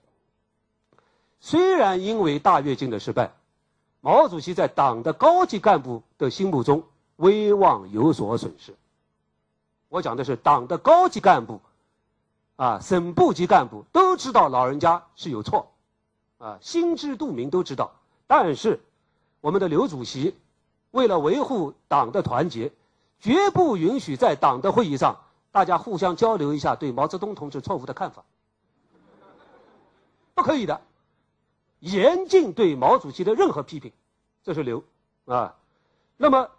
[1.39, 3.34] 虽然因为大跃进的失败，
[4.01, 6.84] 毛主席在党的高级干部的心目中
[7.15, 8.76] 威望有所损失。
[9.89, 11.59] 我讲的是党的高级干部，
[12.55, 15.72] 啊，省部级干部都知道老人家是有错，
[16.38, 17.91] 啊，心知肚明都知道。
[18.34, 18.79] 但是，
[19.41, 20.34] 我们的刘主席
[20.91, 22.71] 为了维护党的团结，
[23.19, 25.19] 绝不允许在党的会议上
[25.51, 28.23] 大家互相交流一下对毛泽东同志错误的看法，
[30.34, 30.79] 不可以的，
[31.82, 33.91] 严禁对毛主席的任何批评，
[34.45, 34.82] 这是刘
[35.25, 35.53] 啊。
[36.15, 36.49] 那么，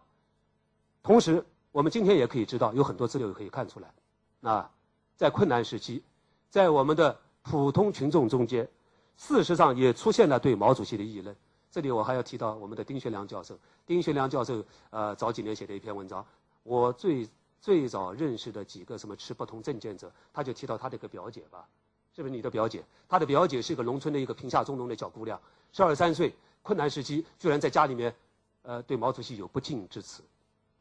[1.03, 4.71] 同时我们今天也可以知道，有很多资料也可以看出来，啊。
[5.17, 6.03] 在困难时期，
[6.51, 8.69] 在我们的普通群众中间，
[9.17, 11.35] 事实上也出现了对毛主席的议论。
[11.73, 13.59] 这里我还要提到我们的丁学良教授。
[13.87, 16.25] 丁学良教授，呃，早几年写的一篇文章，
[16.63, 17.29] 我最
[17.61, 21.67] 最早认识的几个什么持不同政见者，他就提到他的一个表姐吧，
[22.15, 22.85] 是不是你的表姐？
[23.09, 25.41] 他的表姐是一个农村的一个贫下中农的小姑娘，
[25.73, 28.15] 十二三岁，困难时期居然在家里面，
[28.63, 30.23] 呃，对毛主席有不敬之词，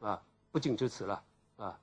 [0.00, 1.22] 啊，不敬之词了，
[1.56, 1.78] 啊，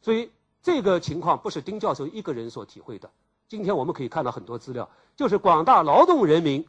[0.00, 0.30] 所以。
[0.64, 3.10] 这个情况不是丁教授一个人所体会的。
[3.48, 6.66] 今天我们可以看到很多资料，就是广大劳动人民、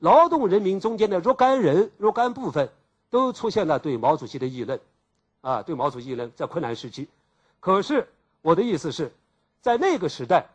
[0.00, 2.70] 劳动人民中间的若干人、若干部分，
[3.08, 4.80] 都出现了对毛主席的议论，
[5.40, 7.08] 啊，对毛主席议论，在困难时期。
[7.60, 8.08] 可是
[8.42, 9.12] 我的意思是，
[9.60, 10.48] 在那个时代，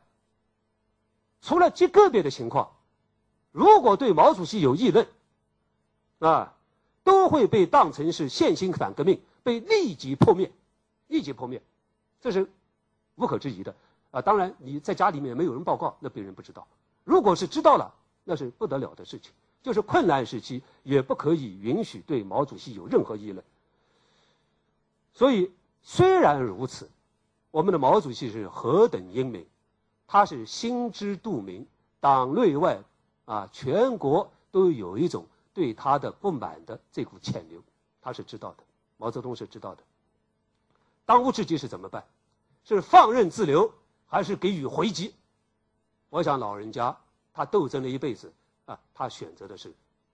[1.41, 2.69] 除了极个别的情况，
[3.51, 5.07] 如果对毛主席有议论，
[6.19, 6.53] 啊，
[7.03, 10.51] 都会被当成是现行反革命，被立即破灭，
[11.07, 11.61] 立即破灭，
[12.19, 12.49] 这是。
[13.17, 13.73] 无可置疑的，
[14.11, 16.67] 啊，当然你在家里面没有人报告，那别人不知道。
[17.05, 17.93] 如果是知道了，
[18.25, 19.31] 那是不得了的事情。
[19.63, 23.43] 就是困难时期也不可以允许对毛主席有任何议论。
[25.13, 25.51] 所以
[25.81, 26.87] 虽然如此，
[27.49, 29.43] 我们的毛主席是何等英明，
[30.05, 31.65] 他是心知肚明，
[31.99, 32.77] 党内外
[33.25, 37.59] 啊，全国都有一种对他的不满的这股潜流，
[38.01, 38.63] 他是知道的。
[38.97, 39.81] 毛泽东是知道的。
[41.05, 42.03] 当务之急是怎么办？
[42.63, 43.71] 是放任自流，
[44.05, 45.13] 还是给予回击？
[46.09, 46.95] 我想老人家
[47.35, 48.31] 他斗争了一辈子
[48.65, 49.71] 啊，他选择的是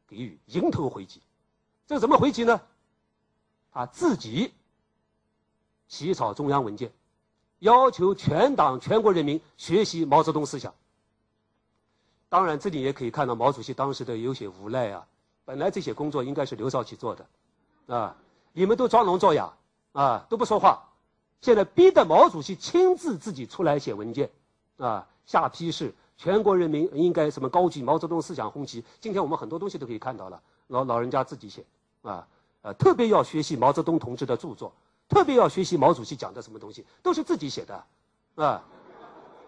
[0.08, 1.22] 给予迎头回击。
[1.86, 2.60] 这怎么回击呢？
[3.72, 4.52] 他自己
[5.88, 6.92] 起草中央文件，
[7.60, 10.74] 要求全党全国人民学习毛泽东思想。
[12.28, 15.06] 当然，这里也可以看到毛主席当时的有些无奈啊。
[15.46, 17.26] 本来这些工作应该是刘少奇做的，
[17.96, 18.16] 啊，
[18.54, 19.54] 你们都装聋作哑
[19.92, 20.90] 啊，都不说话。
[21.42, 24.30] 现在逼得毛主席亲自自己出来写文件，
[24.78, 28.86] 啊，下批示全国人民应该什么高举毛泽东思想红旗。
[29.00, 31.66] 今天我们很多东西都可以看到了，老老人家自己写，
[32.04, 32.28] 啊，
[32.62, 34.72] 呃，特别要学习毛泽东同志的著作，
[35.10, 37.84] 特别要学习毛主席讲的什么东西，都是自己写的，
[38.36, 38.64] 啊，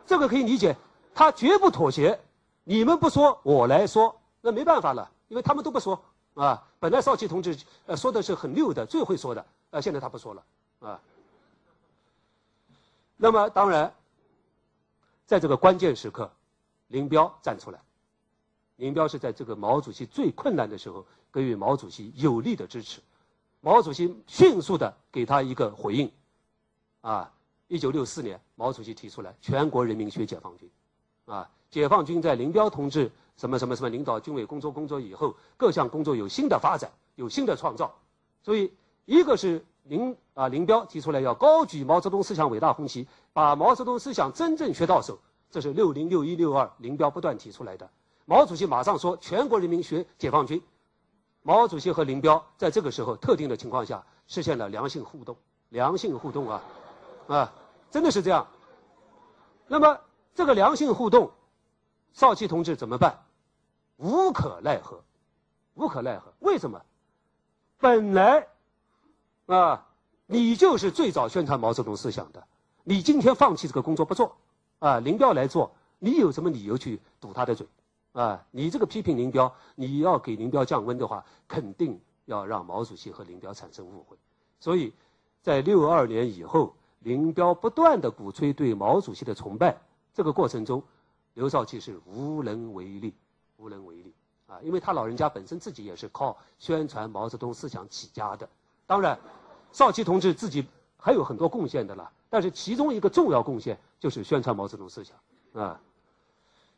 [0.08, 0.76] 这个可以理解，
[1.14, 2.20] 他绝不妥协。
[2.64, 6.02] 你们不说，我来说，那没办法了，因为他们都不说，
[6.34, 7.56] 啊，本来少奇同志
[7.86, 10.44] 呃说的是很溜的，最会说的，呃，现在他不说了，
[10.80, 11.00] 啊。
[13.16, 13.94] 那么当然，
[15.28, 16.32] 在这个关键时刻，
[16.94, 17.80] 林彪站出来。
[18.76, 23.02] 林彪是在这个毛主席最困难的时候给予毛主席有力的支持，
[23.62, 26.12] 毛主席迅速的给他一个回应。
[27.02, 27.34] 啊，
[27.68, 30.70] 一九六四年，毛主席提出来全国人民学解放军。
[31.26, 37.92] 啊，解放军在林彪同志什么什么什么领导军委工作工作以后，各项工作有新的发展，有新的创造。
[38.44, 38.72] 所以，
[39.06, 39.66] 一个是。
[39.86, 45.20] 林啊，林彪提出来要高举毛泽东思想伟大红旗，把毛泽东思想真正学到手。
[45.54, 47.88] 这是六零六一六二，林彪不断提出来的。
[48.26, 50.60] 毛主席马上说：“全国人民学解放军。”
[51.44, 55.38] 毛主席和林彪在这个时候特定的情况下实现了良性互动，
[55.70, 56.64] 良性互动啊，
[57.28, 57.54] 啊，
[57.92, 58.48] 真的是这样。
[59.68, 60.00] 那么
[60.34, 61.30] 这个良性互动，
[62.14, 63.24] 少奇同志怎么办？
[63.98, 65.04] 无可奈何，
[65.76, 66.34] 无可奈何。
[66.40, 66.82] 为什么？
[67.78, 68.48] 本来。
[69.46, 69.86] 啊，
[70.26, 72.44] 你就是最早宣传毛泽东思想的。
[72.84, 74.36] 你今天放弃这个工作不做，
[74.84, 77.66] 啊，林彪来做，你有什么理由去堵他的嘴？
[78.12, 84.18] 啊，你这个批评林彪，你要给林彪降温的话，肯定要让毛主席和林彪产生误会。
[84.60, 84.92] 所以，
[85.42, 89.78] 在六二年以后，林彪不断的鼓吹对毛主席的崇拜，
[90.14, 90.84] 这个过程中，
[91.36, 93.14] 刘少奇是无能为力，
[93.56, 94.14] 无能为力
[94.48, 98.50] 啊，因为他老人家本身自己也是靠宣传毛泽东思想起家的。
[98.86, 99.18] 当然，
[99.72, 100.68] 少奇同志自己
[101.04, 105.18] 还有很多贡献的了，但是其中一个重要贡献就是宣传毛泽东思想，
[105.62, 105.78] 啊，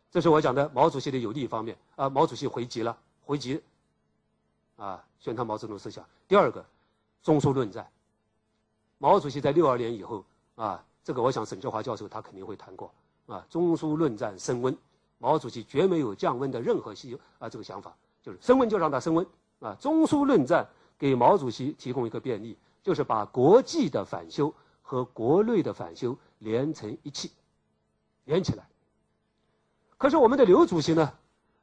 [0.10, 2.10] 这是我讲的毛主席的有利方面啊。
[2.10, 3.62] 毛主席回击了，回击，
[4.78, 6.04] 啊，宣传毛泽东思想。
[6.28, 6.66] 第二个，
[7.22, 7.88] 中苏论战，
[8.98, 12.92] 毛主席在六二年以后啊，这个我想沈志华教授他肯定会谈过
[13.28, 13.46] 啊。
[13.48, 14.76] 中苏论战升温，
[15.20, 19.24] 毛主席绝没有降温的任何希啊这个想法，就是升温就让它升温
[19.60, 19.78] 啊。
[19.80, 20.68] 中苏论战。
[20.98, 27.32] 给毛主席提供一个便利，就是把国际的反修和国内的反修连成一气，
[28.26, 28.68] 连起来。
[29.98, 31.12] 可是我们的刘主席呢？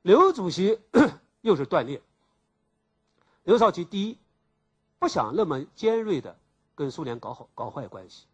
[0.02, 0.80] 刘主席
[1.40, 2.02] 又是断裂。
[3.44, 4.18] 刘少奇第一，
[4.98, 6.36] 不想那么尖锐的
[6.74, 8.26] 跟苏联搞好搞坏关系。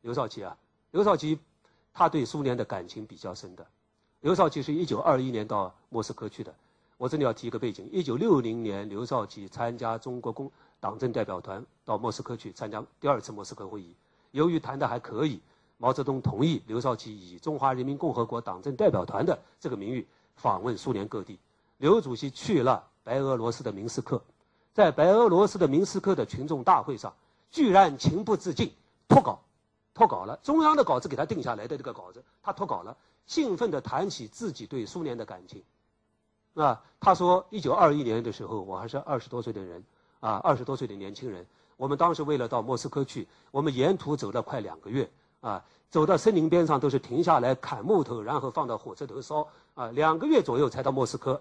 [0.00, 0.56] 刘少奇啊，
[0.92, 1.38] 刘少奇
[1.92, 3.66] 他对苏联的感情比较深的。
[4.20, 6.54] 刘少奇是一九二一年到莫斯科去的。
[6.96, 10.50] 我这里要提一个背景：一九六零年，刘少奇参加中国共
[10.84, 13.94] 党政代表团到莫斯科去参加第二次莫斯科会议。
[14.32, 15.40] 由于谈的还可以，
[15.78, 20.06] 毛泽东同意刘少奇以中华人民共和国党政代表团的这个名誉
[20.36, 21.38] 访问苏联各地。
[21.78, 24.20] 刘主席去了白俄罗斯的明斯克。
[24.74, 27.14] 在白俄罗斯的明斯克的群众大会上，
[27.50, 28.70] 居然情不自禁
[29.08, 29.40] 脱稿，
[29.94, 30.38] 脱稿了。
[30.42, 32.94] 中央的稿子给他定下来的这个稿子，他脱稿了，
[33.26, 35.62] 兴奋地谈起自己对苏联的感情。
[36.52, 39.82] 啊，他说，一九二一年的时候，我还是二十多岁的人，
[40.24, 41.46] 啊，二十多岁的年轻人。
[41.76, 45.06] 我们当时为了到莫斯科去，我们沿途走了快两个月，
[45.42, 51.38] 啊，走到森林边上都是停下来砍木头，然后放到火车头烧，啊，两个月左右才到莫斯科。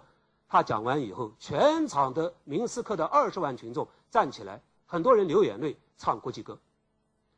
[0.49, 6.59] 他讲完以后，全场的明斯克的二十万群众站起来，很多人流眼泪唱国际歌，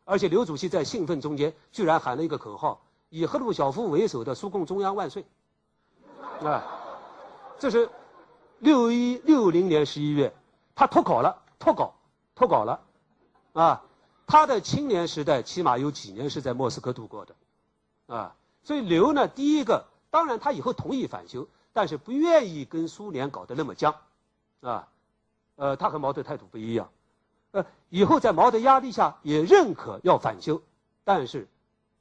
[0.04, 5.24] 而且刘主席在兴奋中间居然喊了一个口号：“以赫鲁晓夫为首的苏共中央万岁！”
[6.44, 6.64] 啊，
[7.60, 7.88] 这是
[8.60, 10.34] 六一六零年十一月，
[10.76, 11.96] 他脱稿了，脱稿，
[12.36, 12.82] 脱稿了，
[13.54, 13.84] 啊，
[14.28, 17.36] 他的青年时代起码有几年是在莫斯科度过的，
[18.08, 21.48] 啊，所以刘呢，第一个，当然他以后同意反修。
[21.78, 23.96] 但是不愿意跟苏联搞得那么僵，
[24.62, 24.88] 啊，
[25.58, 26.90] 呃，他和毛的态度不一样，
[27.52, 30.62] 呃，以后在毛的压力下也认可要反修，
[31.04, 31.50] 但是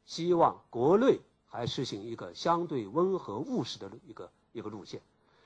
[0.05, 1.19] 希望国内
[1.49, 5.01] 还实行一个相对温和务实的一个一个路线，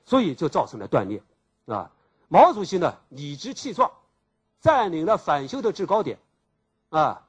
[0.05, 1.23] 所以就造成了断裂，
[1.65, 1.91] 啊，
[2.29, 3.91] 毛主席呢理直气壮，
[4.61, 6.17] 占领了反修的制高点，
[6.89, 7.21] 啊，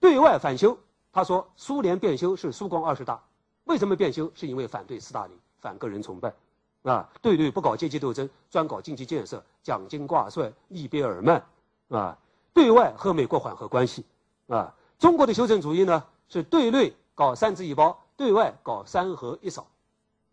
[0.00, 0.76] 对外反修，
[1.12, 3.22] 他说苏联变修是苏共二十大，
[3.64, 4.32] 为什么变修？
[4.34, 6.32] 是因为反对斯大林，反个人崇拜。
[6.84, 11.44] 啊，对对，不搞阶级斗争，专搞经济建设，奖金挂帅，利贝尔曼，
[11.88, 12.16] 啊，
[12.54, 14.04] 对外和美国缓和关系，
[14.46, 19.66] 啊，中国的修正主义呢，是对内搞三支一包，对外搞三合一扫，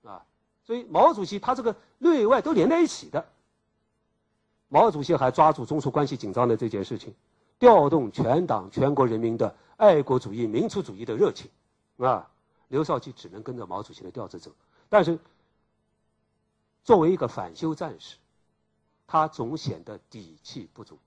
[0.06, 0.24] 啊，
[0.64, 3.26] 所以毛主席他这个内外都连在一起的。
[4.74, 7.14] 毛主席还抓住中苏关系紧张的这件事情，
[7.60, 11.48] 调动全党全国人民的爱国主义、民族主义的热情，
[11.98, 12.28] 啊，
[12.70, 14.52] 刘少奇只能跟着毛主席的调子走，
[14.90, 15.20] 但是。
[16.84, 18.18] 作为一个反修战士，
[19.08, 20.98] 他总显得底气不足。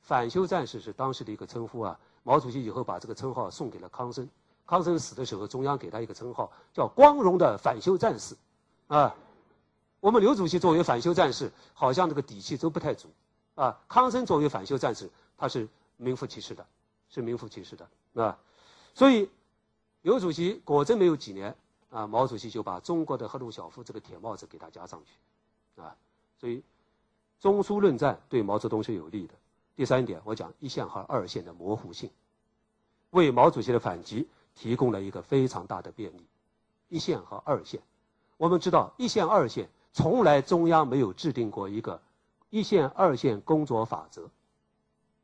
[0.00, 1.98] 反修战士是当时的一个称呼啊。
[2.22, 4.26] 毛主席以后把这个称号送给了康生，
[4.64, 8.36] 康生死的时候，中央给他一个称号叫“光荣的反修战士”，
[8.86, 9.14] 啊。
[10.00, 13.08] 我们刘主席作为反修战士，好像这个底气都不太足，
[13.54, 13.78] 啊。
[13.88, 16.66] 康生作为反修战士，他是名副其实的，
[17.08, 17.88] 是名副其实的，
[18.22, 18.38] 啊。
[18.94, 19.30] 所以，
[20.02, 21.56] 刘主席果真没有几年。
[21.90, 25.96] 啊，毛主席就把中国的赫鲁晓夫这个铁帽子给他加上去，啊，
[26.38, 26.62] 所以
[27.40, 29.34] 中苏论战对毛泽东是有利的。
[29.74, 32.08] 第三点，我讲一线和二线的模糊性，
[33.10, 36.24] 为毛主席的反击提供了一个非常大的便利。
[36.90, 37.82] 一线和二线，
[38.36, 42.00] 我们知道一线二线从来中央没有制定过一个
[42.48, 44.28] 一线二线工作法则，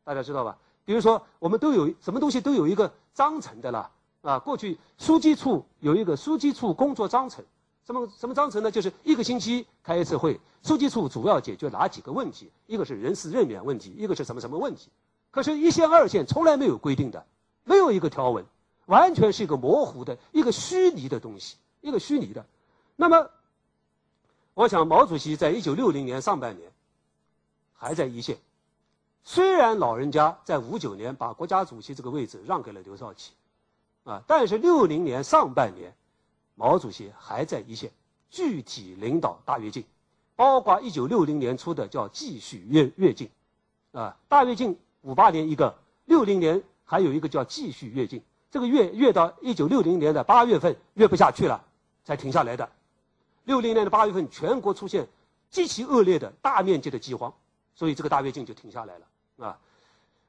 [0.05, 0.57] 大家知道吧？
[0.85, 3.91] 比如说，我们都有什么东西都有一个章程的了。
[4.23, 7.45] 啊，过去书记处有一个书记处工作章程，
[7.85, 8.71] 什么什么章程呢？
[8.71, 12.51] 就是一个星期开一次会，书记处主要解决哪几个问题？
[12.67, 14.91] 一个是人事任免问题，一个是什么什么问题？
[15.31, 17.25] 可是，一线二线从来没有规定的，
[17.63, 18.45] 没有一个条文，
[18.87, 22.45] 完全是一个模糊的一个虚拟的东西，一个虚拟的。
[22.97, 23.31] 那么，
[24.57, 26.73] 我想毛主席在一九六零年上半年
[27.75, 28.39] 还在一线，
[29.23, 33.33] 虽然老人家在五九年把国家主席这个位置让给了刘少奇。
[34.05, 34.23] 啊！
[34.27, 35.93] 但是六零年上半年，
[36.55, 37.91] 毛主席还在一线，
[38.31, 39.85] 具体领导大跃进，
[40.37, 43.29] 包括一九六零年初的叫继续跃跃进，
[43.93, 51.63] 啊，大跃进五八年一个，六零年还有一个叫继续跃进，这个跃跃到一九六零年的八月份跃不下去了，
[52.05, 52.71] 才停下来的。
[53.47, 55.09] 六零年的八月份，全国出现
[55.49, 57.33] 极其恶劣的大面积的饥荒，
[57.75, 59.47] 所以这个大跃进就停下来了。
[59.47, 59.59] 啊，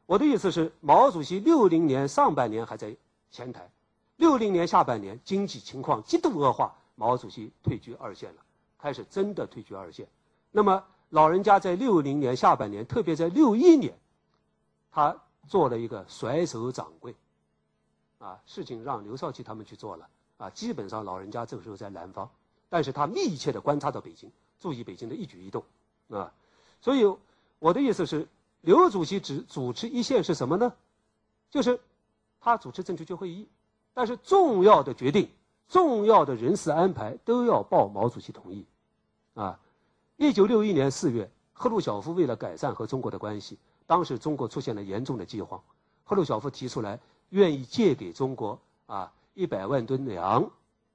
[0.05, 2.95] 我的意思是，毛主席六零年上半年还在。
[3.29, 3.69] 前台，
[4.15, 8.41] 六零年下半年经济情况极度恶化，毛主席退居二线了，
[8.79, 10.07] 开始真的退居二线。
[10.49, 13.93] 那么老人家在六零年下半年，特别在六一年，
[14.89, 15.15] 他
[15.45, 17.13] 做了一个甩手掌柜，
[18.17, 20.07] 啊，事情让刘少奇他们去做了，
[20.37, 22.27] 啊，基本上老人家这个时候在南方，
[22.69, 25.63] 但是他密切的观察到北京，注意北京的一举一动，
[26.09, 26.31] 啊，
[26.81, 27.05] 所以
[27.59, 28.27] 我的意思是，
[28.61, 30.73] 刘主席只主持一线是什么呢？
[31.49, 31.79] 就是。
[32.39, 33.45] 他主持政治局会议，
[33.93, 35.27] 但是重要的决定
[35.67, 38.63] 重要的人事安排都要报毛主席同意。
[39.33, 39.59] 啊，
[40.15, 45.61] 一九六一年四月，赫鲁晓夫为了改善和中国的关系，当时中国出现了严重的饥荒，
[46.05, 46.97] 赫鲁晓夫提出来
[47.29, 50.49] 愿意借给中国啊一百万吨粮，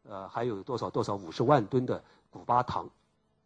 [0.09, 2.89] 呃，还有多少多少五十万吨的古巴糖，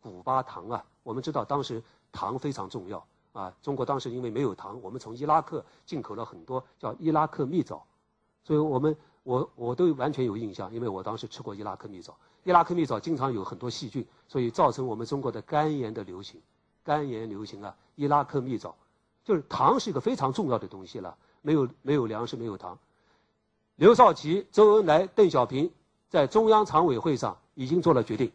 [0.01, 1.83] 古巴糖啊，我们知道当时
[2.13, 7.85] 糖非常重要啊，中国当时因为没有糖，我们从伊拉克进口了很多叫伊拉克蜜枣，
[8.45, 8.97] 所以我们。
[9.27, 12.17] 我我都完全有印象，因为我当时吃过伊拉克蜜枣。
[12.45, 16.41] 伊拉克蜜枣经常有很多细菌，所以造成我们中国的肝炎的流行。
[16.85, 18.77] 肝炎流行啊，伊拉克蜜枣，
[19.25, 21.17] 就是糖是一个非常重要的东西了。
[21.43, 22.79] 没有没有粮食，没有糖。
[23.75, 25.73] 刘少奇、周恩来、邓小平
[26.09, 28.33] 在中央常委会上已经做了决定，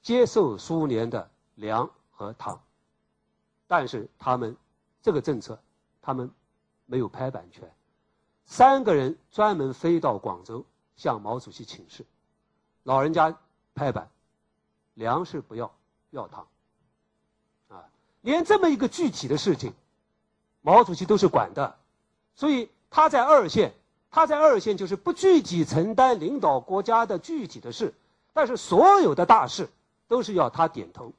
[0.00, 2.62] 接受苏联的粮和糖，
[3.66, 4.56] 但是他们
[5.02, 5.58] 这个政策，
[6.00, 6.30] 他们
[6.86, 7.70] 没有拍板权。
[8.44, 10.64] 三个人专门飞到广州
[10.96, 12.04] 向毛主席请示，
[12.82, 13.36] 老人家
[13.74, 14.10] 拍板，
[14.94, 15.74] 粮食不要，
[16.10, 16.46] 要糖。
[17.68, 17.88] 啊，
[18.20, 19.72] 连这么一个具体的事情，
[20.60, 21.78] 毛主席都是管的，
[22.34, 23.72] 所以他在二线，
[24.12, 27.92] 他在二线就是不具体承担领导国家的具体的事，
[28.32, 29.68] 但是所有的大事
[30.06, 31.12] 都是要他点头，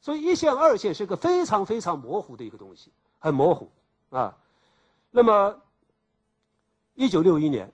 [0.00, 3.70] 所以一线二线是个非常非常模糊的一个东西，很模糊
[4.10, 4.36] 啊，
[5.12, 5.56] 那么。
[6.96, 7.72] 一九六一年，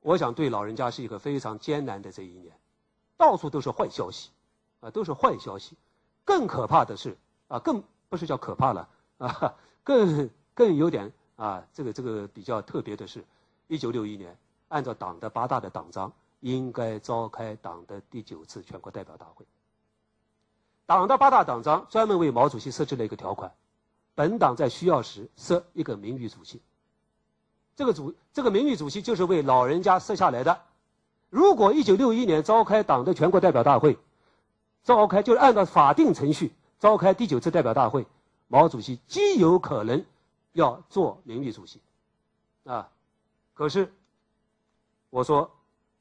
[0.00, 2.56] 我想对老人家是一个非常艰难的这一年，
[3.18, 4.30] 到处都是坏消息，
[4.80, 5.76] 啊，都是坏消息。
[6.24, 7.14] 更可怕的是，
[7.48, 8.88] 啊，更不是叫可怕了，
[9.18, 9.54] 啊，
[9.84, 13.22] 更更有点啊，这个这个比较特别的是，
[13.72, 14.36] 一九六一年，
[14.68, 19.46] 按照党的八大的党章，应该召开党的第九次全国代表大会。
[20.84, 23.50] 党的八大党章专门为毛主席设置了一个条款，
[24.14, 26.60] 本党在需要时设一个名誉主席。
[27.74, 30.60] 这个主这个名誉主席就是为老人家设下来的。
[31.30, 33.96] 如果一九六一年召开党的全国代表大会，
[34.84, 38.04] 召开就是按照法定程序召开第九次代表大会，
[38.48, 40.04] 毛主席极有可能
[40.52, 41.80] 要做名誉主席，
[42.64, 42.90] 啊，
[43.54, 43.92] 可是
[45.10, 45.50] 我说，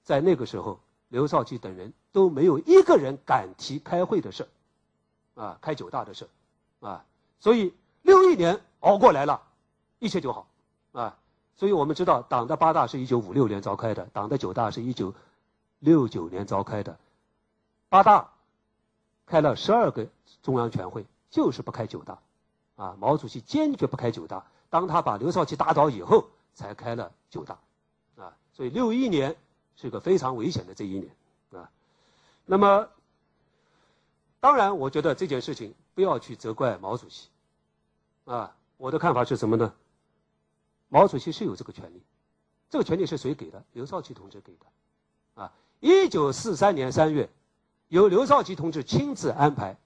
[0.03, 0.79] 在那个时候，
[1.09, 4.47] 刘少奇等人都没有一个人敢提开会的事
[5.35, 6.29] 啊，开九大的事
[6.79, 7.05] 啊，
[7.39, 9.41] 所以六一年熬过来了，
[9.99, 10.47] 一切就好，
[10.93, 11.17] 啊。
[11.57, 15.13] 所以我们知道，党的八大是一九五六年召开的，党的九大是一九
[15.77, 16.97] 六九年召开的。
[17.87, 18.31] 八大
[19.27, 20.07] 开了十二个
[20.41, 22.17] 中央全会，就是不开九大。
[22.77, 24.43] 啊，毛主席坚决不开九大。
[24.71, 27.59] 当他把刘少奇打倒以后，才开了九大。
[28.17, 29.35] 啊，所以六一年
[29.75, 31.15] 是个非常危险的这一年。
[31.51, 31.69] 啊，
[32.45, 32.89] 那么
[34.39, 37.29] 当然，我觉得这件事情不要去责怪毛主席。
[38.25, 39.73] 啊，我的看法是什么呢？
[40.89, 42.03] 毛主席是有这个权利，
[42.69, 43.63] 这个权利是谁给的？
[43.71, 47.29] 刘少奇同志给的，啊，一九四三年三月，
[47.87, 49.77] 由刘少奇同志亲自安排，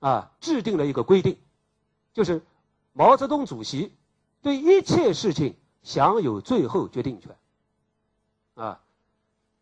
[0.00, 1.38] 啊，制定了一个规定，
[2.12, 2.42] 就是
[2.92, 3.94] 毛泽东主席
[4.42, 7.36] 对一切事情享有最后决定权，
[8.54, 8.80] 啊，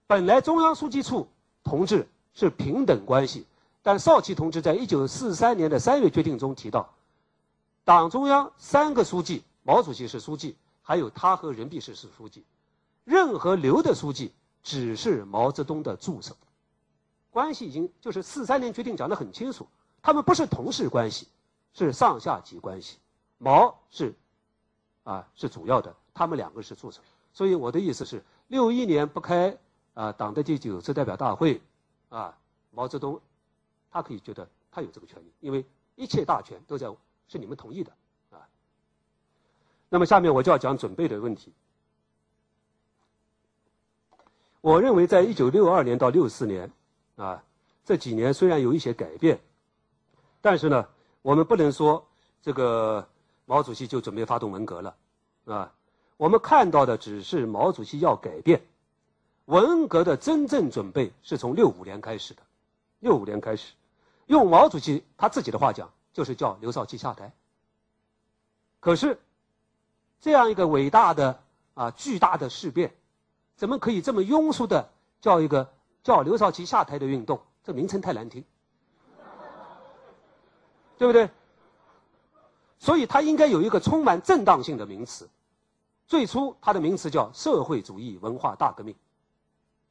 [0.06, 1.28] 本来中央书记处
[1.64, 3.46] 同志是平等关系，
[3.82, 6.94] 但少奇同志在一九四三年的三月决定中提到，
[7.84, 9.42] 党中央三个书记。
[9.64, 12.42] 毛主席是书记，还有他和任弼时是书记，
[13.04, 14.32] 任何留的书记
[14.62, 16.34] 只是毛泽东的助手，
[17.30, 19.68] 关系已经就是四三年决定讲得很清楚，
[20.00, 21.28] 他们不是同事关系，
[21.74, 22.96] 是上下级关系，
[23.36, 24.14] 毛是，
[25.08, 27.00] 啊是主要的，他们两个是助手，
[27.32, 29.56] 所以我的意思是，六一年不开
[29.94, 31.62] 啊党的第九次代表大会，
[32.10, 32.36] 啊
[32.72, 33.18] 毛泽东，
[33.90, 35.64] 他可以觉得他有这个权利，因为
[35.96, 36.94] 一切大权都在
[37.26, 37.90] 是你们同意的。
[38.30, 38.36] 啊
[39.88, 41.50] 那么下面我就要讲准备的问题。
[44.60, 46.70] 我认为，在一九六二年到六四年，
[47.16, 47.42] 啊，
[47.82, 49.40] 这几年虽然有一些改变，
[50.42, 50.86] 但是呢，
[51.22, 52.04] 我们不能说
[52.42, 53.08] 这个
[53.48, 54.94] 毛主席就准备发动文革了，
[55.46, 55.72] 啊，
[56.18, 58.60] 我们看到的只是毛主席要改变，
[59.46, 62.42] 文革的真正准备是从六五年开始的，
[63.00, 63.72] 六五年开始，
[64.26, 67.32] 用毛主席他自己的话讲，就是叫刘少奇下台。
[68.78, 69.18] 可是。
[70.20, 71.40] 这样一个伟大的
[71.74, 72.92] 啊巨大的事变，
[73.54, 75.72] 怎么可以这么庸俗的叫一个
[76.02, 77.40] 叫刘少奇下台的运动？
[77.62, 78.44] 这名称太难听，
[80.98, 81.30] 对不对？
[82.78, 85.28] 所以它应该有一个充满正当性的名词。
[86.06, 88.94] 最初它的名词叫社会主义文化大革命，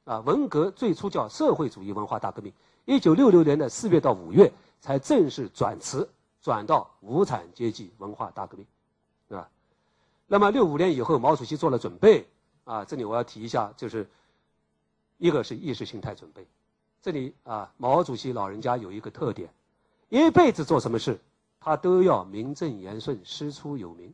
[0.06, 2.52] 啊，文革最初叫社会主义文化大革命，
[2.86, 4.52] 一九六六年的四月到五月
[4.82, 6.10] 才正式转词，
[6.42, 8.66] 转到无产阶级文化大革命。
[9.38, 9.48] 啊
[10.30, 12.28] 那么六五年以后，毛主席做了准备，
[12.66, 14.10] 啊，这里我要提一下，就是
[15.18, 16.46] 一个是意识形态准备。
[17.02, 19.50] 这里啊，毛主席老人家有一个特点，
[20.10, 21.18] 一辈子做什么事，
[21.60, 24.14] 他都要名正言顺、师出有名。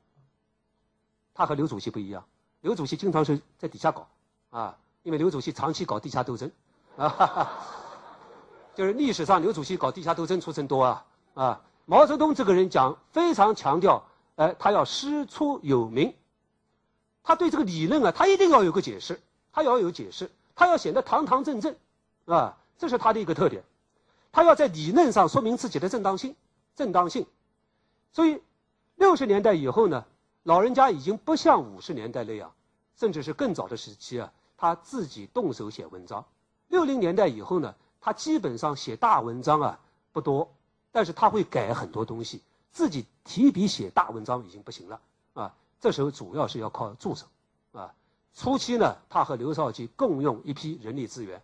[1.34, 2.24] 他和刘主席不一样，
[2.62, 4.08] 刘主席经常是在底下搞，
[4.52, 6.52] 啊，因为刘主席长期搞地下斗争，
[6.96, 7.52] 啊，哈哈
[8.76, 14.04] 就是历史上刘主席搞地下斗争出身多啊，啊，毛泽东这个人讲非常强调，
[14.36, 16.14] 哎，他要师出有名，
[17.24, 19.20] 他对这个理论啊，他一定要有个解释，
[19.52, 21.76] 他要有解释，他要显得堂堂正正，
[22.26, 23.64] 啊，这是他的一个特点，
[24.32, 26.36] 他要在理论上说明自己的正当性，
[26.76, 27.26] 正当性，
[28.12, 28.42] 所以
[28.96, 30.06] 六十年代以后呢。
[30.46, 32.52] 老人家已经不像五十年代那样，
[32.98, 36.26] 甚至是更早的时期啊，他自己动手写文章。
[36.68, 39.80] 六零年代以后呢，他基本上写大文章啊
[40.12, 40.54] 不多，
[40.92, 42.42] 但是他会改很多东西，
[42.74, 45.00] 自己提笔写大文章已经不行了
[45.34, 45.56] 啊。
[45.80, 47.26] 这时候主要是要靠助手
[47.72, 47.94] 啊。
[48.34, 51.42] 初期呢，他和刘少奇共用一批人力资源，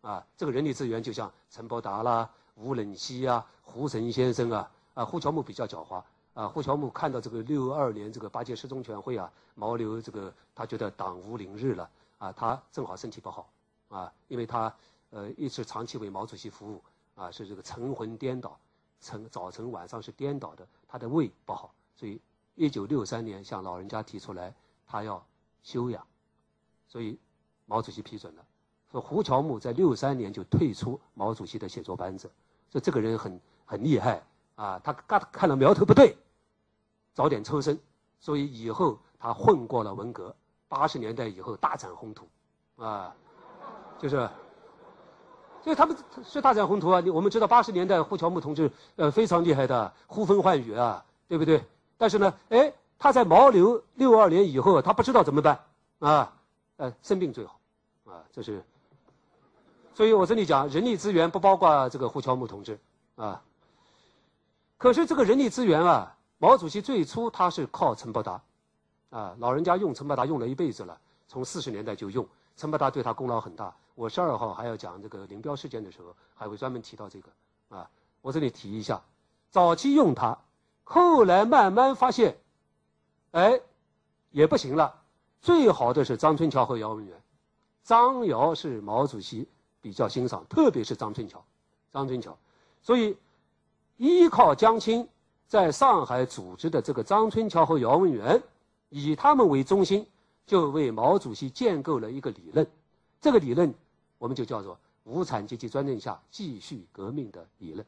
[0.00, 6.02] 啊，这个人力资源就像陈伯达啦、吴冷西啊、胡神先生啊，啊，胡乔木比较狡猾。
[6.34, 13.50] 啊，胡乔木看到这个六二年这个八届十中全会啊，毛刘这个他觉得党无宁日了啊，他正好身体不好
[13.88, 14.72] 啊，因为他
[15.10, 16.80] 呃一直长期为毛主席服务
[17.16, 18.56] 啊，是这个晨魂颠倒，
[19.00, 22.20] 晨早晨晚上是颠倒的，他的胃不好，所以
[22.54, 24.54] 一九六三年向老人家提出来
[24.86, 25.20] 他要
[25.64, 26.06] 休养，
[26.86, 27.18] 所以
[27.66, 28.44] 毛主席批准了，
[28.92, 32.30] 说胡乔木在六三年就退出毛主席的写作班子，
[32.70, 34.22] 说这个人很很厉害
[34.56, 36.16] 啊，他看看到苗头不对。
[37.12, 37.78] 早点抽身，
[38.18, 40.34] 所以以后他混过了文革。
[40.68, 42.26] 八十年代以后大展宏图，
[42.76, 43.14] 啊，
[43.98, 44.16] 就是，
[45.62, 47.02] 所以他们是大展宏图啊。
[47.12, 51.64] 我们知道八十年代胡乔木同志呃非常厉害的，呼风唤雨啊，对不对？
[51.96, 55.58] 但是呢，哎，他在毛刘六二年以后，他不知道怎么办
[56.00, 56.32] 啊，
[56.76, 57.58] 呃，生病最好，
[58.04, 58.62] 啊，这是。
[59.94, 62.78] 所以我这里讲人力资源不包括这个胡乔木同志
[63.16, 63.42] 啊。
[64.78, 66.14] 可是这个人力资源啊。
[66.40, 68.40] 毛主席最初他是靠陈伯达，
[69.10, 70.96] 啊，老人家用陈伯达用了一辈子了，
[71.26, 72.24] 从四十年代就用
[72.56, 73.74] 陈伯达，对他功劳很大。
[73.96, 77.90] 我十二号还要讲这个林彪事件的时候，还会专门提到这个，啊，
[78.22, 79.02] 我这里提一下，
[79.50, 80.38] 早期用他，
[80.84, 82.38] 后来慢慢发现，
[83.32, 83.60] 哎，
[84.30, 84.94] 也不行了。
[85.40, 87.20] 最好的是张春桥和姚文元，
[87.82, 89.48] 张姚是毛主席
[89.80, 91.44] 比较欣赏，特别是张春桥，
[91.92, 92.38] 张春桥，
[92.80, 93.16] 所以
[93.98, 95.06] 依靠江青。
[95.46, 98.38] 在上海组织的这个张春桥和姚文元，
[98.90, 100.06] 以他们为中心，
[100.46, 102.66] 就为毛主席建构了一个理论。
[103.18, 103.72] 这个理论，
[104.18, 107.86] 我们就叫做无产阶级专政下继续革命的理论。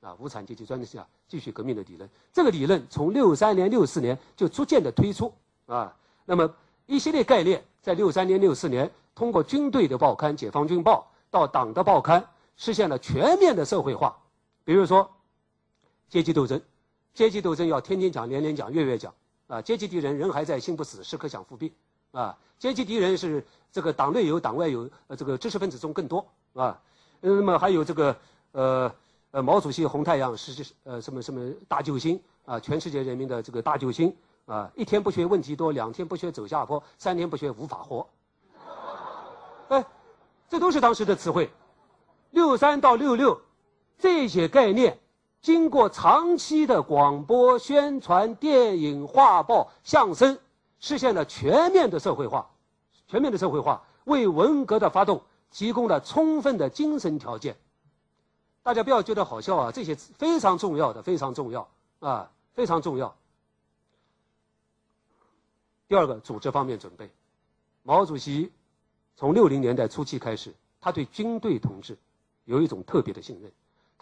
[0.00, 2.08] 啊，无产阶级专政下继续革命的理论。
[2.32, 5.30] 这个理论从六三年、六四年就逐渐的推出。
[5.66, 5.94] 啊，
[6.24, 6.50] 那么
[6.86, 12.26] 一系列概念在六三年、六四年通过军队的报刊《解放军报》到党的报刊，
[12.56, 14.16] 实现了全面的社会化。
[14.64, 15.10] 比如说。
[16.08, 16.60] 阶级斗争，
[17.14, 19.14] 阶级斗争要天天讲、年年讲、月月讲
[19.46, 19.62] 啊！
[19.62, 21.72] 阶级敌人人还在心不死，时刻想复辟
[22.10, 22.36] 啊！
[22.58, 26.22] 阶级敌人是这个党内有、党外有，呃，这个知识分子中更多
[26.52, 26.78] 啊！
[27.22, 28.14] 那么还有这个
[28.50, 28.94] 呃
[29.30, 32.60] 呃，毛主席红太阳是呃什么什么大救星啊？
[32.60, 34.14] 全世界人民的这个大救星
[34.44, 34.70] 啊！
[34.76, 38.06] 一天不学问题多，两天不学走下坡，三天不学无法活。
[39.68, 39.82] 哎，
[40.50, 41.50] 这都是当时的词汇。
[42.32, 43.40] 六三到六六，
[43.98, 44.98] 这些概念。
[45.40, 50.38] 经过长期的广播宣传、电影、画报、相声，
[50.78, 52.48] 实现了全面的社会化，
[53.08, 55.20] 全面的社会化为文革的发动
[55.50, 57.56] 提供了充分的精神条件。
[58.62, 63.12] 大家不要觉得好笑啊，这些非常重要的，非常重要啊，非常重要。
[65.88, 67.10] 第二个，组织方面准备，
[67.82, 68.52] 毛主席
[69.16, 71.98] 从六零年代初期开始，他对军队同志
[72.44, 73.50] 有一种特别的信任。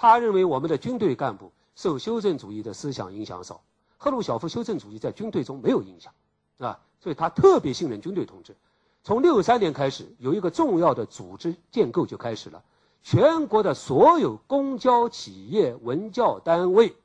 [0.01, 3.61] 他认为我们的军队干部受修正主义的思想影响少，
[3.99, 6.11] 赫鲁晓夫修正主义在军队中没有影响，
[6.57, 8.57] 啊，所以他特别信任军队同志。
[9.05, 12.63] 从六三年开始，有一个重要的组织建构就开始了，
[13.03, 16.97] 全国的所有公交企业、文教单位，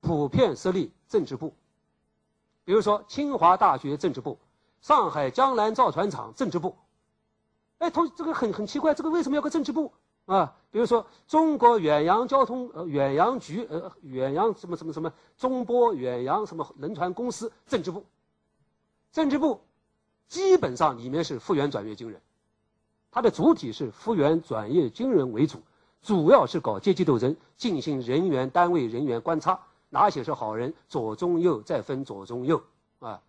[0.00, 1.52] 普遍设立政治部。
[2.64, 4.38] 比如说清华大学政治部，
[4.80, 6.76] 上海江南造船厂政治部。
[7.78, 9.92] 哎，同这个很很奇怪，这个为什么要个政治部？
[10.26, 18.04] 啊，比如说中国远洋交通呃远洋局呃远洋什么什么什么中波远洋什么轮船公司政治部，
[19.10, 19.60] 政治部
[20.28, 22.20] 基本上里面是复员转业军人，
[23.10, 25.60] 它的主体是复员转业军人为主，
[26.02, 29.58] 主要是搞阶级斗争，进行人员单位人员观察，
[29.90, 32.62] 哪些是好人，左中右再分左中右
[33.00, 33.20] 啊，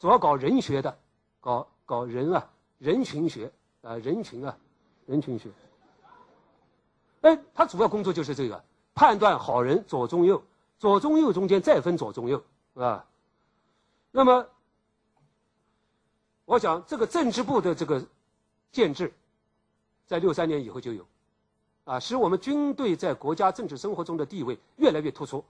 [0.00, 0.98] 主要搞人学的，
[1.40, 3.52] 搞搞人啊人群学
[3.82, 4.56] 啊人群啊，
[5.06, 5.48] 人群学。
[7.24, 8.62] 哎，他主要工作就是这个，
[8.94, 10.42] 判断好人左中右，
[10.78, 12.42] 左中右中间再分左中右
[12.74, 13.02] 啊。
[14.10, 14.46] 那么，
[16.44, 18.04] 我想这个政治部的这个
[18.70, 19.10] 建制，
[20.06, 21.06] 在六三年以后就有，
[21.84, 25.42] 啊，使我们军队在国家政治生活中的地位越来越突出。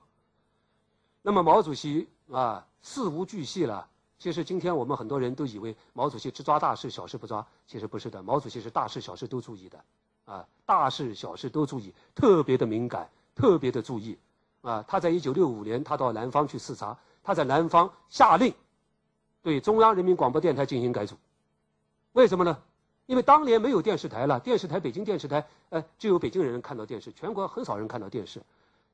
[1.23, 3.85] 那么毛主席啊，事无巨细了。
[4.17, 8.23] 其实今天我们很多人都以为毛主席只抓大事，小事不抓，其实不是的。
[8.23, 9.85] 毛主席是大事小事都注意的。
[10.25, 14.19] 啊，大事小事都注意，特别的敏感，特别的注意。
[14.63, 18.55] 啊，他在一九六五年，他到南方去视察，他在南方下令，
[19.43, 21.17] 对中央人民广播电台进行改组。
[22.13, 22.59] 为什么呢？
[23.05, 28.41] 因为当年没有电视台了，电视台北京电视台，呃，只有北京人看到电视，全国很少人看到电视。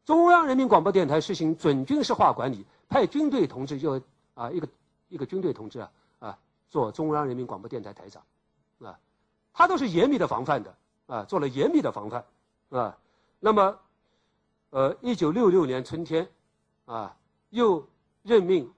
[0.05, 4.03] 中央人民广播电台实行准军事化管理，派军队同志就
[4.35, 4.69] 啊一个
[5.09, 6.39] 一个军队同志啊啊
[6.69, 8.21] 做中央人民广播电台台长，
[8.83, 8.99] 啊，
[9.53, 10.75] 他都是严密的防范的。
[11.11, 12.25] 啊，做了严密的防范，
[12.69, 12.97] 啊，
[13.41, 13.81] 那么，
[14.71, 16.31] 呃，一九六六年春天，
[16.85, 17.17] 啊，
[17.49, 17.85] 又
[18.23, 18.73] 任命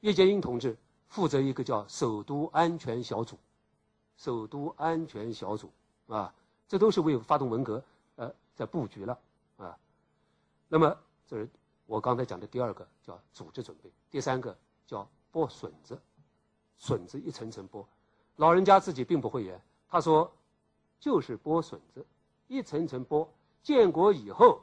[0.00, 0.76] 叶剑英同志
[1.08, 3.38] 负责一个叫首都安全小组，
[4.18, 5.72] 首都安全小组，
[6.08, 6.30] 啊，
[6.68, 7.82] 这都是为发动文革，
[8.16, 9.18] 呃，在布局了，
[9.56, 9.74] 啊，
[10.68, 10.94] 那么
[11.26, 11.48] 这是
[11.86, 14.54] 我刚才讲的第二个叫组织准备，第三个
[14.86, 15.98] 叫剥笋子，
[16.76, 17.82] 笋子一层层剥，
[18.36, 19.58] 老人家自己并不会演，
[19.88, 20.30] 他说。
[21.00, 22.04] 就是剥笋子，
[22.46, 23.26] 一层层剥。
[23.62, 24.60] 建国以后，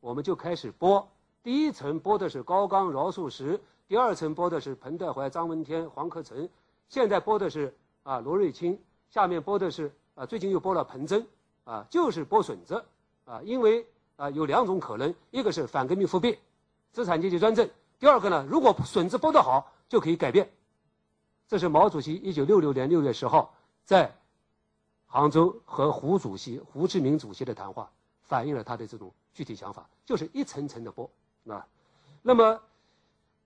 [0.00, 1.04] 我们就开始剥。
[1.42, 6.48] 第一层剥的是高岗、饶漱石，第二层剥的是彭德怀、张闻天、黄克诚，
[6.88, 8.78] 现在剥的是啊罗瑞卿，
[9.08, 11.24] 下面剥的是啊最近又剥了彭真，
[11.64, 12.82] 啊就是剥笋子，
[13.24, 13.86] 啊因为
[14.16, 16.38] 啊有两种可能，一个是反革命复辟，
[16.92, 17.66] 资产阶级专政；
[17.98, 20.50] 第二个呢，如果笋子剥得好，就可以改变。
[21.46, 23.54] 这是毛主席一九六六年六月十号
[23.84, 24.14] 在。
[25.12, 27.90] 杭州和胡主席、胡志明主席的谈话，
[28.22, 31.08] 反映了他的这种具体想法，就是一层层的剥，
[31.48, 31.66] 啊，
[32.22, 32.62] 那么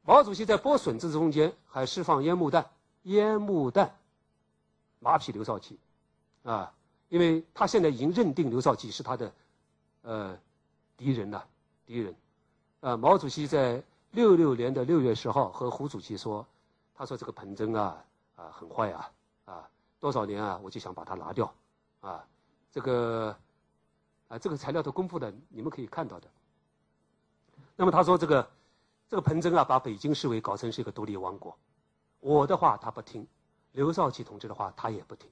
[0.02, 2.68] 毛主席在剥笋子中间还释放烟幕弹，
[3.04, 3.96] 烟幕弹，
[5.00, 5.78] 马匹刘少奇，
[6.42, 6.70] 啊，
[7.08, 9.32] 因为他现在已经认定刘少奇是他的，
[10.02, 10.38] 呃，
[10.98, 11.46] 敌人了，
[11.86, 12.14] 敌人，
[12.80, 16.46] 啊，毛主席在六六年的六月十号和胡主席说，
[16.94, 18.04] 他说这个彭真啊，
[18.36, 19.10] 啊，很坏啊。
[20.04, 21.50] 多少年啊，我就想把它拿掉，
[22.00, 22.22] 啊，
[22.70, 23.34] 这个，
[24.28, 26.28] 啊，这个材料都公布的，你们可以看到的。
[27.74, 28.46] 那么他说这个，
[29.08, 31.56] 这个彭真啊，把北京市委搞成是一个独立王国，
[32.20, 33.26] 我的话他不听，
[33.72, 35.30] 刘少奇同志的话他也不听，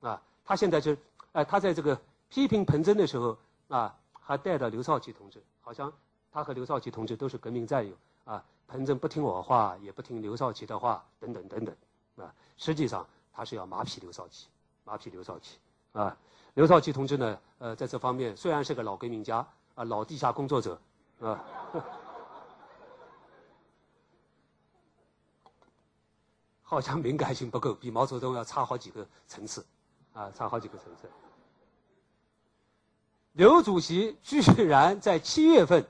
[0.00, 0.96] 啊，他现在就，
[1.30, 1.96] 哎，他在这个
[2.28, 3.38] 批评彭真的时候
[3.68, 5.92] 啊，还带着刘少奇同志，好像
[6.32, 7.94] 他和刘少奇同志都是革命战友
[8.24, 11.76] 啊，彭真不听我话，也不听刘少奇的话，等等等等，
[12.16, 13.06] 啊，实际上。
[13.36, 14.46] 他是要马匹刘少奇，
[14.84, 15.58] 马匹刘少奇
[15.92, 16.16] 啊，
[16.54, 19.44] 刘少奇同志呢，呃，在这方面虽然是个老革命家
[19.74, 20.80] 啊，老地下工作者
[21.20, 21.44] 啊，
[26.62, 29.66] 好像敏感性不够，比毛泽东要差好几个层次，
[30.12, 31.10] 啊，差好几个层次。
[33.32, 35.84] 刘主席居然在七月份，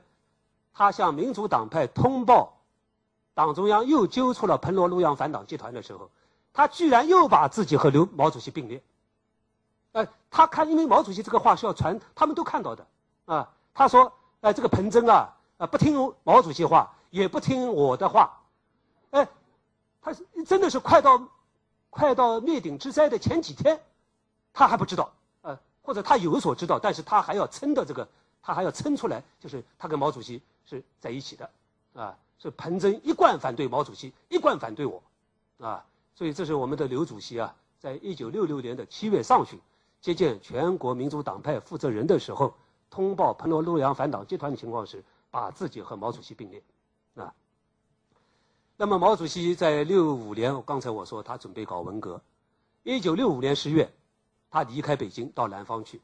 [0.73, 2.57] 他向民主党派通报，
[3.35, 6.09] 党中央又揪出了彭罗陆杨反党集团的时候。
[6.55, 8.81] 他居然又把自己和刘毛主席并列，
[9.91, 12.87] 呃，他看，因为毛主席这个话是要传，他们都看到的，
[13.25, 18.41] 啊，他说，呃，这个彭真啊，啊，不听毛主席话，也不听我的话，
[19.11, 19.27] 哎，
[20.01, 21.27] 他是真的是快到，
[21.89, 23.77] 快到灭顶之灾的前几天，
[24.53, 25.11] 他还不知道，
[25.41, 28.07] 呃，或者他有所知道，但是他还要撑的这个，
[28.41, 31.49] 他还要撑出来，就是他跟毛主席是在一起的，
[31.95, 35.03] 啊，是彭真一贯反对毛主席，一贯反对我，
[35.59, 35.83] 啊。
[36.15, 39.59] 所以，这是我们的刘主席啊，在一九六六年的七月上旬，
[39.99, 42.55] 接见全国民主党派负责人的时候，
[42.89, 46.63] 通报彭罗陆杨反党集团的情况时，把自己和毛主席并列，
[47.15, 47.33] 啊。
[48.77, 52.21] 那么，毛主席在六五年，刚才我说他准备搞文革，
[52.83, 53.91] 一九六五年十月，
[54.49, 55.99] 他离开北京到南方去，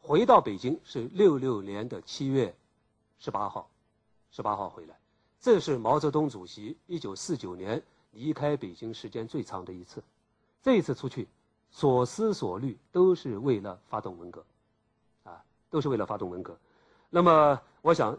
[0.00, 2.56] 回到北京是六六年的七月
[3.20, 3.70] 十八号，
[4.32, 4.98] 十八号回来，
[5.40, 7.80] 这是毛泽东主席一九四九年。
[8.14, 10.02] 离开北京时间最长的一次，
[10.62, 11.28] 这一次出去，
[11.70, 14.44] 所思所虑都是为了发动文革，
[15.24, 16.56] 啊，都是为了发动文革。
[17.10, 18.18] 那么，我想，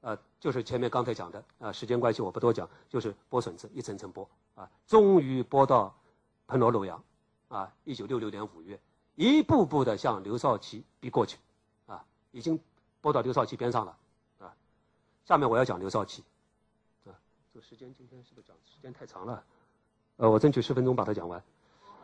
[0.00, 5.94] 呃，就是前面刚才讲的，啊，时间关系我不多讲，就是剥笋子，一层层剥，啊，终于剥到
[6.46, 7.02] 彭罗陆杨，
[7.48, 8.78] 啊，一九六六年五月，
[9.14, 11.38] 一步步的向刘少奇逼过去，
[11.86, 12.58] 啊，已经
[13.02, 13.96] 剥到刘少奇边上了，
[14.40, 14.54] 啊，
[15.24, 16.22] 下面我要讲刘少奇。
[17.60, 19.44] 时间今天是不是讲时间太长了？
[20.16, 21.42] 呃，我争取十分钟把它讲完，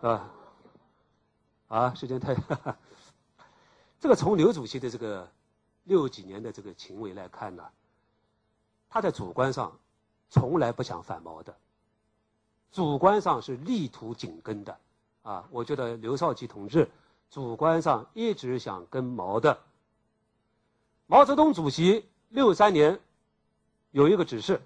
[0.01, 0.31] 啊，
[1.69, 2.35] 啊，时间太，
[4.01, 5.31] 这个从刘主席的这个
[5.85, 7.71] 六几年的这个行为来看呢，
[8.91, 9.79] 他在主观上
[10.29, 11.57] 从来不想反毛的，
[12.71, 14.79] 主观上是力图紧跟的，
[15.23, 16.91] 啊，我觉得刘少奇同志
[17.31, 19.59] 主观上一直想跟毛的。
[21.07, 23.01] 毛泽东主席六三年
[23.91, 24.61] 有一个指示，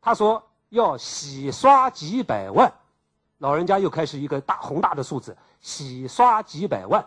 [0.00, 2.72] 他说要洗刷几百万。
[3.38, 7.06] 老人家又开始一个大宏大的数字，洗刷几百万。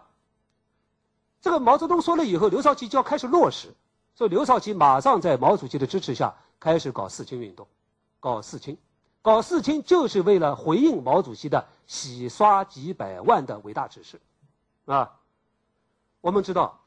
[1.41, 3.73] 这个毛泽东说了以后，刘少奇就要开始落实，
[4.13, 7.65] 所以刘少奇马上在毛主席的支持下开始搞四清运动，
[8.19, 8.77] 搞四清，
[9.23, 14.21] 搞四清就是为了回应毛主席的洗刷几百万的伟大指示，
[14.85, 15.17] 啊，
[16.21, 16.79] 我们知道，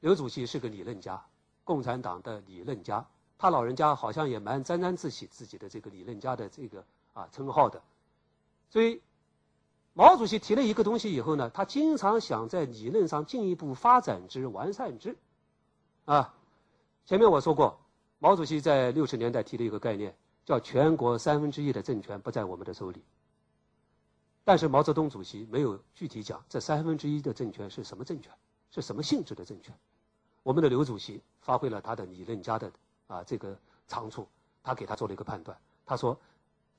[0.00, 1.22] 刘主席是个理论家，
[1.64, 3.04] 共产党的理论家，
[3.38, 6.84] 他老人家好像也蛮沾沾自喜自己的这个理论家的这个
[7.14, 7.80] 啊称号的。
[8.68, 9.00] 所以，
[9.94, 15.16] 毛主席提了一个东西以后呢，他经常想在理论上进一步发展之、完善之，
[16.04, 16.34] 啊，
[17.06, 17.80] 前面我说过，
[18.18, 23.02] 毛主席在六十年代提了一个概念，叫全国三分之一的政权不在我们的手里。
[24.44, 28.32] 但是毛泽东主席没有具体讲这三分之一的政权是什么政权，
[28.70, 29.74] 是什么性质的政权。
[30.42, 32.72] 我们的刘主席发挥了他的理论家的
[33.08, 33.54] 啊这个
[33.88, 34.28] 长处，
[34.62, 36.16] 他给他做了一个判断，他说。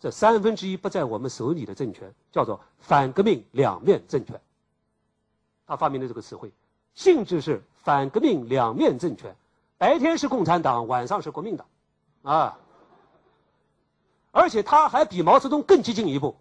[0.01, 4.39] 这三分之一不在我们手里的政权，叫做反革命两面政权。
[5.67, 6.53] 他发明的这个词汇，
[6.95, 9.35] 性质是反革命两面政权，
[9.77, 11.67] 白天是共产党，晚上是国民党，
[12.23, 12.57] 啊。
[14.31, 16.33] 而且他还比毛泽东更激进一步，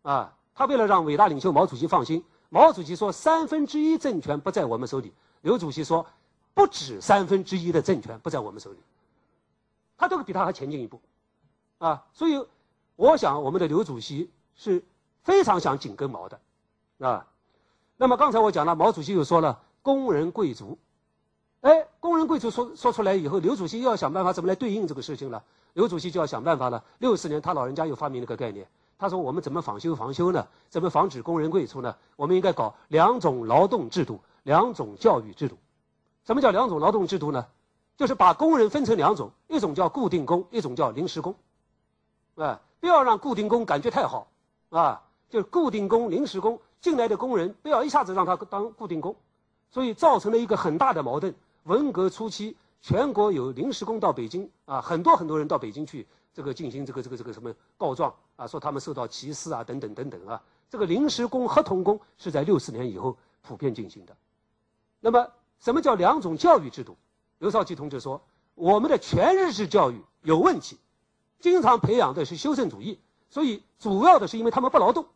[0.00, 5.12] 啊，他为了让伟大领袖毛主席放心，毛主席说三分之一政权不在我们手里，
[5.42, 6.06] 刘主席说
[6.54, 8.78] 不止三分之一的政权不在我们手里，
[9.98, 11.00] 他都比他还前进一步，
[11.76, 12.42] 啊，所以。
[13.00, 14.84] 我想，我们的刘主席是
[15.22, 16.40] 非常想紧跟毛的，
[16.98, 17.28] 啊。
[17.96, 20.76] 那么刚才我讲了，毛主席又说了工人贵族，
[21.60, 25.44] 哎，工人贵族说说出来以后，刘主席又要想办法怎么来对应这个事情了。
[25.74, 26.82] 刘主席就要想办法了。
[26.98, 28.66] 六四年，他老人家又发明了个概念，
[28.98, 30.48] 他说我们怎么防修防修呢？
[30.68, 31.94] 怎么防止工人贵族呢？
[32.16, 35.56] 我们应该搞两种劳动制度，两种教育制度。
[36.24, 37.46] 什么叫两种劳动制度呢？
[37.98, 41.34] 就是把工人分成两种，一种叫固定工，一种叫临时工，
[42.36, 42.58] 啊。
[42.80, 44.28] 不要让固定工感觉太好，
[44.70, 49.16] 啊，就是固定工、临时工进来的工人，不要一下子让他当固定工，
[49.68, 51.34] 所以造成了一个很大的矛盾。
[51.64, 60.40] 文革初期，全国有临时工到北京啊，很多很多人到北京去这个进行这个这个这个什么告状啊，说他们受到歧视啊，等等等等啊。
[60.70, 64.16] 这个临时工、合同工是在六四年以后普遍进行的。
[65.00, 66.96] 那么，什么叫两种教育制度？
[67.38, 68.20] 刘少奇同志说，
[68.54, 70.78] 我们的全日制教育有问题。
[71.40, 72.98] 经常培养的是修正主义，
[73.30, 75.06] 所以主要的是因为他们不劳动。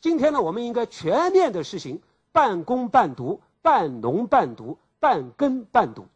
[0.00, 2.02] 今天呢，我们应该全面的实行
[2.32, 6.06] 半工半读、半农半读、半耕半读。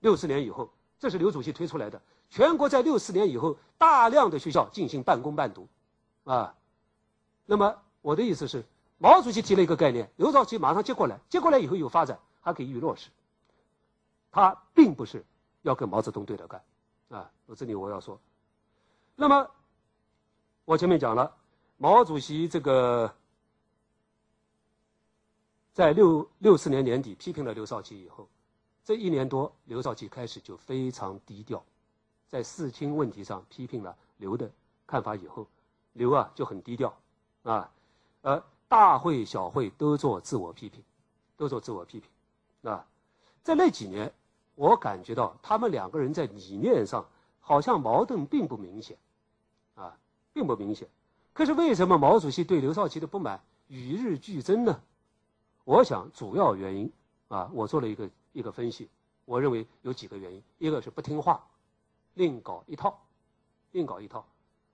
[0.00, 5.68] 六四年以后，这是刘主席推出来的，全国在六四年以后大量的学校进行半工半读，
[6.24, 6.54] 啊，
[7.46, 8.64] 那么我的意思是，
[8.98, 13.08] 毛主席提了一个概念，刘少奇马上接过来，接过来以后有发展，还可以落实。
[14.30, 15.24] 他并不是
[15.62, 16.62] 要跟毛泽东对着干，
[17.08, 18.18] 啊，我这里我要说。
[19.16, 19.50] 那么，
[20.64, 21.36] 我前面讲了，
[21.76, 23.12] 毛主席这个
[25.72, 28.28] 在六六四年年底批评了刘少奇以后，
[28.84, 31.62] 这一年多，刘少奇开始就非常低调，
[32.28, 34.50] 在四清问题上批评了刘的
[34.86, 35.46] 看法以后，
[35.92, 36.96] 刘啊就很低调，
[37.42, 37.70] 啊，
[38.22, 40.82] 呃，大会小会都做自我批评，
[41.36, 42.10] 都做自我批评，
[42.70, 42.86] 啊，
[43.42, 44.12] 在那几年，
[44.60, 47.06] 我感觉到他们两个人在理念上
[47.40, 48.98] 好像矛盾并不明显。
[49.74, 49.96] 啊，
[50.34, 50.86] 并不明显。
[51.32, 54.78] 可是为什么毛主席对刘少奇的不满与日俱增呢？
[55.64, 56.92] 我想主要原因
[57.28, 58.90] 啊，我做了一个一个分析，
[59.24, 60.42] 我认为有几个原因。
[60.58, 61.42] 一个是不听话，
[62.12, 63.00] 另搞一套，
[63.72, 64.26] 另搞一套。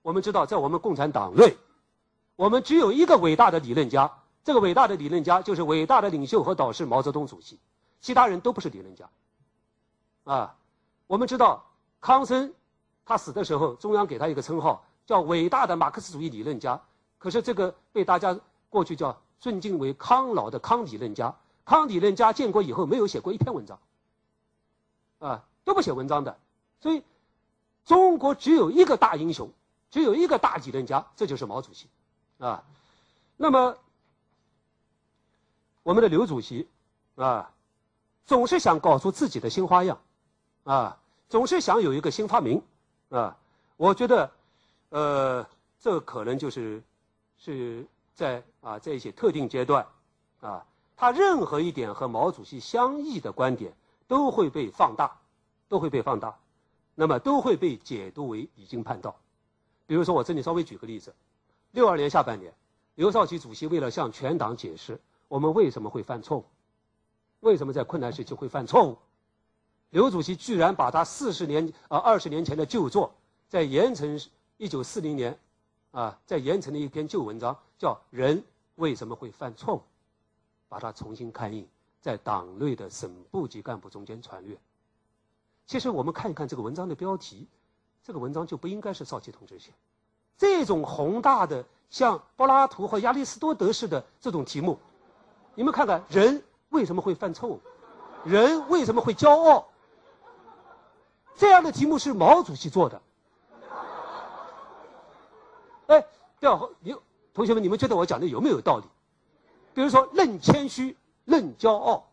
[0.03, 1.57] 我们知道，在我们共产党内，
[2.35, 7.61] 我们只有一个伟大的理论家，这个伟大的理论家就是伟大的领袖和导师毛泽东主席，
[8.01, 9.09] 其他人都不是理论家。
[10.27, 10.55] 啊，
[11.07, 11.65] 我们知道
[12.01, 12.53] 康生。
[13.09, 16.79] 他死的时候，中央给他一个称号，叫伟大的马克思主义理论家。
[17.19, 18.37] 可是这个被大家
[18.69, 21.33] 过去叫尊敬为康老的康理论家。
[21.65, 23.79] 康理论家建国以后没有写过一篇文章，
[25.21, 26.37] 啊，都不写文章的。
[26.81, 27.03] 所以，
[27.85, 29.49] 中国只有一个大英雄，
[29.91, 31.89] 只有一个大理论家，这就是毛主席，
[32.39, 32.65] 啊。
[33.37, 33.77] 那么，
[35.85, 36.69] 我们的刘主席，
[37.15, 37.53] 啊，
[38.25, 39.99] 总是想搞出自己的新花样，
[40.67, 40.99] 啊，
[41.29, 42.61] 总是想有一个新发明。
[43.09, 43.37] 啊，
[43.77, 44.31] 我觉得，
[44.89, 45.47] 呃，
[45.79, 46.83] 这可能就是
[47.39, 49.87] 是在啊在一些特定阶段，
[50.41, 50.67] 啊，
[50.97, 53.73] 他任何一点和毛主席相异的观点
[54.09, 55.17] 都会被放大，
[55.69, 56.37] 都会被放大，
[56.97, 59.15] 那么都会被解读为已经叛道。
[59.87, 61.15] 比如说，我这里稍微举个例子：
[61.71, 62.53] 六二年下半年，
[62.97, 66.45] 刘少奇主席为了向全党解释我们为什么会犯错误，
[67.39, 68.99] 为什么在困难时期会犯错误，
[69.91, 73.13] 刘主席居然把他四十年啊二十年前的旧作，
[73.49, 74.21] 在盐城
[74.57, 75.39] 一九四零年。
[75.93, 78.45] 啊，在盐城的一篇旧文章叫《人
[78.75, 79.79] 为什么会犯错误》，
[80.69, 81.67] 把它重新刊印，
[82.03, 84.59] 在党内的省部级干部中间传阅。
[85.65, 87.49] 其实我们看一看这个文章的标题，
[88.05, 89.73] 这个文章就不应该是少奇同志写。
[90.37, 94.79] 这种宏大的像柏拉图和亚里士多德式的这种题目，
[95.55, 97.59] 你们看看，人为什么会犯错误？
[98.23, 99.67] 人为什么会骄傲？
[101.37, 103.01] 这样的题目是毛主席做的。
[105.89, 106.07] 哎，
[106.41, 106.97] 对啊，你
[107.35, 108.85] 同学们，你们觉得我讲的有没有道理？
[109.75, 110.97] 比如说“论谦虚，
[111.27, 112.07] 论骄傲”，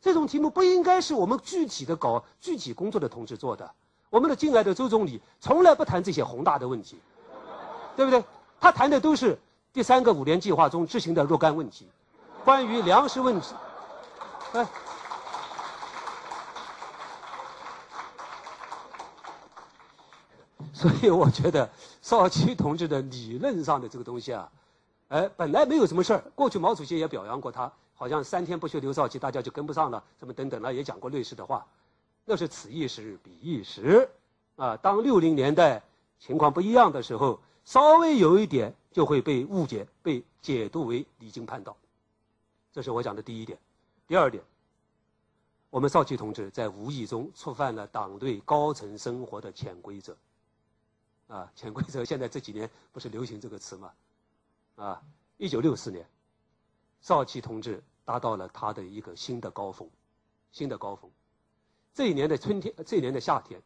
[0.00, 3.70] 这种题目不应该是我们具体的搞具体工作的同志做的。
[4.08, 6.98] 我们的敬爱的周总理从来不谈这些宏大的问题，
[7.94, 8.24] 对不对？
[8.58, 9.38] 他谈的都是
[9.72, 11.86] 第三个五年计划中执行的若干问题，
[12.44, 13.54] 关于粮食问题，
[14.52, 14.66] 哎。
[20.84, 21.66] 所以我觉得
[22.02, 24.52] 少奇同志的理论上的这个东西啊，
[25.08, 26.22] 哎，本来没有什么事儿。
[26.34, 31.66] 过去毛主席也表扬过他，好像三天不学刘少奇，大家就跟不上了，什么等等了，也讲过类似的话。
[32.26, 34.06] 那是此一时彼一时，
[34.56, 35.82] 啊，当六零年代
[36.20, 41.74] 情况不一样的时候，稍微有一点就会被误解、被解读为离经叛道。
[42.74, 43.58] 这是我讲的第一点。
[44.06, 44.44] 第二点，
[45.70, 50.14] 我们少奇同志在无意中触犯了党对高层生活的潜规则。
[51.28, 53.92] 啊， 潜规则现在这几年不是流行这个词吗？
[54.76, 55.02] 啊，
[55.36, 56.06] 一九六四年，
[57.00, 59.88] 少奇同志达到了他的一个新的高峰，
[60.52, 61.10] 新的高峰。
[61.92, 63.62] 这一年的春天，这一年的夏天，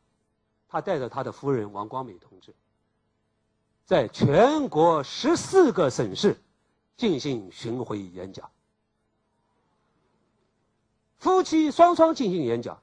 [0.68, 2.54] 他带着他的夫人王光美同志，
[3.84, 6.38] 在全国十四个省市
[6.96, 8.50] 进行巡回演讲，
[11.18, 12.80] 夫妻双双进行演讲。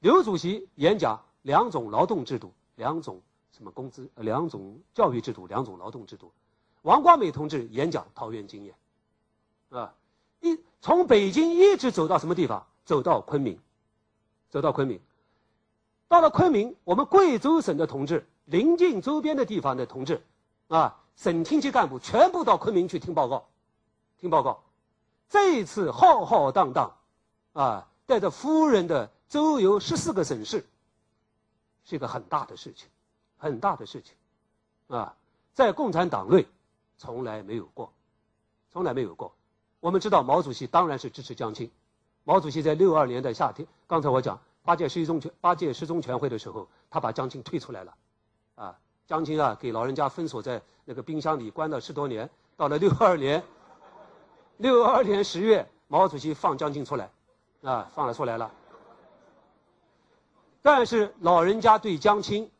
[0.00, 2.52] 刘主席演讲两种劳动制度。
[2.76, 3.20] 两种
[3.52, 4.08] 什么工资？
[4.16, 6.32] 两种教育制度，两种劳动制度。
[6.82, 8.74] 王光美同志演讲桃园经验，
[9.70, 9.94] 啊，
[10.40, 12.66] 一从北京一直走到什么地方？
[12.84, 13.58] 走到昆明，
[14.50, 15.00] 走到昆明。
[16.06, 20.22] 到了昆明，我们贵州省的同志，临近周边的地方的同志，
[20.68, 23.46] 啊，省厅级干部全部到昆明去听报告，
[24.18, 24.62] 听报告。
[25.30, 26.94] 这一次浩浩荡荡，
[27.54, 30.66] 啊，带着夫人的周游十四个省市。
[31.84, 32.88] 是一个很大的事情，
[33.36, 34.14] 很大的事情，
[34.88, 35.14] 啊，
[35.52, 36.46] 在共产党内
[36.96, 37.92] 从来没有过，
[38.70, 39.32] 从来没有过。
[39.80, 41.70] 我们知道毛主席当然是支持江青，
[42.24, 47.94] 毛主席在六二年的夏天，刚才我讲八届十一中全八届十中全会的时候，他把江青推出来了，
[48.54, 53.44] 啊，江青啊给老人家封锁在那个冰箱里关了十多年，到了六二年，
[54.56, 57.10] 六二年十月，毛主席放江青出来，
[57.62, 58.50] 啊，放了出来了。
[60.64, 62.50] 但是老人家对江青，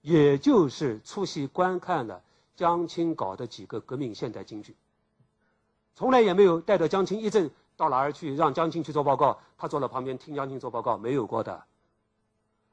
[0.00, 2.22] 也就是出席观看了
[2.54, 4.74] 江青搞的几个革命现代京剧，
[5.94, 11.62] 从来也没有带着江青一阵到哪儿去让江青去做报告，他坐在旁边听江青做报告，没有过的。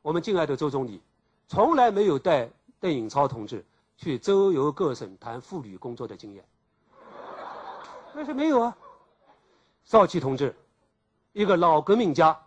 [0.02, 1.02] 我们敬爱的周总理，
[1.50, 2.50] 从来没有带
[2.80, 3.66] 邓颖超同志
[3.98, 6.46] 去周游各省谈妇女工作的经验，
[8.14, 8.78] 那是没有啊。
[9.84, 10.56] 少奇同志，
[11.34, 12.40] 一个老革命家，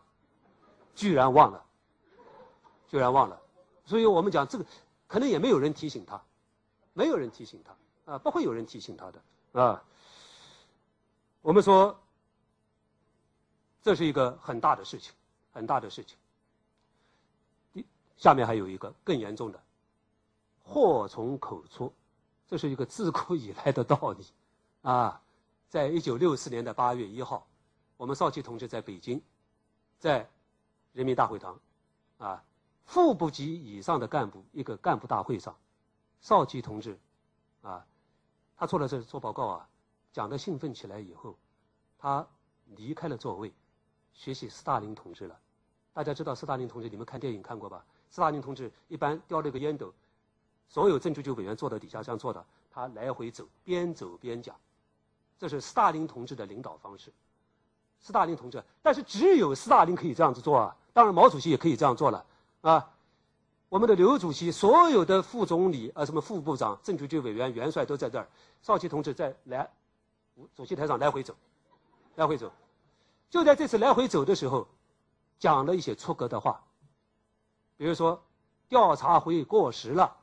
[0.94, 1.62] 居然忘了。
[2.88, 3.40] 居然忘了，
[3.84, 4.64] 所以我们讲这个，
[5.06, 6.22] 可能也没有人提醒他，
[6.92, 9.82] 没有人提醒他啊，不会有人提醒他的啊。
[11.42, 11.98] 我们说，
[13.82, 15.12] 这是一个很大的事情，
[15.52, 16.16] 很大的事情。
[18.16, 19.62] 下面还有一个更严重的，
[20.62, 21.92] 祸从口出，
[22.48, 24.26] 这是一个自古以来的道理
[24.82, 25.20] 啊。
[25.68, 27.46] 在一九六四年的八月一号，
[27.96, 29.20] 我们少奇同志在北京，
[29.98, 30.26] 在
[30.92, 31.60] 人民大会堂
[32.18, 32.42] 啊。
[32.86, 35.54] 副部级以上的干部一个干部大会上，
[36.20, 36.98] 少奇同志，
[37.62, 37.84] 啊，
[38.56, 39.68] 他坐在这做报告啊，
[40.12, 41.36] 讲的兴奋起来以后，
[41.98, 42.26] 他
[42.76, 43.52] 离开了座位，
[44.14, 45.38] 学习斯大林同志了。
[45.92, 47.84] 大家知道斯大林同志，你们看电影看过吧？
[48.08, 49.92] 斯大林同志一般叼着个烟斗，
[50.68, 54.54] 所有政治局委员坐在底下这样坐的，他来回走，边走边讲，
[55.38, 57.12] 这是斯大林同志的领导方式。
[57.98, 62.24] 斯大林同志，但是只有斯大林可以这样子做啊，当然毛主席也可以这样做了。
[62.62, 62.90] 啊，
[63.68, 68.28] 我们的刘主席，所有的副总理啊，什么副部长、政治局委员、元帅都在这儿。
[68.62, 69.70] 少奇同志在来
[70.54, 71.34] 主席台上来回走，
[72.16, 72.50] 来回走。
[73.30, 74.66] 就在这次来回走的时候，
[75.38, 76.64] 讲了一些出格的话，
[77.76, 78.20] 比如说
[78.68, 80.16] 调查会过时了。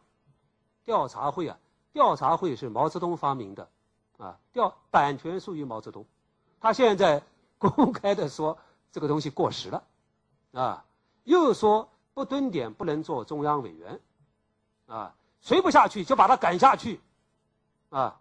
[0.84, 1.58] 调查会啊，
[1.94, 3.70] 调查会是毛泽东发明的，
[4.18, 6.06] 啊，调版权属于毛泽东。
[6.60, 7.24] 他现在
[7.58, 8.58] 公开的说
[8.92, 9.84] 这个东西过时了，
[10.52, 10.86] 啊，
[11.24, 11.88] 又说。
[12.14, 14.00] 不蹲点不能做中央委员，
[14.86, 17.00] 啊，谁不下去就把他赶下去，
[17.90, 18.20] 啊，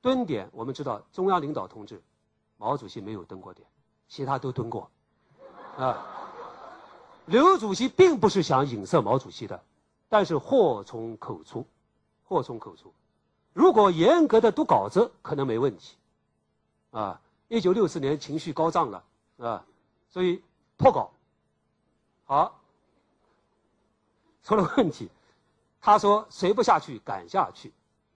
[0.00, 2.02] 蹲点我们知道中央领导同志，
[2.56, 3.66] 毛主席没有蹲过点，
[4.08, 4.90] 其他都蹲过，
[5.76, 6.04] 啊，
[7.26, 9.62] 刘主席并不是想影射毛主席的，
[10.08, 11.64] 但是祸从口出，
[12.24, 12.92] 祸从口出，
[13.52, 15.96] 如果严格的读稿子可能没问题，
[16.90, 19.04] 啊，一九六四年情绪高涨了，
[19.38, 19.64] 啊，
[20.10, 20.42] 所以
[20.76, 21.12] 破稿，
[22.24, 22.59] 好。
[24.50, 25.08] 出了问题，
[25.80, 27.72] 他说谁不下去赶下去。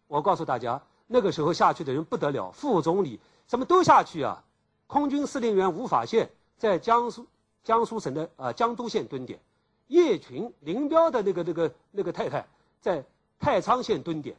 [0.09, 4.43] 我告诉大家，那个时候下去的人不得了，副总理什么都下去啊。
[4.89, 6.29] 空军司令员吴法宪
[6.59, 7.25] 在江苏
[7.63, 9.39] 江苏省的啊江都县蹲点，
[9.87, 12.45] 叶群林彪的那个那个那个太太
[12.81, 13.05] 在
[13.39, 14.37] 太仓县蹲点，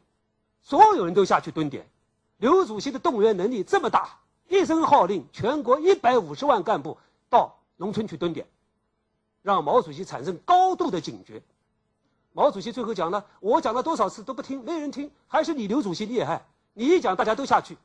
[0.60, 1.88] 所有人都下去蹲点。
[2.36, 4.18] 刘主席的动员能力这么大，
[4.48, 6.98] 一声号令，全国一百五十万干部
[7.30, 8.46] 到农村去蹲点，
[9.40, 11.42] 让毛主席产生高度的警觉。
[12.36, 16.44] 毛主席最后讲了：“我讲了多少次都不听，没人听，还是你刘主席厉害。
[16.74, 17.78] 你一讲，大家都下去。”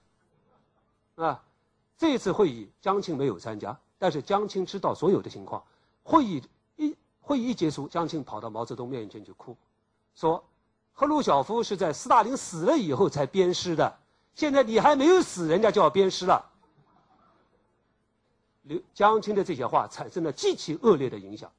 [1.15, 1.41] 啊，
[1.97, 5.63] 这次会议江青没有参加，但是江青知道所有的情况。
[6.03, 6.43] 会议
[6.75, 9.55] 一会议一结束，江青跑到毛泽东面前去哭，
[10.15, 10.43] 说
[10.91, 13.99] ：“赫鲁晓夫是在斯大林死了以后才鞭尸的，
[14.35, 16.45] 现在你还没有死，人家就要鞭尸了。”
[18.63, 21.49] 刘江青的这些话产生了极其恶劣的影响，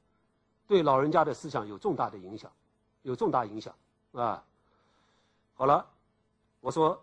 [0.67, 2.51] 对老人家的思想有重大的影响。
[3.03, 3.75] 有重大影响，
[4.13, 4.43] 啊，
[5.55, 5.85] 好了，
[6.61, 6.99] 我说，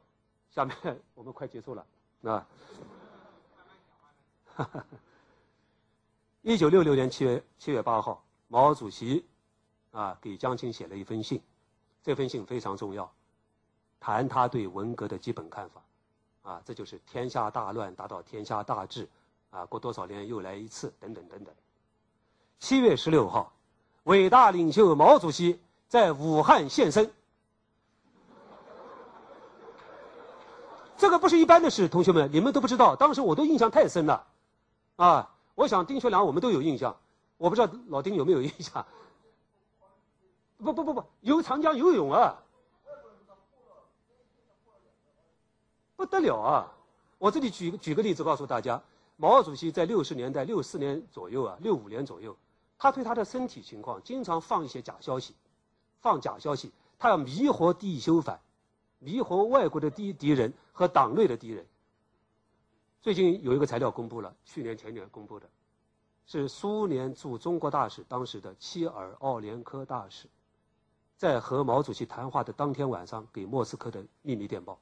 [0.50, 0.76] 下面
[1.14, 1.86] 我们快结束了，
[2.24, 2.46] 啊，
[6.40, 9.26] 一九六六年七月七月八号，毛主席
[9.92, 11.42] 啊给江青写了一封信，
[12.02, 13.10] 这封信非常重要，
[14.00, 15.82] 谈他对文革的基本看法，
[16.42, 19.06] 啊，这就是天下大乱达到天下大治，
[19.50, 21.54] 啊，过多少年又来一次，等等等等。
[22.58, 23.52] 七月十六号，
[24.04, 25.60] 伟大领袖毛主席。
[25.90, 27.12] 在武汉现身，
[30.96, 32.94] 这个不是一般的事，同学们，你们都不知道。
[32.94, 34.24] 当时我都印象太深了，
[34.94, 36.96] 啊，我想丁学良我们都有印象，
[37.38, 38.86] 我不知道老丁有没有印象。
[40.58, 42.38] 不不不不，游长江游泳啊，
[45.96, 46.72] 不得了啊！
[47.18, 48.80] 我这里举举个例子告诉大家，
[49.16, 52.36] 毛主席在六十年代六四年左右啊，六五年左右，
[52.78, 55.34] 他对他的身体情况经常放一些假消息。
[56.00, 58.40] 放假消息，他要迷惑地修反，
[58.98, 61.66] 迷惑外国的敌敌人和党内的敌人。
[63.02, 65.48] 最近有一个材料公布了，去年前年公布的，
[66.26, 70.26] 是苏联驻中国大使当时的切尔奥连科大使，
[71.16, 74.78] 在和毛主席谈话的当天晚上给莫斯科的秘密电报。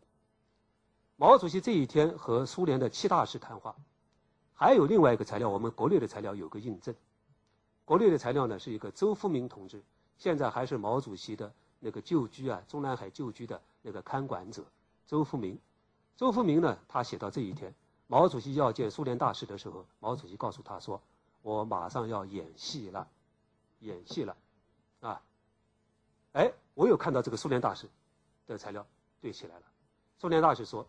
[1.17, 3.75] 毛主席这一天和苏联的七大使谈话，
[4.55, 6.95] 还有另外一个材料，我们国内的材料有个印证。
[7.85, 9.83] 国内的材料呢，是一个周福明同志。
[10.19, 14.65] 现在还是毛主席的那个旧居啊，中南海旧居的那个看管者
[15.07, 15.59] 周福明。
[16.17, 17.73] 周福明呢，他写到这一天，
[18.09, 21.01] 毛主席要见苏联大使的时候，毛主席告诉他说
[21.43, 23.09] ：“我马上要演戏了，
[23.79, 24.37] 演戏了，
[25.01, 25.23] 啊，
[26.33, 27.89] 哎，我有看到这个苏联大使
[28.49, 28.85] 的材料
[29.21, 29.63] 对起来了。
[30.19, 30.85] 苏联大使说，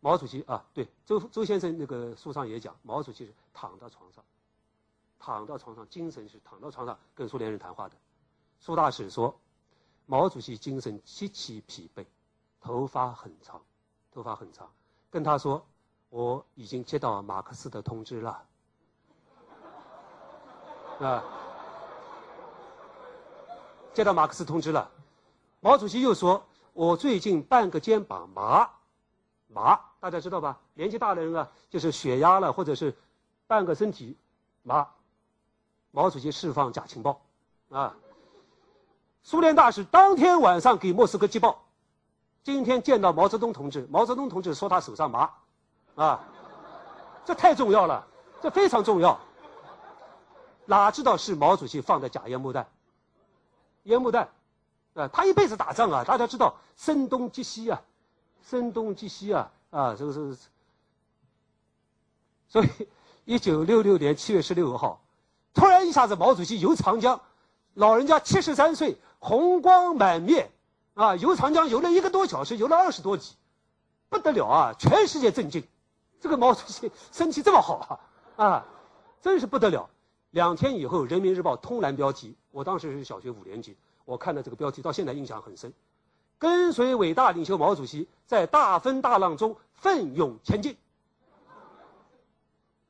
[0.00, 4.22] 毛主席啊，对周周先生那个书上也讲，毛主席是躺到床上，
[5.18, 7.96] 躺到床上，精神是躺到床上跟苏联人谈话的。”
[8.58, 9.38] 苏大使说
[10.06, 12.04] ：“毛主席精神极其疲惫，
[12.60, 13.62] 头发很长，
[14.10, 14.68] 头发很长。
[15.08, 15.64] 跟他说，
[16.08, 18.42] 我已经接到马克思的通知了。
[21.00, 21.22] 啊，
[23.94, 24.90] 接到马克思通知了。
[25.60, 28.68] 毛主席又说，我最近半个肩膀麻，
[29.48, 30.58] 麻，大家知道吧？
[30.74, 32.96] 年纪大的人啊，就是血压了，或者是
[33.46, 34.16] 半个身体
[34.62, 34.88] 麻。
[35.92, 37.20] 毛主席释放假情报，
[37.70, 37.94] 啊。”
[39.26, 41.64] 苏联大使当天晚上给莫斯科寄报，
[42.44, 45.28] 今天见到毛泽东同志，毛泽东同志说他手上麻，
[45.96, 46.20] 啊，
[47.24, 48.06] 这太重要了，
[48.40, 49.18] 这非常重要。
[50.64, 52.68] 哪知道是毛主席放的假烟幕弹，
[53.82, 54.28] 烟幕弹，
[54.94, 57.82] 啊，他一辈子打仗啊，大家知道声东击西啊，
[58.48, 60.36] 声东击西啊，啊，这个是，
[62.46, 62.68] 所以
[63.24, 65.00] 一九六六年七月十六号，
[65.52, 67.20] 突然一下子毛主席游长江。
[67.76, 70.50] 老人家七十三岁，红光满面，
[70.94, 73.34] 啊，游长江游了一个多小时，游了二十多级，
[74.08, 74.74] 不得了啊！
[74.78, 75.62] 全世界震惊，
[76.18, 78.00] 这个毛主席身体这么好
[78.36, 78.66] 啊，啊，
[79.20, 79.86] 真是不得了。
[80.30, 83.76] 两天以后，《人民日报》通栏标题，我当时是小学五年级，
[84.06, 85.70] 我看到这个标题，到现在印象很深。
[86.38, 90.74] 跟随伟大领袖毛主席在大风大浪中奋勇前进。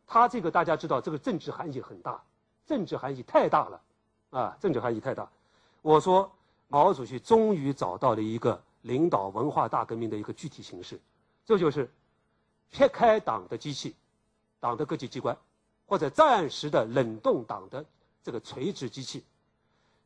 [0.07, 2.23] 他这个大家知道，这个政治含义很大，
[2.67, 3.81] 政治含义太大了，
[4.31, 5.29] 啊，政治含义太大。
[5.83, 6.31] 我说，
[6.69, 11.01] 毛主席终于找到了一个领导文化大革命的一个具体形式，
[11.45, 11.91] 这就是
[12.71, 13.95] 撇开党的机器，
[14.61, 15.37] 党的各级机关，
[15.87, 17.85] 或者暂时的冷冻党的
[18.23, 19.23] 这个垂直机器，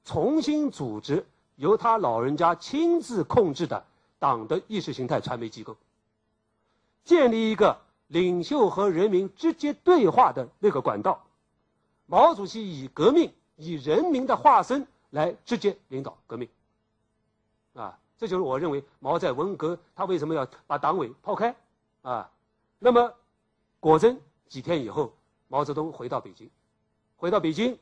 [0.05, 1.24] 重新组织
[1.56, 3.84] 由他老人家亲自控制的
[4.18, 5.76] 党的意识形态传媒机构，
[7.05, 7.78] 建立一个。
[8.10, 11.24] 领袖和人民直接对话的那个管道，
[12.06, 16.49] 毛主席以革命、以人民的化身来直接领导革命。
[17.74, 21.55] 啊，这就是我认为毛在文革他为什么要把党委抛开
[22.03, 22.28] 啊？
[22.78, 23.15] 那么，
[23.78, 24.19] 果真
[24.49, 25.12] 几天以后，
[25.49, 26.51] 毛泽东回到北京，
[27.16, 27.78] 回到北京。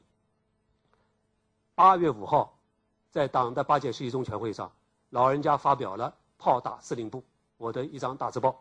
[1.77, 2.53] 八月五号，
[3.13, 4.71] 在党的八届十一中全会上，
[5.11, 7.23] 老人家发表了炮打司令部
[7.57, 8.61] 我的一张大字报。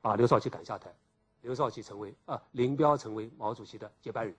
[0.00, 0.94] 把刘少奇赶下台，
[1.42, 4.34] 刘少奇成为啊，林彪成为毛主席的接班人。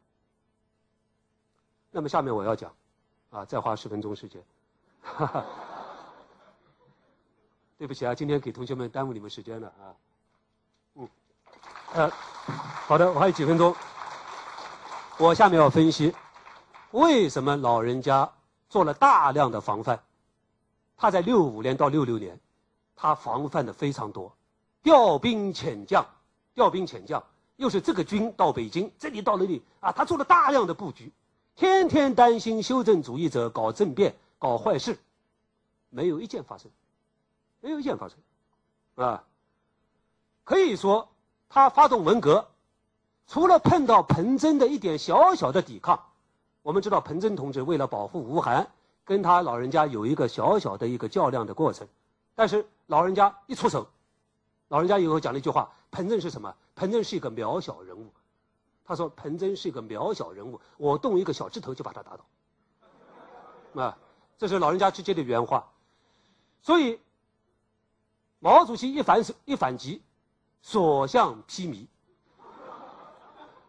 [1.96, 2.74] 那么下面我要讲，
[3.30, 4.44] 啊，再花十分钟时间，
[5.04, 5.46] 哈哈，
[7.78, 9.94] 对不起啊，今天给同学们耽误你们时间了啊，
[10.96, 11.10] 嗯，
[11.94, 12.12] 呃，
[12.88, 13.76] 好的，我还有几分钟，
[15.20, 16.12] 我下面要分析，
[16.90, 18.28] 为什么老人家
[18.70, 20.02] 做了大量的防范，
[20.98, 22.40] 他在六五年到六六年，
[22.96, 24.36] 他防范的非常多。
[24.82, 26.04] 调兵遣将，
[26.56, 27.24] 调兵遣将，
[27.58, 31.12] 又是这个军到北京，这里到那里啊，他做了大量的布局，
[31.56, 34.98] 天天担心修正主义者搞政变、搞坏事，
[35.90, 36.72] 没有一件发生，
[37.62, 38.18] 没有一件发生，
[38.96, 39.24] 啊，
[40.44, 41.10] 可以说
[41.50, 42.48] 他发动文革，
[43.28, 46.04] 除了碰到彭真的一点小小的抵抗，
[46.64, 48.68] 我们知道彭真同志为了保护吴晗，
[49.06, 51.88] 跟他老人家有一个小小的一个较量的过程，
[52.34, 53.88] 但是老人家一出手。
[54.70, 56.56] 老人家以后讲了一句话：“彭真是什么？
[56.74, 58.08] 彭真是一个渺小人物。”
[58.86, 62.26] 他说：“彭真是一个渺小人物，我动一个小指头就把他打倒。”
[63.82, 63.98] 啊，
[64.38, 65.72] 这是老人家直接的原话。
[66.62, 67.00] 所以，
[68.40, 70.02] 毛主席一反手一反击，
[70.62, 71.88] 所向披靡。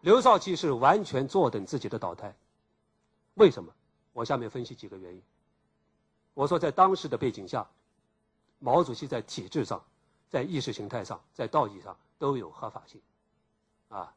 [0.01, 2.35] 刘少奇是完全坐等自己的倒台。
[3.35, 3.73] 为什么？
[4.13, 5.21] 我下面分析几个原因。
[6.33, 7.67] 我说，在当时的背景下，
[8.59, 9.83] 毛主席在体制上。
[10.27, 12.99] 在意识形态上，在道义上都有合法性，
[13.87, 14.13] 啊，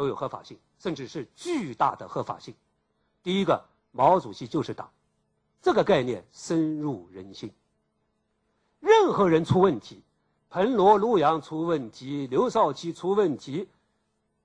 [0.00, 2.54] 都有合法性，甚至是巨大的合法性。
[3.22, 3.62] 第一个，
[3.92, 4.90] 毛主席就是党，
[5.60, 7.52] 这个概念深入人心。
[8.78, 10.02] 任何人出问题，
[10.48, 13.68] 彭罗、陆杨出问题，刘少奇出问题，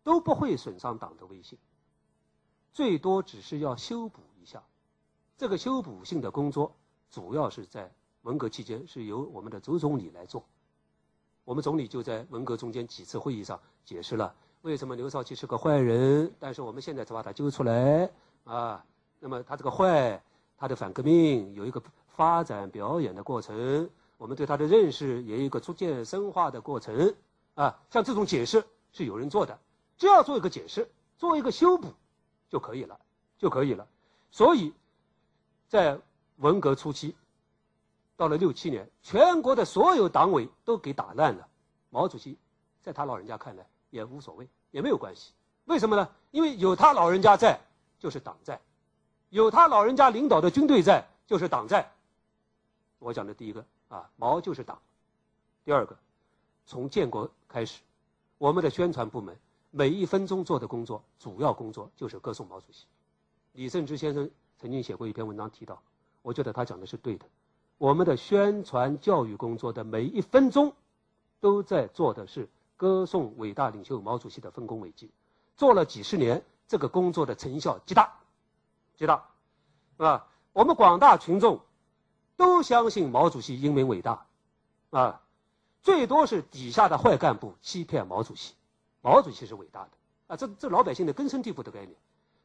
[0.04, 1.58] 都不会损伤党的威信，
[2.74, 4.62] 最多只是要修补一下。
[5.38, 6.76] 这个修补性的工作，
[7.10, 7.90] 主要是在
[8.24, 10.44] 文革期间是由我们的周总理来做。
[11.46, 18.10] 我们总理就在文革中间几次会议上解释了为什么刘少奇是个坏人，但是我们现在才把他揪出来
[18.46, 18.84] 啊。
[19.20, 20.20] 那么他这个坏，
[20.58, 23.88] 他的反革命有一个发展表演的过程，
[24.18, 27.14] 我们对他的认识也有一个逐渐深化的过程
[27.54, 27.80] 啊。
[27.92, 29.56] 像这种解释是有人做的，
[30.00, 31.94] 只要做一个解释，做一个修补
[32.50, 33.00] 就可以了，
[33.38, 33.88] 就可以了。
[34.32, 34.74] 所以，
[35.68, 36.00] 在
[36.38, 37.16] 文革初期。
[38.18, 41.48] 到了六七年，全国的所有党委都给打烂了。
[41.92, 42.36] 毛主席
[42.82, 45.32] 在他老人家看来也无所谓，也没有关系。
[45.66, 46.10] 为什么呢？
[46.32, 47.60] 因为有他老人家在，
[48.00, 48.58] 就是党在；
[49.30, 51.92] 有他老人家领导的军队在，就是党在。
[53.00, 54.80] 我讲的第一个啊，毛就是党。
[55.64, 55.98] 第二个，
[56.66, 57.82] 从建国开始，
[58.38, 59.36] 我们的宣传部门
[59.72, 62.86] 每一分钟做的工作，主要工作就是歌颂毛主席。
[63.54, 64.30] 李慎之先生
[64.60, 65.82] 曾经写过一篇文章提到，
[66.22, 67.26] 我觉得他讲的是对的。
[67.78, 70.74] 我们的宣传教育工作的每一分钟，
[71.40, 72.48] 都在做的是
[72.78, 75.12] 歌颂伟大领袖毛主席的丰功伟绩，
[75.58, 78.14] 做了几十年，这个工作的成效极大，
[78.96, 79.30] 极大，
[79.98, 80.28] 是吧？
[80.54, 81.60] 我们广大群众
[82.36, 84.26] 都相信毛主席英明伟大，
[84.90, 85.22] 啊，
[85.82, 88.54] 最多是底下的坏干部欺骗毛主席，
[89.02, 89.90] 毛主席是伟大的，
[90.28, 91.96] 啊，这这老百姓的根深蒂固的概念。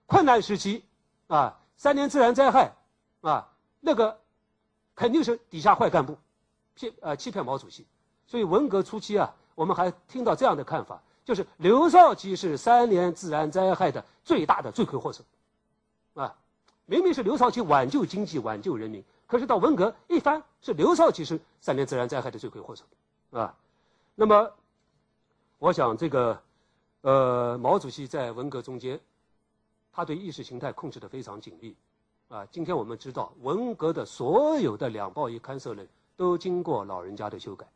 [0.07, 0.85] 困难时期，
[1.29, 2.77] 啊，三年自然灾害，
[3.21, 4.19] 啊，那个。
[4.97, 6.19] 肯定是底下坏干部，
[6.75, 7.87] 骗呃欺骗毛主席，
[8.27, 15.23] 所以文革初期啊，我们还听到这样的看法，就是刘少奇是三年自然灾害的最大的罪魁祸首，
[16.15, 16.35] 啊，
[16.87, 22.85] 明明是刘少奇挽救经济、挽救人民，可是到文革一翻，是刘少奇是三年自然灾害的罪魁祸首，
[23.39, 23.55] 啊，
[24.15, 24.51] 那么，
[25.59, 26.43] 我想这个，
[27.03, 28.99] 呃，毛主席在文革中间，
[29.93, 31.77] 他对意识形态控制的非常紧密，
[32.29, 37.67] 啊，今天我们知道文革的所有的两报一刊社论都经过老人家的修改，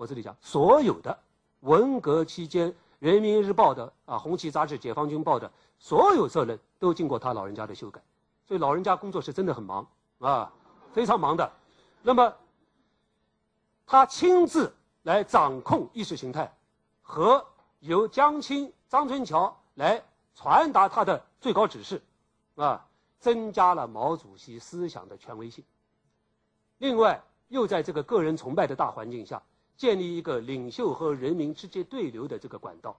[0.00, 1.16] 我这里讲所有的
[1.60, 2.74] 文革期间。
[3.00, 7.98] 人民日报的啊，红旗杂志、解放军报的所有社论都经过他老人家的修改，
[8.44, 9.86] 所以老人家工作是真的很忙
[10.18, 10.52] 啊，
[10.92, 11.50] 非常忙的。
[12.02, 12.34] 那么，
[13.86, 14.70] 他亲自
[15.04, 16.54] 来掌控意识形态，
[17.00, 17.42] 和
[17.78, 20.02] 由江青、张春桥来
[20.34, 22.02] 传达他的最高指示，
[22.56, 22.86] 啊，
[23.18, 25.64] 增加了毛主席思想的权威性。
[26.78, 29.42] 另外，又在这个个人崇拜的大环境下。
[29.80, 32.94] 建立一个领袖和人民直接对流的这个管道。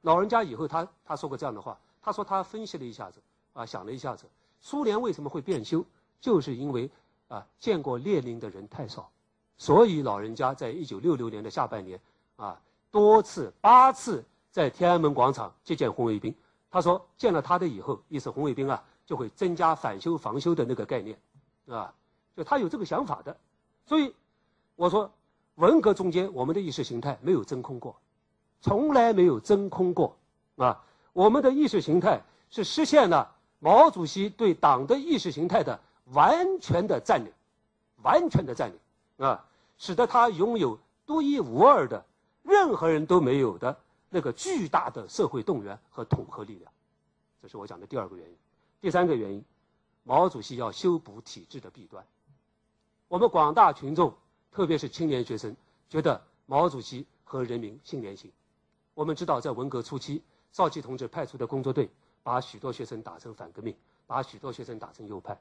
[0.00, 3.20] 老人家以后他他说过这样的话，他说他分析了一下子，
[3.52, 4.24] 啊想了一下子，
[4.58, 5.84] 苏联为什么会变修，
[6.22, 6.90] 就是因为
[7.28, 9.10] 啊见过列宁的人太少，
[9.58, 12.00] 所以老人家在一九六六年的下半年
[12.36, 12.58] 啊
[12.90, 16.34] 多次八次在天安门广场接见红卫兵。
[16.70, 21.18] 他说见了他的以后，意思红卫兵啊就会增加反修防修的那个概念，
[21.66, 21.92] 啊，
[22.34, 23.36] 就他有这个想法的，
[23.84, 24.14] 所以
[24.76, 25.12] 我说。
[25.56, 27.94] 文革中间，我们的意识形态没有真空过，
[28.60, 30.16] 从来没有真空过，
[30.56, 35.78] 啊，我们的意识形态是实现了毛主席对党的意识形态的
[36.12, 37.30] 完全的占领，
[38.02, 39.44] 完全的占领，啊，
[39.76, 42.02] 使得他拥有独一无二的、
[42.42, 46.72] 任何人都没有的那个巨大的社会动员和统合力量，
[47.42, 48.34] 这是我讲的第二个原因。
[48.80, 49.44] 第三个原因，
[50.02, 52.02] 毛主席要修补体制的弊端，
[53.06, 54.14] 我们广大群众。
[54.52, 55.56] 特别是青年学生
[55.88, 58.30] 觉得毛主席和人民心连心。
[58.94, 60.22] 我们知道，在文革初期，
[60.52, 61.88] 少奇同志派出的工作队
[62.22, 63.74] 把许多学生打成反革命，
[64.06, 65.40] 把许多学生打成右派。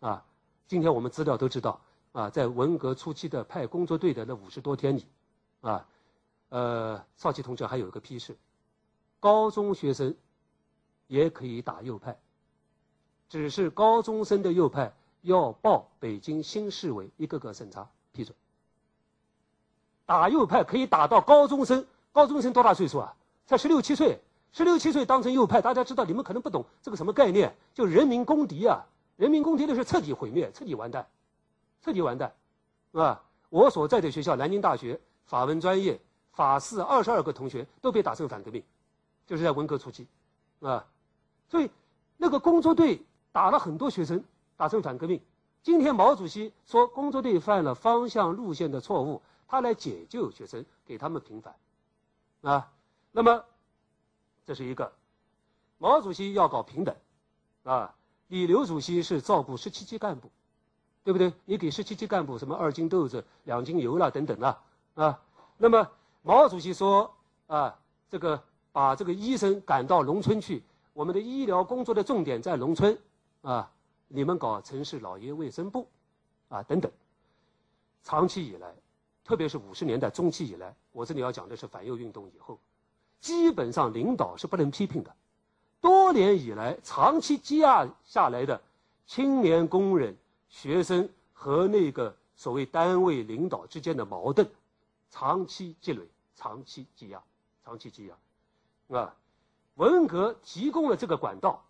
[0.00, 0.26] 啊，
[0.68, 1.80] 今天我们资料都知道，
[2.12, 5.06] 啊，在文革初期的派工作队的那五十多天里，
[5.62, 5.88] 啊，
[6.50, 8.36] 呃，少奇同志还有一个批示：
[9.20, 10.14] 高中学生
[11.06, 12.20] 也可以打右派，
[13.30, 17.88] 只是高中生的右派要报北京新市委一个个审查。
[18.14, 18.34] 批准
[20.06, 23.14] 打右派可以打到高中生，高中生多大岁数啊？
[23.46, 24.20] 才十六七岁，
[24.52, 28.86] 十六七岁当成右派，大家知道你们可能不懂这个什么概念，就人民公敌啊！
[29.16, 31.06] 人民公敌那是彻底毁灭，彻底完蛋，
[31.82, 32.32] 彻底完蛋，
[32.92, 33.22] 啊！
[33.48, 35.98] 我所在的学校南京大学法文专业
[36.32, 38.62] 法四二十二个同学都被打成反革命，
[39.26, 40.06] 就是在文革初期，
[40.60, 40.84] 啊！
[41.48, 41.70] 所以
[42.16, 44.22] 那个工作队打了很多学生，
[44.56, 45.20] 打成反革命。
[45.64, 51.54] 今天毛主席说工作队犯了方向路线的错误，他来解救学生，给他们平反，
[52.42, 52.70] 啊，
[53.12, 53.42] 那么
[54.44, 54.92] 这是一个，
[55.78, 56.94] 毛主席要搞平等，
[57.62, 57.94] 啊，
[58.28, 60.30] 李刘主席是照顾十七级干部，
[61.02, 61.32] 对不对？
[61.46, 64.62] 你给十七级干部什么二斤豆子、两斤油了等等啊，
[64.96, 65.22] 啊，
[65.56, 67.10] 那么毛主席说
[67.46, 67.74] 啊，
[68.10, 70.62] 这个把这个医生赶到农村去，
[70.92, 72.98] 我们的医疗工作的重点在农村，
[73.40, 73.70] 啊。
[74.14, 75.88] 你们搞城市老爷卫生部，
[76.48, 76.88] 啊等等。
[78.04, 78.72] 长期以来，
[79.24, 82.60] 特别是五十年代中期以来，我这里要讲的是反右运动以后，
[83.20, 85.12] 基本上领导是不能批评的。
[85.80, 88.62] 多年以来，长期积压下来的
[89.04, 90.16] 青年工人、
[90.48, 94.48] 学生和那个所谓单位领导之间的矛盾，
[95.10, 97.20] 长期积累、长期积压、
[97.64, 99.16] 长期积压，啊，
[99.74, 101.64] 文革提供了这个管道，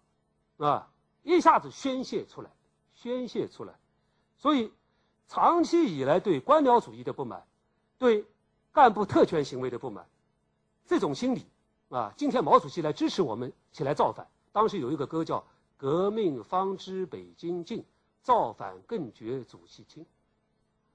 [0.58, 0.90] 啊。
[1.24, 2.50] 一下子宣泄出来，
[2.94, 3.74] 宣泄出来，
[4.36, 4.70] 所以
[5.26, 7.44] 长期以来对官僚主义的不满，
[7.98, 8.24] 对
[8.72, 10.06] 干部特权行为的不满，
[10.86, 11.46] 这种心理
[11.88, 14.28] 啊，今天毛主席来支持我们起来造反。
[14.52, 15.44] 当时有一个歌叫
[15.76, 17.84] “革命方知北京近，
[18.22, 20.04] 造反更觉主席亲”，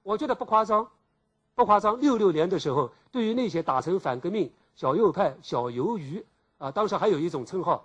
[0.02, 0.88] 我觉得不夸张，
[1.56, 2.00] 不夸张。
[2.00, 6.24] 六六年的时候，对于那些打成反革命小右派、小鱿鱼
[6.58, 7.84] 啊，当时还有一种称号。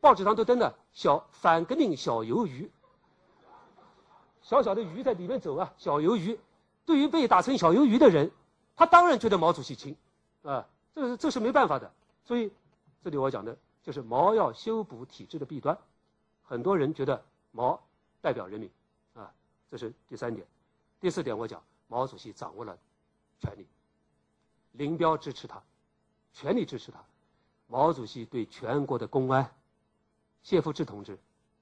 [0.00, 2.70] 报纸上都登了“小反革命小鱿鱼”，
[4.42, 6.38] 小小的鱼在里面走啊，小鱿鱼。
[6.86, 8.30] 对于被打成小鱿鱼的人，
[8.74, 9.94] 他当然觉得毛主席亲，
[10.42, 11.92] 啊，这是这是没办法的。
[12.24, 12.50] 所以，
[13.04, 15.76] 这里我讲的就是毛要修补体制的弊端。
[16.42, 17.22] 很多人觉得
[17.52, 17.80] 毛
[18.20, 18.68] 代表人民，
[19.14, 19.30] 啊，
[19.70, 20.44] 这是第三点。
[20.98, 22.76] 第四点，我讲毛主席掌握了
[23.38, 23.66] 权力，
[24.72, 25.62] 林彪支持他，
[26.32, 26.98] 全力支持他。
[27.68, 29.48] 毛主席对全国的公安。
[30.42, 31.18] 谢富治同志，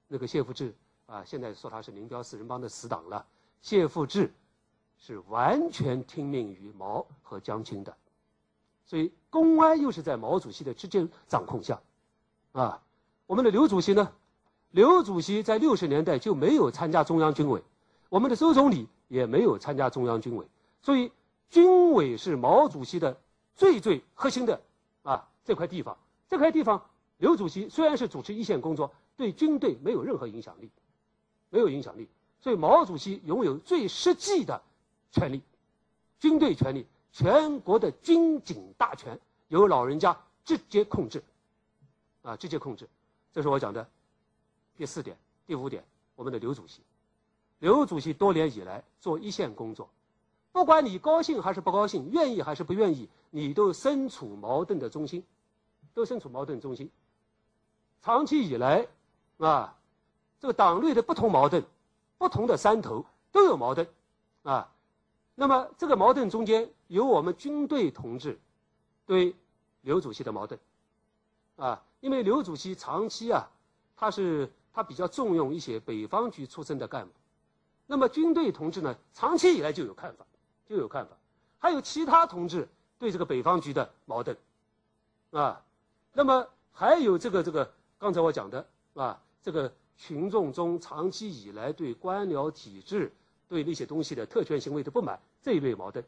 [0.07, 0.73] 那个谢富治
[1.05, 3.25] 啊，现在说他是林彪四人帮的死党了。
[3.61, 4.33] 谢富治
[4.97, 7.95] 是完全听命于毛和江青的，
[8.85, 11.79] 所以公安又是在毛主席的直接掌控下，
[12.53, 12.81] 啊，
[13.27, 14.13] 我们的刘主席呢，
[14.71, 17.61] 刘主席在六十年代就没有参加中央军委，
[18.07, 20.47] 我们的周总理也没有参加中央军委，
[20.81, 21.11] 所以
[21.49, 23.19] 军委是毛主席的
[23.55, 24.61] 最最核心的
[25.03, 25.97] 啊这块地方。
[26.29, 26.88] 这块地方，
[27.19, 30.69] 刘主席虽然是主持一线工作，对军队没有任何影响力，
[31.49, 32.09] 没有影响力。
[32.41, 34.61] 所以毛主席拥有最实际的
[35.11, 35.41] 权利，
[36.19, 39.19] 军队权力，全国的军警大权
[39.49, 41.23] 由老人家直接控制，
[42.23, 42.89] 啊，直接控制。
[43.33, 43.87] 这是我讲的
[44.75, 45.15] 第四点、
[45.45, 45.83] 第五点。
[46.15, 46.81] 我们的刘主席，
[47.59, 49.89] 刘主席多年以来做一线工作，
[50.51, 55.23] 不管你高兴还是不高兴，愿意还是不愿意，你都身处矛盾的中心，
[55.93, 56.89] 都身处矛盾中心。
[58.01, 58.87] 长期以来，
[59.37, 59.75] 啊，
[60.39, 61.63] 这个党内的不同矛盾，
[62.17, 63.87] 不同的山头都有矛盾，
[64.43, 64.71] 啊，
[65.35, 68.39] 那么这个矛盾中间有我们军队同志
[69.05, 69.35] 对
[69.81, 70.59] 刘主席的矛盾，
[71.55, 71.83] 啊。
[72.01, 73.45] 因为刘主席长期啊，
[73.97, 77.11] 他是他比较重用一些北方局出身的干部，
[77.85, 80.25] 那么军队同志呢，长期以来就有看法，
[80.65, 81.11] 就有看法，
[81.57, 82.65] 还有其他同志
[82.97, 84.37] 对这个北方局的矛盾，
[85.31, 85.61] 啊，
[86.13, 87.69] 那么还有这个这个
[87.99, 88.65] 刚才我讲的
[88.95, 93.11] 啊，这个群众中长期以来对官僚体制
[93.47, 96.03] 对那些东西的特权行为的不满这一类矛盾，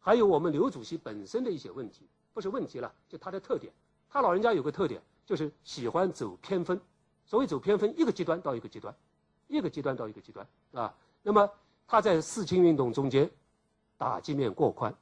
[0.00, 3.72] 还有我们刘主席本身的一些问题，不是问题了，就他的特点，
[4.08, 5.02] 他老人家有个特点。
[5.26, 6.78] 就是喜欢走偏锋，
[7.24, 8.94] 所谓走偏锋，一个极端到一个极端，
[9.48, 10.94] 一个极端到一个极端啊。
[11.22, 11.50] 那么
[11.86, 13.30] 他在四清运动中间
[13.96, 14.94] 打击面过宽，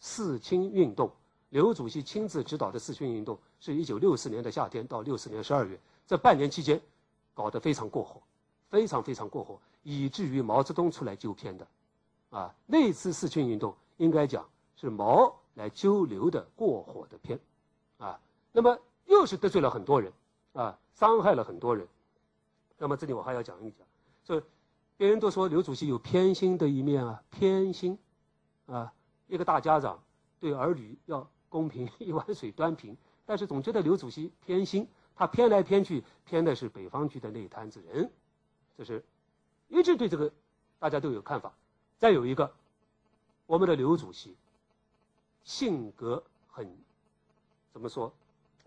[0.00, 1.08] 四清运动，
[1.50, 6.78] 刘主席亲自指导的四清运动，是一九六四年的夏天到六四年十二月这半年期间，
[7.32, 8.20] 搞得非常过火，
[8.68, 11.66] 非常非常过火，以至于毛泽东出来纠偏的，
[12.28, 14.46] 啊，那次四清运动应该讲
[14.76, 17.40] 是毛来纠刘的过火的偏，
[17.96, 18.20] 啊，
[18.52, 18.78] 那么。
[19.06, 20.10] 又是得罪了很多人，
[20.54, 21.86] 啊，伤害了很多人。
[22.78, 23.86] 那么这里我还要讲一讲，
[24.24, 24.42] 所以
[24.96, 27.98] 别人都说刘主席有偏心的一面啊，偏心，
[28.64, 28.90] 啊，
[29.26, 30.02] 一个大家长
[30.40, 38.10] 对儿女要公平， 一碗水端平，但是总觉得刘主席偏心，他偏来偏去，偏的是北方局的那一摊子人，
[38.76, 39.04] 这是
[39.68, 40.32] 一直对这个
[40.78, 41.52] 大家都有看法。
[41.98, 42.52] 再有一个，
[43.46, 44.36] 我们的刘主席
[45.44, 46.68] 性格很
[47.72, 48.12] 怎么说？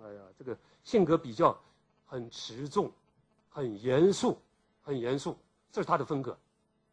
[0.02, 1.60] 哎呀，这个性格比较
[2.06, 2.92] 很持重，
[3.50, 4.40] 很严肃，
[4.84, 5.38] 很严肃，
[5.72, 6.38] 这是他的风格，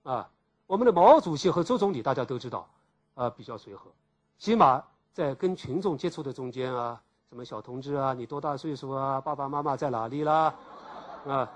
[0.03, 0.31] 啊，
[0.67, 2.69] 我们的毛主席和周总理大家都知道，
[3.15, 3.93] 啊，比较随和，
[4.39, 4.83] 起码
[5.13, 7.03] 在跟群众接触的中间啊，
[7.35, 10.55] 什么小同志啊，你多大岁数啊，爸爸妈妈在哪里啦，
[11.27, 11.51] 啊，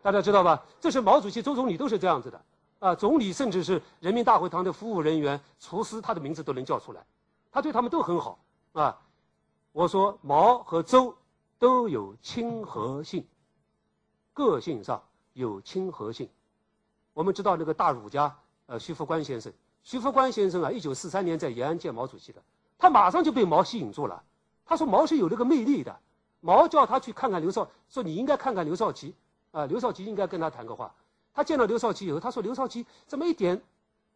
[0.00, 0.62] 大家知道吧？
[0.80, 2.40] 这是毛主席、周总理都是这样子的，
[2.78, 7.04] 啊，总理甚至是人民大会堂的服务人员、厨师，他的名字都能叫出来，
[7.50, 8.38] 他对他们都很好，
[8.74, 8.96] 啊。
[9.72, 11.12] 我说毛和周
[11.58, 13.26] 都有亲和性，
[14.32, 15.02] 个性上
[15.32, 16.28] 有亲和性。
[17.12, 18.32] 我们知道那个大儒家，
[18.66, 19.52] 呃，徐福观先生。
[19.82, 22.40] 徐福观先生啊，一九四三年在延安见毛主席的，
[22.78, 24.22] 他马上就被毛吸引住了。
[24.64, 25.96] 他说毛是有那个魅力的。
[26.40, 29.14] 毛叫他去看看刘少，说你应该看看刘少奇，
[29.50, 30.94] 啊，刘少奇应该跟他谈个话。
[31.32, 33.62] 他见到刘少奇以后，他说刘少奇怎么一点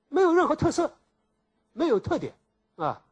[0.08, 0.92] 没有任何特色，
[1.72, 2.34] 没有特点，
[2.76, 3.02] 啊，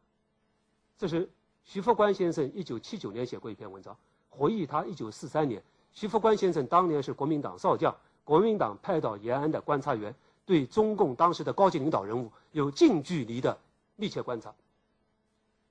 [0.97, 1.29] 这是。
[1.63, 3.93] 徐福观先生一九七九年写过一篇文章，
[4.29, 5.61] 回忆他一九四三年。
[5.91, 7.93] 徐福观先生当年是国民党少将，
[8.23, 10.15] 国民党派到延安的观察员，
[10.45, 13.57] 对中共当时的高级领导人物有近距离的
[13.97, 14.53] 密切观察。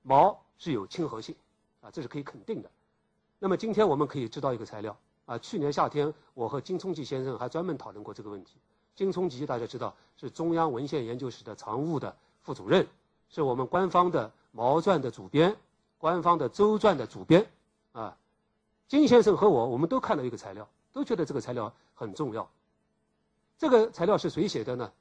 [0.03, 1.35] 毛是有亲和性，
[1.91, 2.69] 这是可以肯定的。
[3.39, 8.57] 那么今天我们可以知道一个材料，啊，去年夏天我和金聪吉先生还专门讨论过这个问题。
[8.95, 12.87] 金聪吉大家知道是中央文献研究室的常务的副主任，
[13.29, 15.55] 是我们官方的《毛传》的主编。
[15.99, 17.43] 官方的《周传》的主编，
[17.91, 18.15] 啊，
[18.87, 22.47] 金先生和我，我们都看到一个材料，都觉得这个材料很重要。
[23.57, 24.91] 这个材料是谁写的呢？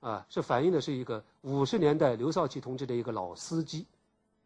[0.00, 3.84] 啊，是反映的是一个五十年代刘少奇同志的一个老司机，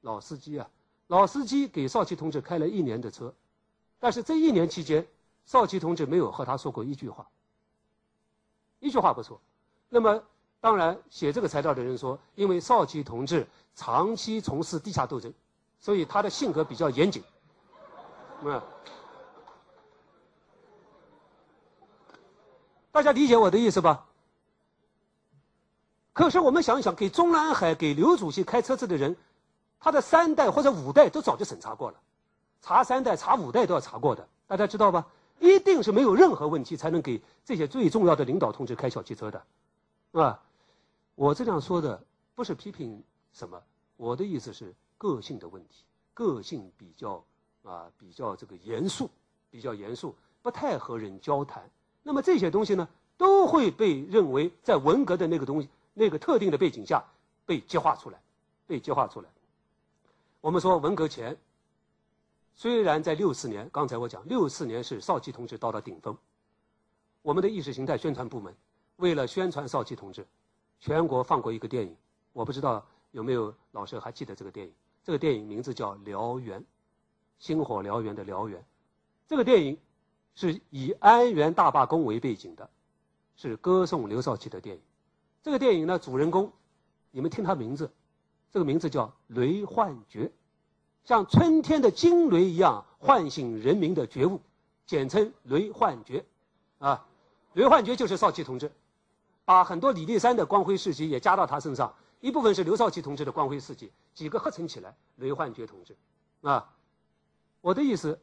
[0.00, 0.68] 老司机啊，
[1.10, 3.34] 老司机给少奇同志开了一年的车，
[3.98, 5.04] 但是这一年期间，
[5.44, 7.28] 少奇同志没有和他说过一句话，
[8.78, 9.40] 一句话不说。
[9.88, 10.22] 那么，
[10.60, 15.34] 当然写这个材料的人说，因为少奇同志长期从事地下斗争。
[15.80, 17.24] 所以他的性格比较严谨，
[18.42, 18.62] 嗯，
[22.92, 24.06] 大家理解我的意思吧？
[26.12, 29.16] 可是我们想一想，给中南海、给刘主席开车子的人，
[29.80, 31.98] 他的三代或者五代都早就审查过了，
[32.60, 35.06] 查三代、查五代都要查过的，大家知道吧？
[35.40, 39.42] 一定是没有任何问题才能给这些最重要的领导同志开小汽车的，
[40.12, 40.40] 啊，
[41.14, 42.00] 我这样说的
[42.34, 43.02] 不是批评
[43.32, 43.60] 什么，
[43.96, 44.72] 我的意思是。
[45.00, 45.82] 个性的问题，
[46.12, 47.24] 个性比较
[47.62, 49.08] 啊，比较这个严肃，
[49.50, 51.70] 比较严肃，不太和人交谈，
[52.02, 52.86] 那么这些东西呢，
[53.16, 57.02] 都会被认为在文革的那个东西、那个特定的背景下
[57.46, 58.20] 被激化出来，
[58.66, 59.28] 被激化出来。
[60.40, 61.36] 我们说文革前，
[62.54, 66.16] 虽然在六四年，刚才我讲六四年是少奇同志到了顶峰，
[67.20, 68.54] 我们的意识形态宣传部门
[68.96, 70.26] 为了宣传少奇同志，
[70.78, 71.94] 全国放过一个电影，
[72.32, 74.72] 我不知道有没有老师还记得这个电影？
[75.04, 76.58] 这个电影名字叫《燎原》，
[77.38, 78.64] 星火燎原的燎原。
[79.28, 79.78] 这个电影
[80.34, 82.68] 是以安源大罢工为背景的，
[83.36, 84.82] 是歌颂刘少奇的电影。
[85.42, 86.50] 这个电影呢，主人公，
[87.10, 87.90] 你们听他名字，
[88.50, 90.30] 这个名字叫雷幻觉，
[91.04, 94.40] 像春天的惊雷一样唤醒人民的觉悟，
[94.86, 96.24] 简称雷幻觉。
[96.78, 97.06] 啊，
[97.52, 98.70] 雷幻觉就是少奇同志，
[99.44, 101.94] 把很多李立三的光辉事迹也加到他身上。
[102.20, 105.96] 一部分是刘少奇同志的光辉事迹，几个合成起来，雷幻觉同志，
[106.42, 106.70] 啊，
[107.62, 108.20] 我的意思，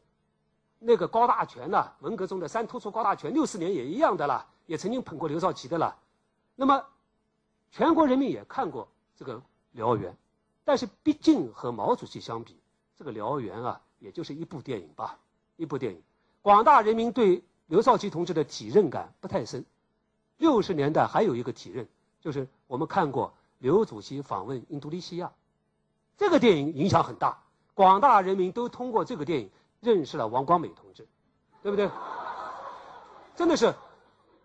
[0.78, 5.96] 那个高大全呐，文革中的三突出高大全，六四年也一样的啦，也曾经捧过刘少奇的啦。
[6.54, 6.84] 那么，
[7.72, 8.86] 全国人民也看过
[9.16, 9.42] 这个
[9.74, 10.16] 燎原，
[10.64, 12.56] 但是毕竟和毛主席相比，
[12.96, 15.18] 这个燎原啊，也就是一部电影吧，
[15.56, 16.02] 一部电影。
[16.42, 19.64] 广大人民对刘少奇同志的体认感不太深。
[20.36, 21.88] 六十年代还有一个体认，
[22.20, 23.34] 就是我们看过。
[23.60, 25.32] 刘主席访问印度尼西亚，
[26.16, 27.42] 这个电影影响很大，
[27.74, 29.50] 广大人民都通过这个电影
[29.80, 31.08] 认识了王光美同志，
[31.60, 31.90] 对不对？
[33.34, 33.74] 真的是，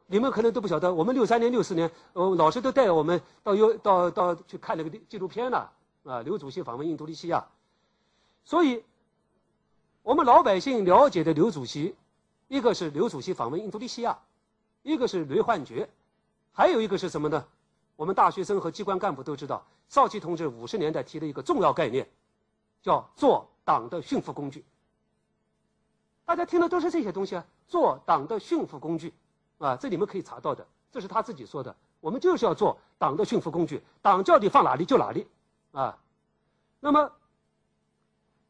[0.07, 5.71] 你们可能都不晓得，我们六三年、六四年，呃，老师都带我们到优到到去看那个纪录片了
[6.03, 6.21] 啊。
[6.21, 7.45] 刘主席访问印度尼西亚，
[8.43, 8.83] 所以，
[10.03, 11.95] 我们老百姓了解的刘主席，
[12.47, 14.19] 一个是刘主席访问印度尼西亚，
[14.83, 15.89] 一个是雷幻觉，
[16.51, 17.45] 还有一个是什么呢？
[17.95, 22.07] 我们大学生和机关干部都知道，少奇同志五十年代提了一个重要概念，
[22.81, 24.65] 叫做党的驯服工具。
[26.25, 29.13] 大家听的都是这些东西啊，做党的驯服工具，
[29.57, 31.75] 啊，这你们可以查到的，这是他自己说的。
[31.99, 35.27] 我们就是要做党的驯服工具，党叫你放哪里就哪里，
[35.71, 35.97] 啊，
[36.79, 37.11] 那么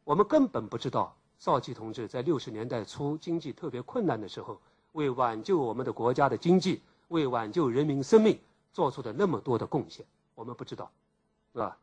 [0.03, 4.59] 我们根本不知道少奇同志在六十年代初经济特别困难的时候，
[4.93, 8.39] 为挽救我们的国家的经济，为挽救人民生命。
[8.73, 10.03] 做出的那么多的贡献，
[10.33, 10.89] 我们不知道，
[11.51, 11.77] 是吧？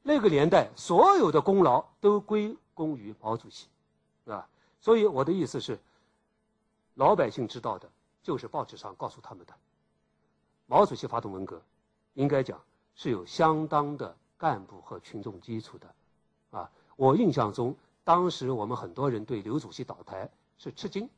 [0.00, 3.66] 那个年代所有的功劳都归功于毛主席，
[4.24, 4.48] 是吧？
[4.80, 5.76] 所以我的意思是，
[6.94, 7.90] 老百姓知道的
[8.26, 9.54] 就是报纸上告诉他们的。
[10.66, 11.62] 毛主席发动文革，
[12.14, 12.60] 应该讲
[12.96, 15.94] 是有相当的干部和群众基础的，
[16.50, 17.72] 啊，我印象中
[18.02, 20.28] 当时我们很多人对刘主席倒台
[20.58, 21.08] 是吃惊，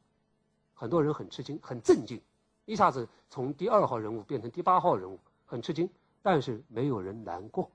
[0.75, 2.21] 很多人很吃惊，很震惊。
[2.67, 5.89] 一下子从第二号人物变成第八号人物，很吃惊，
[6.21, 7.71] 但是没有人难过。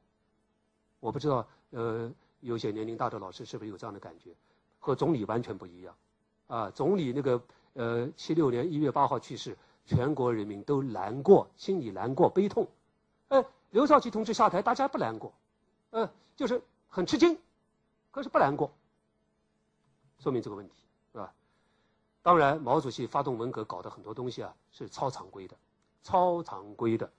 [1.00, 4.30] 我不知道，呃，有些年龄大的老师是不是有这样的感觉？
[4.78, 5.96] 和总理完全不一样，
[6.46, 7.42] 啊，总理那个
[7.74, 12.68] 呃，七六年一月八号去世，全国人民都难过，心里难过悲痛。
[13.30, 15.34] 哎，刘少奇同志下台，大家不难过，
[15.90, 17.38] 呃，就是很吃惊，
[18.12, 18.72] 可是不难过，
[20.20, 20.76] 说明这个问题
[21.12, 21.34] 是吧。
[22.22, 25.56] 当然，毛主席发动文革搞的很多东西啊，是超常规的，
[26.04, 27.12] 超常规的，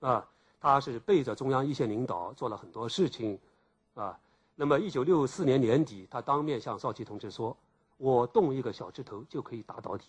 [0.00, 0.26] 啊，
[0.58, 3.38] 他是背着中央一线领导做了很多事情，
[3.94, 4.18] 啊，
[4.56, 7.56] 那么一九六四年年底，他当面向少奇同志说
[8.00, 10.02] ：“我动一个小指头就可以打倒你，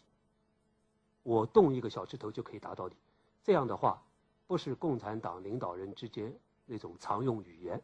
[1.24, 2.96] 我动一个小指头就可以打倒你。”
[3.44, 4.02] 这样的话，
[4.48, 6.34] 不是共产党领导人之间
[6.66, 7.82] 那种常用语言，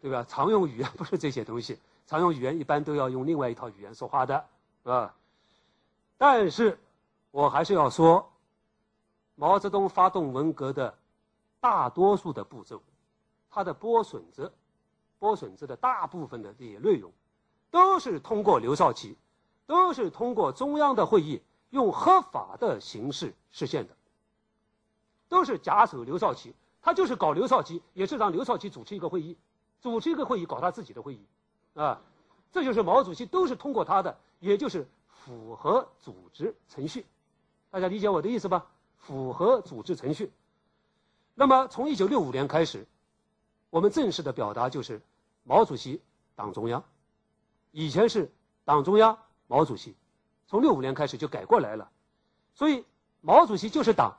[0.00, 0.24] 对吧？
[0.28, 1.76] 常用语言不是这些东西。
[2.06, 4.46] 常用语言一般都要用另外一套语言说话的，
[4.84, 5.12] 啊，
[6.16, 6.78] 但是，
[7.32, 8.30] 我还是要说，
[9.34, 10.96] 毛泽东发动文革的
[11.58, 12.80] 大多数的步骤，
[13.50, 14.52] 他的拨笋子，
[15.26, 17.10] 拨笋子的大部分的这些内容，
[17.72, 19.16] 都是通过刘少奇，
[19.66, 23.96] 都是通过中央的会议用合法的形式实现的，
[25.28, 29.36] 都是假手刘少奇，他就是搞刘少奇，也是让刘少奇主持一个会议，
[29.82, 31.20] 主持一个会议搞他自己的会议。
[31.74, 32.00] 啊，
[32.52, 37.04] 这就是毛主席都是通过他的，也就是符合组织程序，
[37.72, 38.64] 大家理解我的意思吧？
[38.96, 40.30] 符合组织程序。
[41.34, 42.86] 那么从一九六五年开始，
[43.70, 45.02] 我们正式的表达就是
[45.48, 46.02] 毛主席
[46.34, 46.82] 党中央，
[47.70, 48.32] 以前是
[48.64, 49.16] 党中央
[49.46, 49.94] 毛主席，
[50.48, 51.88] 从六五年开始就改过来了，
[52.52, 52.84] 所以
[53.20, 54.18] 毛主席就是党，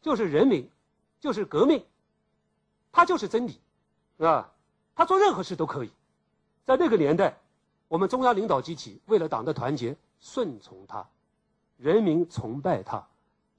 [0.00, 0.70] 就是人民，
[1.18, 1.84] 就是革命，
[2.92, 3.60] 他就是真理，
[4.18, 4.48] 啊？
[4.94, 5.90] 他做任何事都可以。
[6.64, 7.36] 在那个年代，
[7.88, 11.04] 我们中央领导集体为了党的团结，顺从他，
[11.78, 13.04] 人民崇拜他，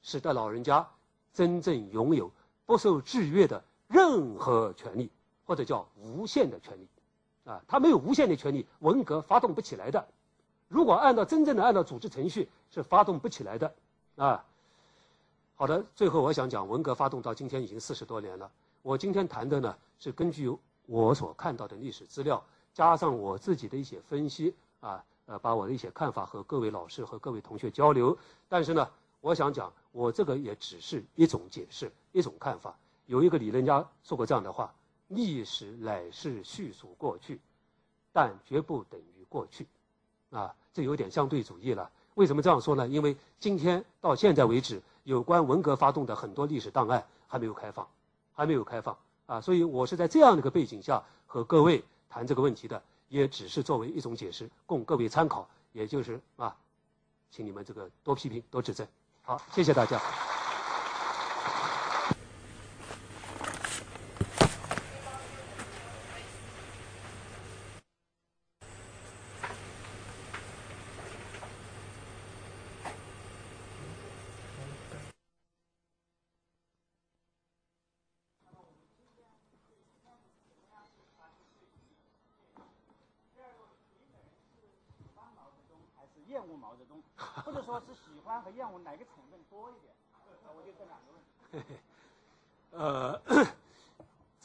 [0.01, 0.89] 使得老人家
[1.33, 2.31] 真正拥有
[2.65, 5.11] 不受制约的任何权利，
[5.45, 6.87] 或者叫无限的权利，
[7.45, 10.07] 啊，他没有无限的权利，文革发动不起来的。
[10.67, 13.73] 如果按照真正的按照组织程序是发动不起来的，
[14.15, 14.43] 啊。
[15.57, 18.51] 好的，最后我想讲，文革发动到今天已经四十多年了。
[18.81, 20.53] 我今天谈的呢，是根据
[20.85, 22.43] 我所看到的历史资料，
[22.73, 28.17] 加上我自己的一些分析，啊，呃，把我的一些看法和各位老师和各位同学交流。
[28.49, 28.89] 但是呢，
[29.21, 32.77] 我想讲，我这个也只是一种解释，一种看法。
[33.05, 34.73] 有一个理论家说过这样的话
[35.07, 37.39] ：“历史乃是叙述过去，
[38.11, 39.67] 但绝不等于过去。”
[40.31, 41.89] 啊，这有点相对主义了。
[42.15, 42.87] 为什么这样说呢？
[42.87, 44.81] 因为今天到现在为止。
[45.05, 47.87] 有关文革发动的很多历史档案还没有开放，
[48.33, 49.39] 还没有开放啊！
[49.39, 55.47] 所以我是在这样的一个背景下和各位谈这个问题的，也只是作为一种解释，供各位参考。
[55.73, 56.57] 也就是啊，
[57.29, 58.87] 请你们这个多批评多指正。
[59.21, 60.01] 好，谢谢大家。
[88.43, 89.93] 和厌恶哪个成分多一点？
[90.55, 91.67] 我就这两个问题。
[92.71, 93.19] 呃，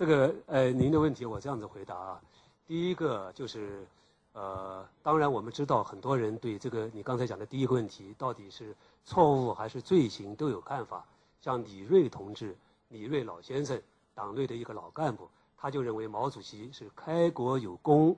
[0.00, 2.18] 这个呃，您的问题我这样子回答啊。
[2.66, 3.86] 第一个就是，
[4.32, 8.74] 呃，当然我们知道很多人对这个你刚才讲的第一个问题到底是
[9.04, 11.04] 错误还是罪行都有看法。
[11.42, 12.56] 像李锐同志，
[12.88, 13.78] 李锐老先生，
[14.14, 15.28] 党内的一个老干部，
[15.58, 18.16] 他就认为毛主席是开国有功，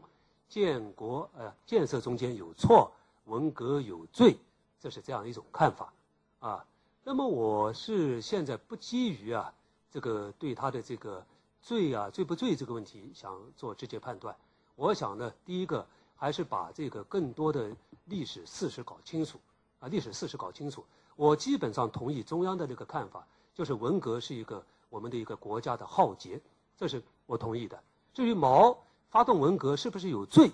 [0.48, 2.92] 建国呃建设中间有错，
[3.24, 4.36] 文革有罪。
[4.78, 5.92] 这是这样一种看法，
[6.38, 6.64] 啊，
[7.02, 9.52] 那么我是现在不基于啊
[9.90, 11.24] 这个对他的这个
[11.62, 14.36] 罪啊罪不罪这个问题想做直接判断，
[14.74, 15.86] 我想呢，第一个
[16.16, 17.74] 还是把这个更多的
[18.06, 19.38] 历史事实搞清楚，
[19.78, 20.84] 啊，历史事实搞清楚。
[21.14, 26.40] 我基本上同意中央的这个看法，就是文革是一个我们的一个国家的浩劫，
[26.76, 27.80] 这是我同意的。
[28.12, 28.76] 至于毛
[29.08, 30.50] 发动文革是不是有罪？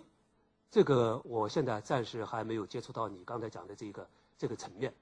[0.71, 4.07] 这个我现在暂时还没有接触到你刚才讲的这个
[4.37, 4.93] 这个层面。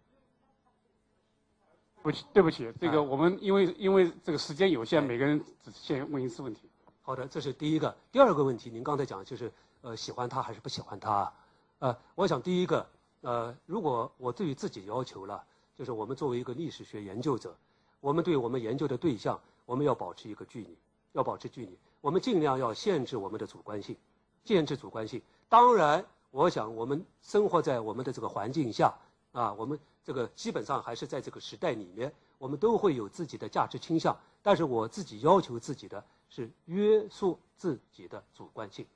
[2.06, 6.70] 不起，对不起，这个我们因为因为这个时间有限，每个人只限问一次问题。
[7.02, 7.96] 好的，这是第一个。
[8.12, 11.32] 第二个问题，您刚才讲就是呃喜欢他还是不喜欢他？
[11.80, 12.86] 呃，我想第一个
[13.22, 15.42] 呃，如果我对于自己要求了，
[15.76, 17.52] 就是我们作为一个历史学研究者，
[18.00, 20.78] 我们对我们研究的对象，我们要保持一个距离，
[21.12, 23.96] 要保持距离，我们尽量要限制我们的主观性，
[24.44, 25.20] 限制主观性。
[25.48, 28.94] 当然，我想我们生活在我们的这个环境下，
[29.36, 34.16] 啊，我们这个基本上还是在这个时代里面，我们都会有自己的价值倾向。
[34.42, 38.86] 但是我自己要求自己的是约束自己的主观性，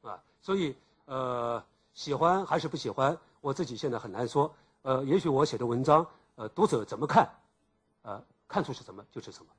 [0.00, 0.74] 啊，所以
[1.04, 1.62] 呃，
[1.92, 4.50] 喜欢还是不喜欢，我自己现在很难说。
[4.80, 7.28] 呃，也许我写的文章，呃，读者怎么看，
[8.00, 9.52] 呃，看出是什么就是什么。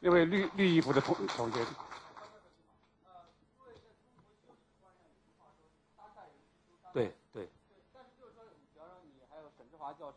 [0.00, 1.66] 那位绿绿衣服的同同学。
[6.92, 7.50] 对对，
[7.92, 10.12] 但是就是说，比方说你还有沈志华教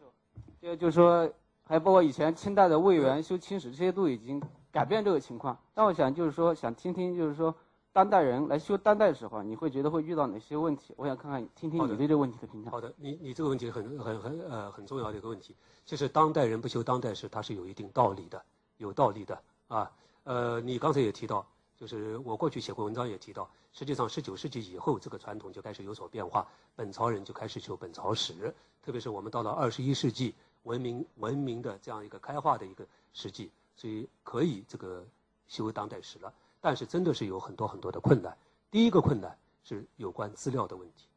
[0.61, 1.29] 授，就就是说，
[1.63, 5.57] 还包括以前清代的魏源修清史，这些都已经改变这个情况。
[5.73, 7.53] 但我想就是说，想听听就是说，
[7.91, 10.93] 当代人来修当代史的话，你会觉得会遇到哪些问题？
[10.97, 12.71] 我想看看听听你对这个问题的评价。
[12.71, 15.55] 好的，你你这个问题很很很呃很重要的一个问题。
[15.85, 18.43] 就是当代人不修当代史，它是有一定道理的，
[18.77, 19.91] 有道理的啊。
[20.23, 21.45] 呃，你刚才也提到。
[21.79, 28.51] 就是我过去写过文章也提到，实际上十九世纪以后，这个传统就开始有所变化，本朝人就开始修本朝史，
[28.81, 30.33] 特别是我们到了二十一世纪，
[30.67, 35.03] 文明文明的这样一个开化的一个实际，所以可以这个
[35.47, 36.31] 修当代史了。
[36.61, 38.37] 但是真的是有很多很多的困难。
[38.69, 41.07] 第一个困难是有关资料的问题，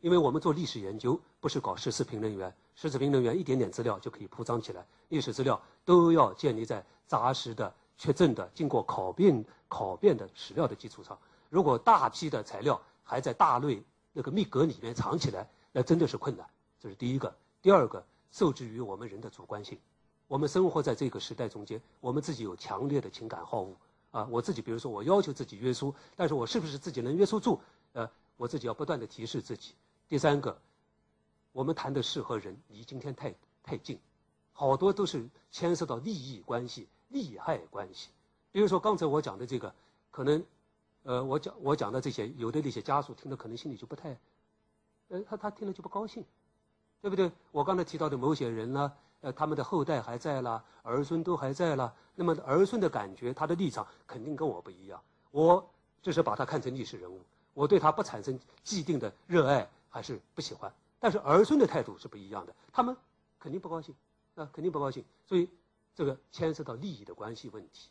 [0.00, 7.74] 因为我们做历史研究不是搞十四评论员，十四评论员一点点资料就可以铺张起来，历史资料都要建立在扎实的。
[7.98, 11.16] 确证的、经过考辨、考辨的史料的基础上，
[11.48, 13.80] 如果大批的材料还在大内
[14.12, 16.44] 那个密格里面藏起来，那真的是困难。
[16.80, 17.32] 这是第一个。
[17.60, 19.78] 第二个，受制于我们人的主观性，
[20.26, 23.76] 我们生活在这个时代中间，我们自己有强烈的情感好恶
[24.10, 24.26] 啊。
[24.28, 27.60] 我自己，比如说，我要求自己约束，但是我是不是自己能约束住？
[27.92, 29.74] 呃，我自己要不断的提示自己。
[30.08, 30.60] 第三个，
[31.52, 33.32] 我们谈的事和人离今天太
[33.62, 34.00] 太近，
[34.52, 36.88] 好多都是牵涉到利益关系。
[37.12, 38.08] 利害关系，
[38.50, 39.74] 比如说刚才我讲的这个，
[40.10, 40.42] 可能，
[41.02, 44.18] 呃，我讲我讲的这些，有的那些家属听了可能心里就不太，
[45.08, 46.24] 呃，他他听了就不高兴，
[47.02, 47.30] 对不对？
[47.50, 48.92] 我刚才提到的某些人呢，
[49.22, 55.02] 呃，他们的后代还在啦，儿孙都还在啦，那么儿孙的感觉，他的立场肯定跟我不一样。
[55.32, 55.68] 我
[56.00, 57.20] 只是把他看成历史人物，
[57.54, 60.72] 我对他不产生既定的热爱还是不喜欢。
[61.00, 62.96] 但是儿孙的态度是不一样的，他们
[63.40, 63.92] 肯定不高兴，
[64.36, 65.04] 啊，肯定不高兴。
[65.26, 65.48] 所以
[65.96, 67.88] 这个牵涉到利益的关系问题。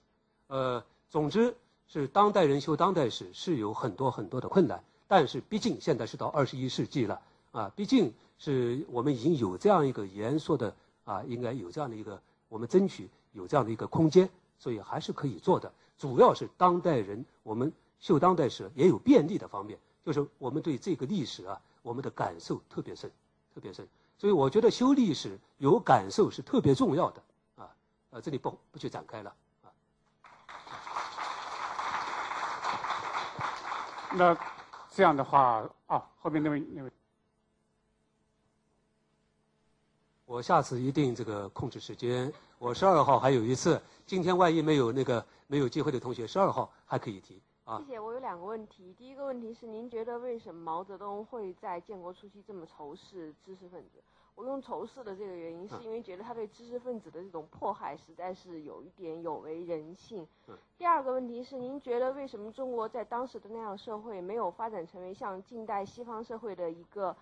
[0.47, 1.53] 呃，总之
[1.85, 7.21] 是当代人修当代史是有很多很多的困难，但是毕竟现在是到二十一世纪了，
[7.51, 10.75] 啊，毕竟是我们已经有这样一个严肃的
[11.05, 15.71] 啊，应该有这样的一个，我们争取有这样的一个空间，所以还是可以做的。
[15.97, 21.61] 主要是当代人我们修当代史也有便利的方面，就是我们对这个历史啊。
[21.83, 23.09] 我们的感受特别深，
[23.55, 27.23] 特别深，所以我觉得修历史有感受是特别重要的
[27.55, 27.67] 啊。
[28.11, 29.33] 呃，这里不不去展开了
[29.63, 29.73] 啊。
[34.13, 34.37] 那
[34.91, 36.91] 这样的话啊，后面那位那位，
[40.31, 42.31] 我下次一定这个控制时间。
[42.57, 47.41] 我十二号还有一次，今天万一没有那个没有机会的同学，十二号还可以提。
[47.79, 48.95] 谢谢，我有两个问题。
[48.97, 54.01] 第一个问题是，您觉得为什么毛泽东会在建国初期这么仇视知识分子？
[54.33, 60.25] 我用仇视的这个原因，是因为觉得他对知识分子的这种迫害实在是有一点有违人性。
[60.77, 67.13] 第二个问题是，您觉得为什么中国在当时的那样社会没有发展成为像近代西方社会的一个，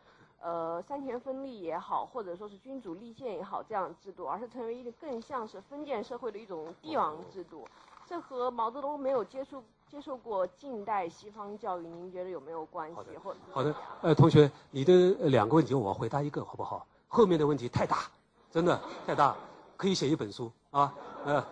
[0.42, 7.68] 呃，三权分立也好，或者说是君主立宪也好这样的制度，而是成为一个更像是封建社会的一种帝王制度？
[8.08, 9.64] 这和毛泽东没有接触。
[9.90, 12.96] 接受过近代西方教育，您觉得有没有关系？
[12.96, 13.76] 好的，或好的。
[14.04, 14.94] 呃，同学，你的
[15.30, 16.86] 两个问题我回答一个好不好？
[17.08, 18.04] 后面的问题太大，
[18.52, 19.36] 真的太大，
[19.76, 20.94] 可以写一本书啊。
[21.26, 21.44] 呃，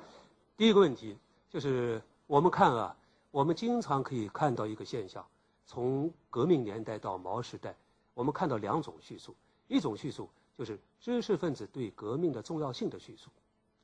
[0.55, 1.17] 第一个问题
[1.49, 2.95] 就是我们看啊，
[3.31, 5.25] 我们经常可以看到一个现象，
[5.65, 7.75] 从革命年代到毛时代，
[8.17, 9.35] 我们看到两种叙述，
[9.67, 10.27] 一种叙述
[10.57, 13.29] 就是知识分子对革命的重要性的叙述，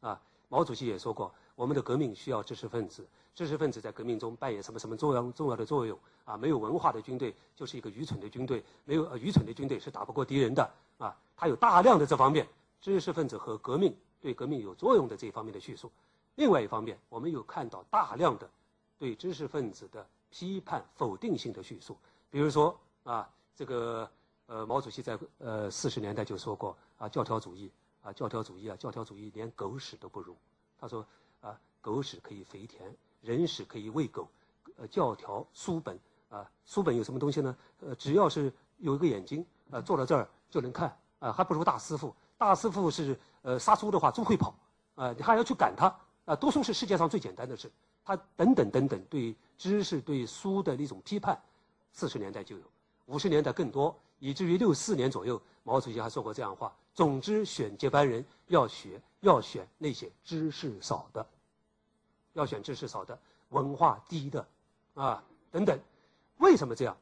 [0.02, 0.20] 啊，
[0.50, 3.08] 毛主席也说过，我们的革命需要知识分子。
[3.36, 5.96] 知识分子在革命中扮演什么什么重要重要的作用
[6.26, 6.36] 啊？
[6.36, 11.16] 没有文化的军队就是一个愚蠢的军队，没有呃愚蠢的军队是打不过敌人的啊！
[11.38, 12.48] 他有大量的这方面
[12.82, 15.92] 知识分子和革命对革命有作用的这一方面的叙述。
[16.34, 18.50] 另外一方面，我们又看到大量的
[18.98, 21.96] 对知识分子的批判否定性的叙述。
[22.32, 24.10] 比如说啊，这个
[24.48, 27.72] 呃毛主席在呃四十年代就说过啊，教条主义
[28.02, 30.36] 啊，教条主义啊，教条主义连狗屎都不如。
[30.80, 31.06] 他说
[31.42, 32.96] 啊，狗屎可以肥田。
[33.22, 34.28] 人屎可以喂狗，
[34.76, 35.98] 呃，教条书本
[36.28, 37.56] 啊，书本有什么东西呢？
[37.80, 42.14] 呃，只要是有一个眼睛，呃，坐到这儿就能看，啊，还不如大师傅。
[42.38, 44.54] 大师傅是呃杀猪的话，猪会跑，
[44.96, 45.88] 啊，你还要去赶它，
[46.26, 47.72] 啊，读书是世界上最简单的事。
[48.04, 51.42] 他等等等等，对知识、对书的那种批判，
[51.94, 52.66] 四十年代就有，
[53.06, 61.28] 五十年代更多，以至于六四年左右，毛主席还说过这样话：总之，选接班人要学，要选那些知识少的。
[62.32, 63.20] 要选知识少的、
[63.50, 64.48] 文化低的，
[64.94, 65.22] 啊，
[65.52, 65.78] 等等，
[66.38, 66.96] 为什么这样？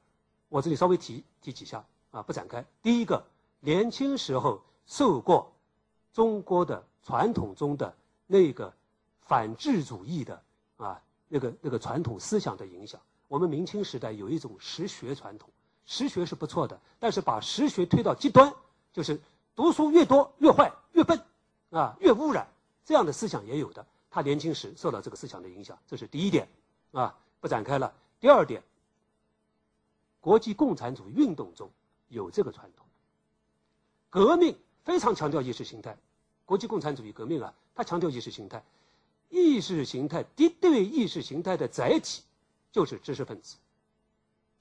[0.49, 2.65] 我这里稍微提提几下啊，不展开。
[2.81, 3.23] 第一个，
[3.59, 5.53] 年轻时候受过
[6.11, 7.95] 中国的传统中的
[8.25, 8.73] 那个
[9.19, 10.43] 反智主义的
[10.77, 12.99] 啊，那个那个传统思想的影响。
[13.27, 15.47] 我们明清时代有一种实学传统，
[15.85, 18.53] 实学是不错的，但是把实学推到极端，
[18.93, 19.19] 就是
[19.55, 21.21] 读书越多越坏越笨，
[21.71, 22.47] 啊，越污染，
[22.85, 23.85] 这样的思想也有的。
[24.09, 26.47] 他年轻时受到这个思想的影响，这是第一点，
[26.91, 27.93] 啊，不展开了。
[28.19, 28.61] 第二点，
[30.19, 31.69] 国际共产主义运动中
[32.09, 32.85] 有这个传统，
[34.09, 35.97] 革命非常强调意识形态，
[36.45, 38.61] 国际共产主义革命啊，它强调意识形态，
[39.29, 42.21] 意识形态敌对意识形态的载体
[42.71, 43.55] 就是知识分子，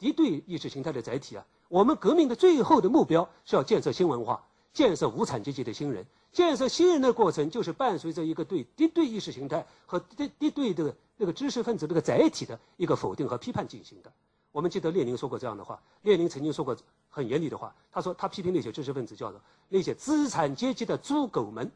[0.01, 6.05] 敌对意识形态的载体啊，我们革命的最后的目标是要建设新文化，建设无产阶级的新人。
[6.33, 14.11] 建设新人的过程，就是伴随着一个对敌对意识形态和敌敌对的那个知识分子这个载体的一个否定和批判进行的。
[14.53, 16.77] 我们记得列宁说过这样的话，列宁曾经说过
[17.09, 21.71] 很严厉的话，他说他批评那些知识分子叫做那些资产阶级的猪狗们。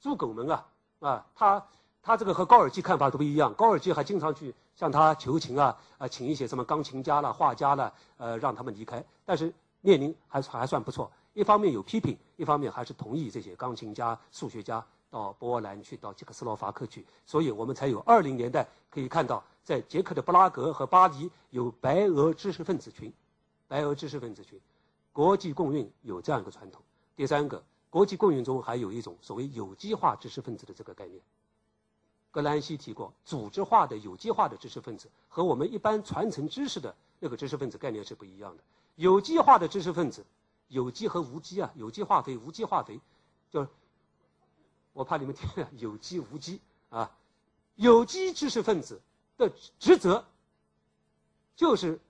[0.00, 0.66] 猪狗们啊
[1.00, 1.66] 啊，他
[2.04, 9.02] 他这个和高尔基看法都不一样，高尔基还经常去向他求情啊啊，请一些什么钢琴家了、画家了，呃，让他们离开。
[9.24, 9.50] 但是
[9.80, 11.10] 列宁还还算不错。
[11.32, 23.10] 一方面有批评，一方面还是同意这些钢琴家、数学家到波兰去，到捷克斯洛伐克去，所以我们才有二零年代可以看到，在捷克的布拉格和巴黎有白俄知识分子群，
[23.66, 24.60] 白俄知识分子群，
[25.10, 26.82] 国际共运有这样一个传统。
[27.16, 31.18] 第三个，国际共运中还有一种所谓有机化知识分子的这个概念。
[32.34, 38.62] 格兰西提过，组织化的有机化的知识分子和我们一般传承知识的那个知识分子概念是不一样的。
[38.96, 40.26] 有机化的知识分子。
[40.68, 42.98] 有机和无机啊，有机化肥、无机化肥，
[43.50, 43.64] 就
[44.94, 46.58] 我怕你们听 有机无机
[46.88, 47.08] 啊。
[47.76, 49.00] 有机知识分子
[49.36, 50.24] 的职责
[51.54, 52.00] 就是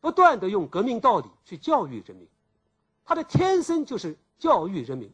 [0.00, 2.26] 不断的用革命道理去教育人民，
[3.04, 5.12] 他的天生就是教育人民，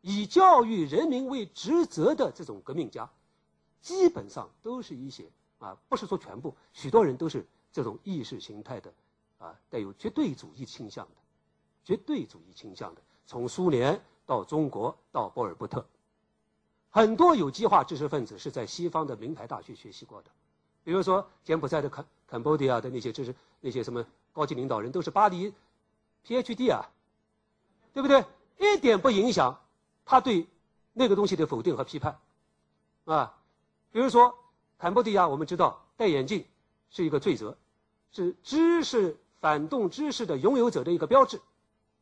[0.00, 3.08] 以教育人民为职责的这种革命家，
[3.80, 8.92] 基本上都是一些啊，不是说全部，许多人都是这种意识形态的，
[9.38, 11.12] 啊，带有绝对主义倾向的，
[11.84, 15.86] 绝对主义倾向的，从苏联到中国到波尔布特。
[16.90, 20.30] 很多有机化知识分子是在西方的名牌大学学习过的，
[20.82, 25.52] 比如说柬埔寨的坎坎波迪亚的那些知识那些什么高级领导人都是巴黎
[26.26, 26.90] PhD 啊，
[27.92, 28.24] 对不对？
[28.58, 29.60] 一点不影响
[30.06, 30.46] 他对
[30.94, 32.18] 那个东西的否定和批判
[33.04, 33.38] 啊。
[33.96, 34.34] 比如说
[34.76, 36.44] 坎波迪亚，我们知道戴眼镜
[36.90, 37.56] 是一个罪责，
[38.12, 41.40] 是知识反动知识的拥有者的一个标志，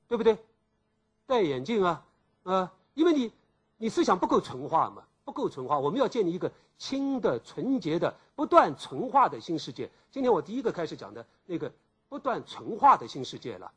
[0.09, 0.37] 对不对？
[1.25, 2.05] 戴眼镜啊
[2.43, 3.31] 啊，因为你。
[3.77, 5.05] 你思想不够纯化嘛？
[5.25, 9.89] 不够纯化，我们要建立一个清的、纯洁的、不断纯化的新世界。
[10.11, 11.71] 今天我第一个开始讲的那个
[12.09, 13.71] 不断纯化的新世界了。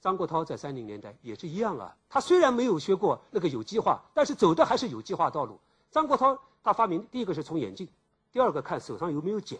[0.00, 5.58] 张国焘在三零年代也是一样啊，他虽然没有学过那个有机化，但是走的还是有机化道路。
[5.90, 7.88] 张国焘他发明第一个是从眼镜，
[8.30, 9.58] 第二个看手上有没有茧，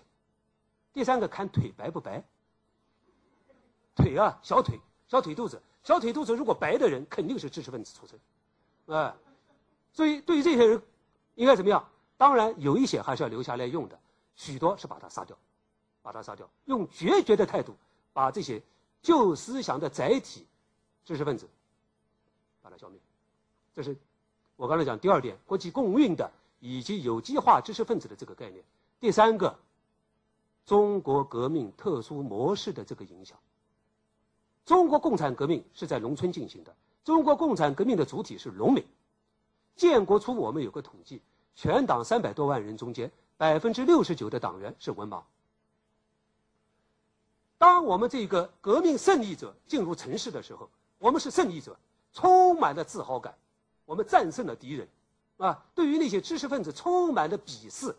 [0.92, 2.22] 第三个看腿白不白。
[3.94, 8.20] 腿啊，小腿、小腿肚子、小腿肚子，如果白的人肯定是知识分子出身。
[8.86, 9.14] 哎，
[9.92, 10.82] 所以对于这些人，
[11.34, 11.84] 应该怎么样？
[12.16, 13.98] 当然有一些还是要留下来用的，
[14.34, 15.36] 许多是把他杀掉，
[16.02, 17.74] 把他杀掉，用决绝的态度
[18.12, 18.62] 把这些
[19.02, 20.46] 旧思想的载体
[21.04, 21.48] 知识分子
[22.60, 23.00] 把它消灭。
[23.74, 23.96] 这是
[24.58, 26.28] 我刚才讲第二点，国际共运的
[26.58, 28.64] 以及有机化知识分子的这个概念。
[28.98, 29.56] 第三个，
[30.66, 33.38] 中国革命特殊模式的这个影响。
[34.66, 36.74] 中国共产革命是在农村进行的。
[37.04, 38.84] 中国共产革命的主体是农民。
[39.76, 41.22] 建国初，我们有个统计，
[41.54, 45.22] 全党三百多万人中间，百分之六十九的党员是文盲。
[47.58, 50.68] 当我们这个革命胜利者进入城市的时候，
[50.98, 51.78] 我们是胜利者，
[52.12, 53.32] 充满了自豪感，
[53.88, 54.86] 我们战胜了敌人，
[55.38, 57.96] 啊，对于那些知识分子充满了鄙视，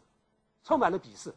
[0.64, 1.34] 充满了鄙视。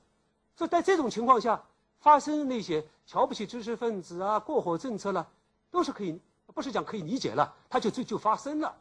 [0.55, 1.59] 所以在这种情况下，
[2.01, 5.27] 发生那些瞧不起知识分子啊、过火政策了，
[5.70, 6.20] 都是可以。
[6.55, 8.77] 不是讲可以理解了，他就就就发生了。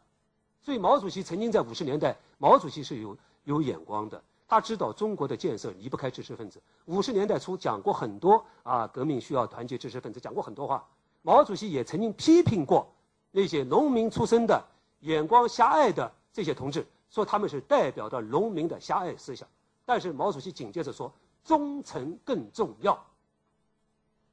[0.61, 6.61] 所以毛主席曾经在五十年代，毛主席是有有眼光的，他知道中国的建设离不开知识分子。
[6.83, 10.85] 五十年代初讲过很多啊，革命需要团结知识分子，讲过很多话。
[11.21, 12.85] 毛主席也曾经批评过
[13.31, 14.61] 那些农民出身的、
[15.01, 19.47] 眼光狭隘的这些同志，说他们是代表着农民的狭隘思想。
[19.85, 21.13] 但是毛主席紧接着说
[21.45, 23.05] ：“忠诚更重要，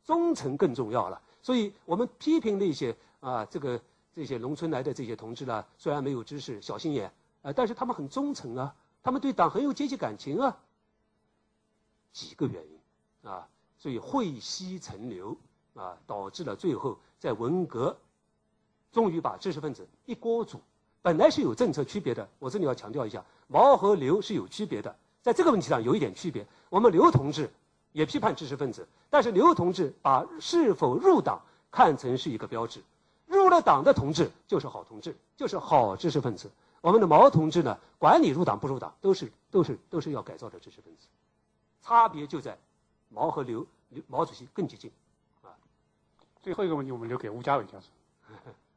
[0.05, 2.97] 忠诚更重要了。”所以我们批评那些。
[3.21, 3.81] 啊，这个
[4.15, 7.13] 这些农村来的这些同志呢，虽然没有知识、小心眼，
[7.43, 8.73] 啊，但是他们很忠诚啊，
[9.03, 10.57] 他们对党很有阶级感情啊。
[12.13, 15.37] 几个原因，啊，所以讳息成流，
[15.75, 17.97] 啊，导致了最后在文革，
[18.93, 20.61] 终于把知识分子一锅煮。
[21.01, 26.45] 本来是有政策区别的，我这里要强调一下，毛和刘是有区别的，在这个问题上有一点区别。
[26.69, 27.51] 我们刘同志
[27.93, 31.41] 也批判知识分子，但是刘同志把是否入党
[31.71, 32.83] 看成是一个标志。
[33.27, 36.51] 入了党的同志就是好同志，就是好知识分子。
[36.81, 41.07] 我们的毛同志呢，管你入党不入党，都是都是都是要改造的知识分子。
[41.81, 42.59] 差别就在
[43.09, 43.65] 毛和刘，
[44.09, 44.91] 毛主席更激进。
[45.43, 45.55] 啊，
[46.43, 47.87] 最后一个问题我们留给吴家伟教授。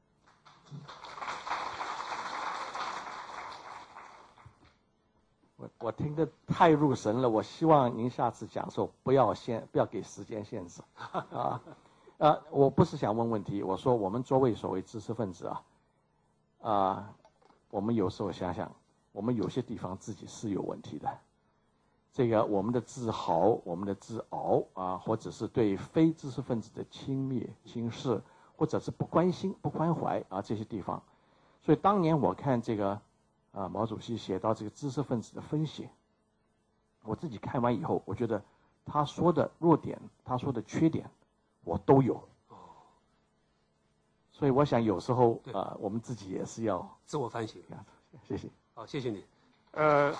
[5.57, 10.81] 我我听得太入神了，我希望您下次讲授不要限，不要给时间限制
[11.31, 11.61] 啊。
[12.17, 15.63] 呃，我不是想问问题，我说我们作为所谓知识分子啊，
[16.61, 17.13] 啊，
[17.69, 18.71] 我们有时候想想，
[19.11, 21.09] 我们有些地方自己是有问题的。
[22.13, 28.21] 这个我们的自豪、我们的自傲啊，或者是对非知识分子的轻蔑、轻视，
[28.61, 31.01] 或者是不关心、不关怀啊，这些地方。
[31.63, 33.01] 所以当年我看这个
[33.53, 35.89] 啊，毛主席写到这个知识分子的分析，
[37.01, 38.39] 我自己看完以后，我觉得
[38.85, 41.09] 他说的弱点，他说的缺点。
[41.63, 42.23] 我都有，
[44.31, 47.59] 所以我想有时候啊，我们自己也是要自我反省。
[48.27, 48.47] 谢谢。
[48.75, 49.25] 好，谢谢你。
[49.71, 50.13] 呃，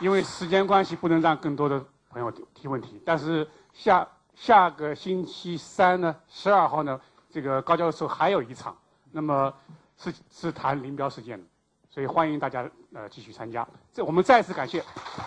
[0.00, 2.98] 因为时间关系，不能让更多的朋友提问题。
[3.04, 7.00] 但是下下个星期三呢，十二号呢，
[7.30, 8.76] 这个高教授还有一场，
[9.10, 9.52] 那么
[9.96, 11.44] 是是谈林彪事件的，
[11.90, 13.66] 所以欢迎大家呃继续参加。
[13.92, 14.82] 这我们再次感谢。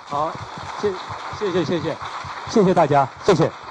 [0.06, 0.32] 好，
[0.80, 1.95] 谢谢谢谢谢谢。
[2.49, 3.65] 谢谢大家，谢谢。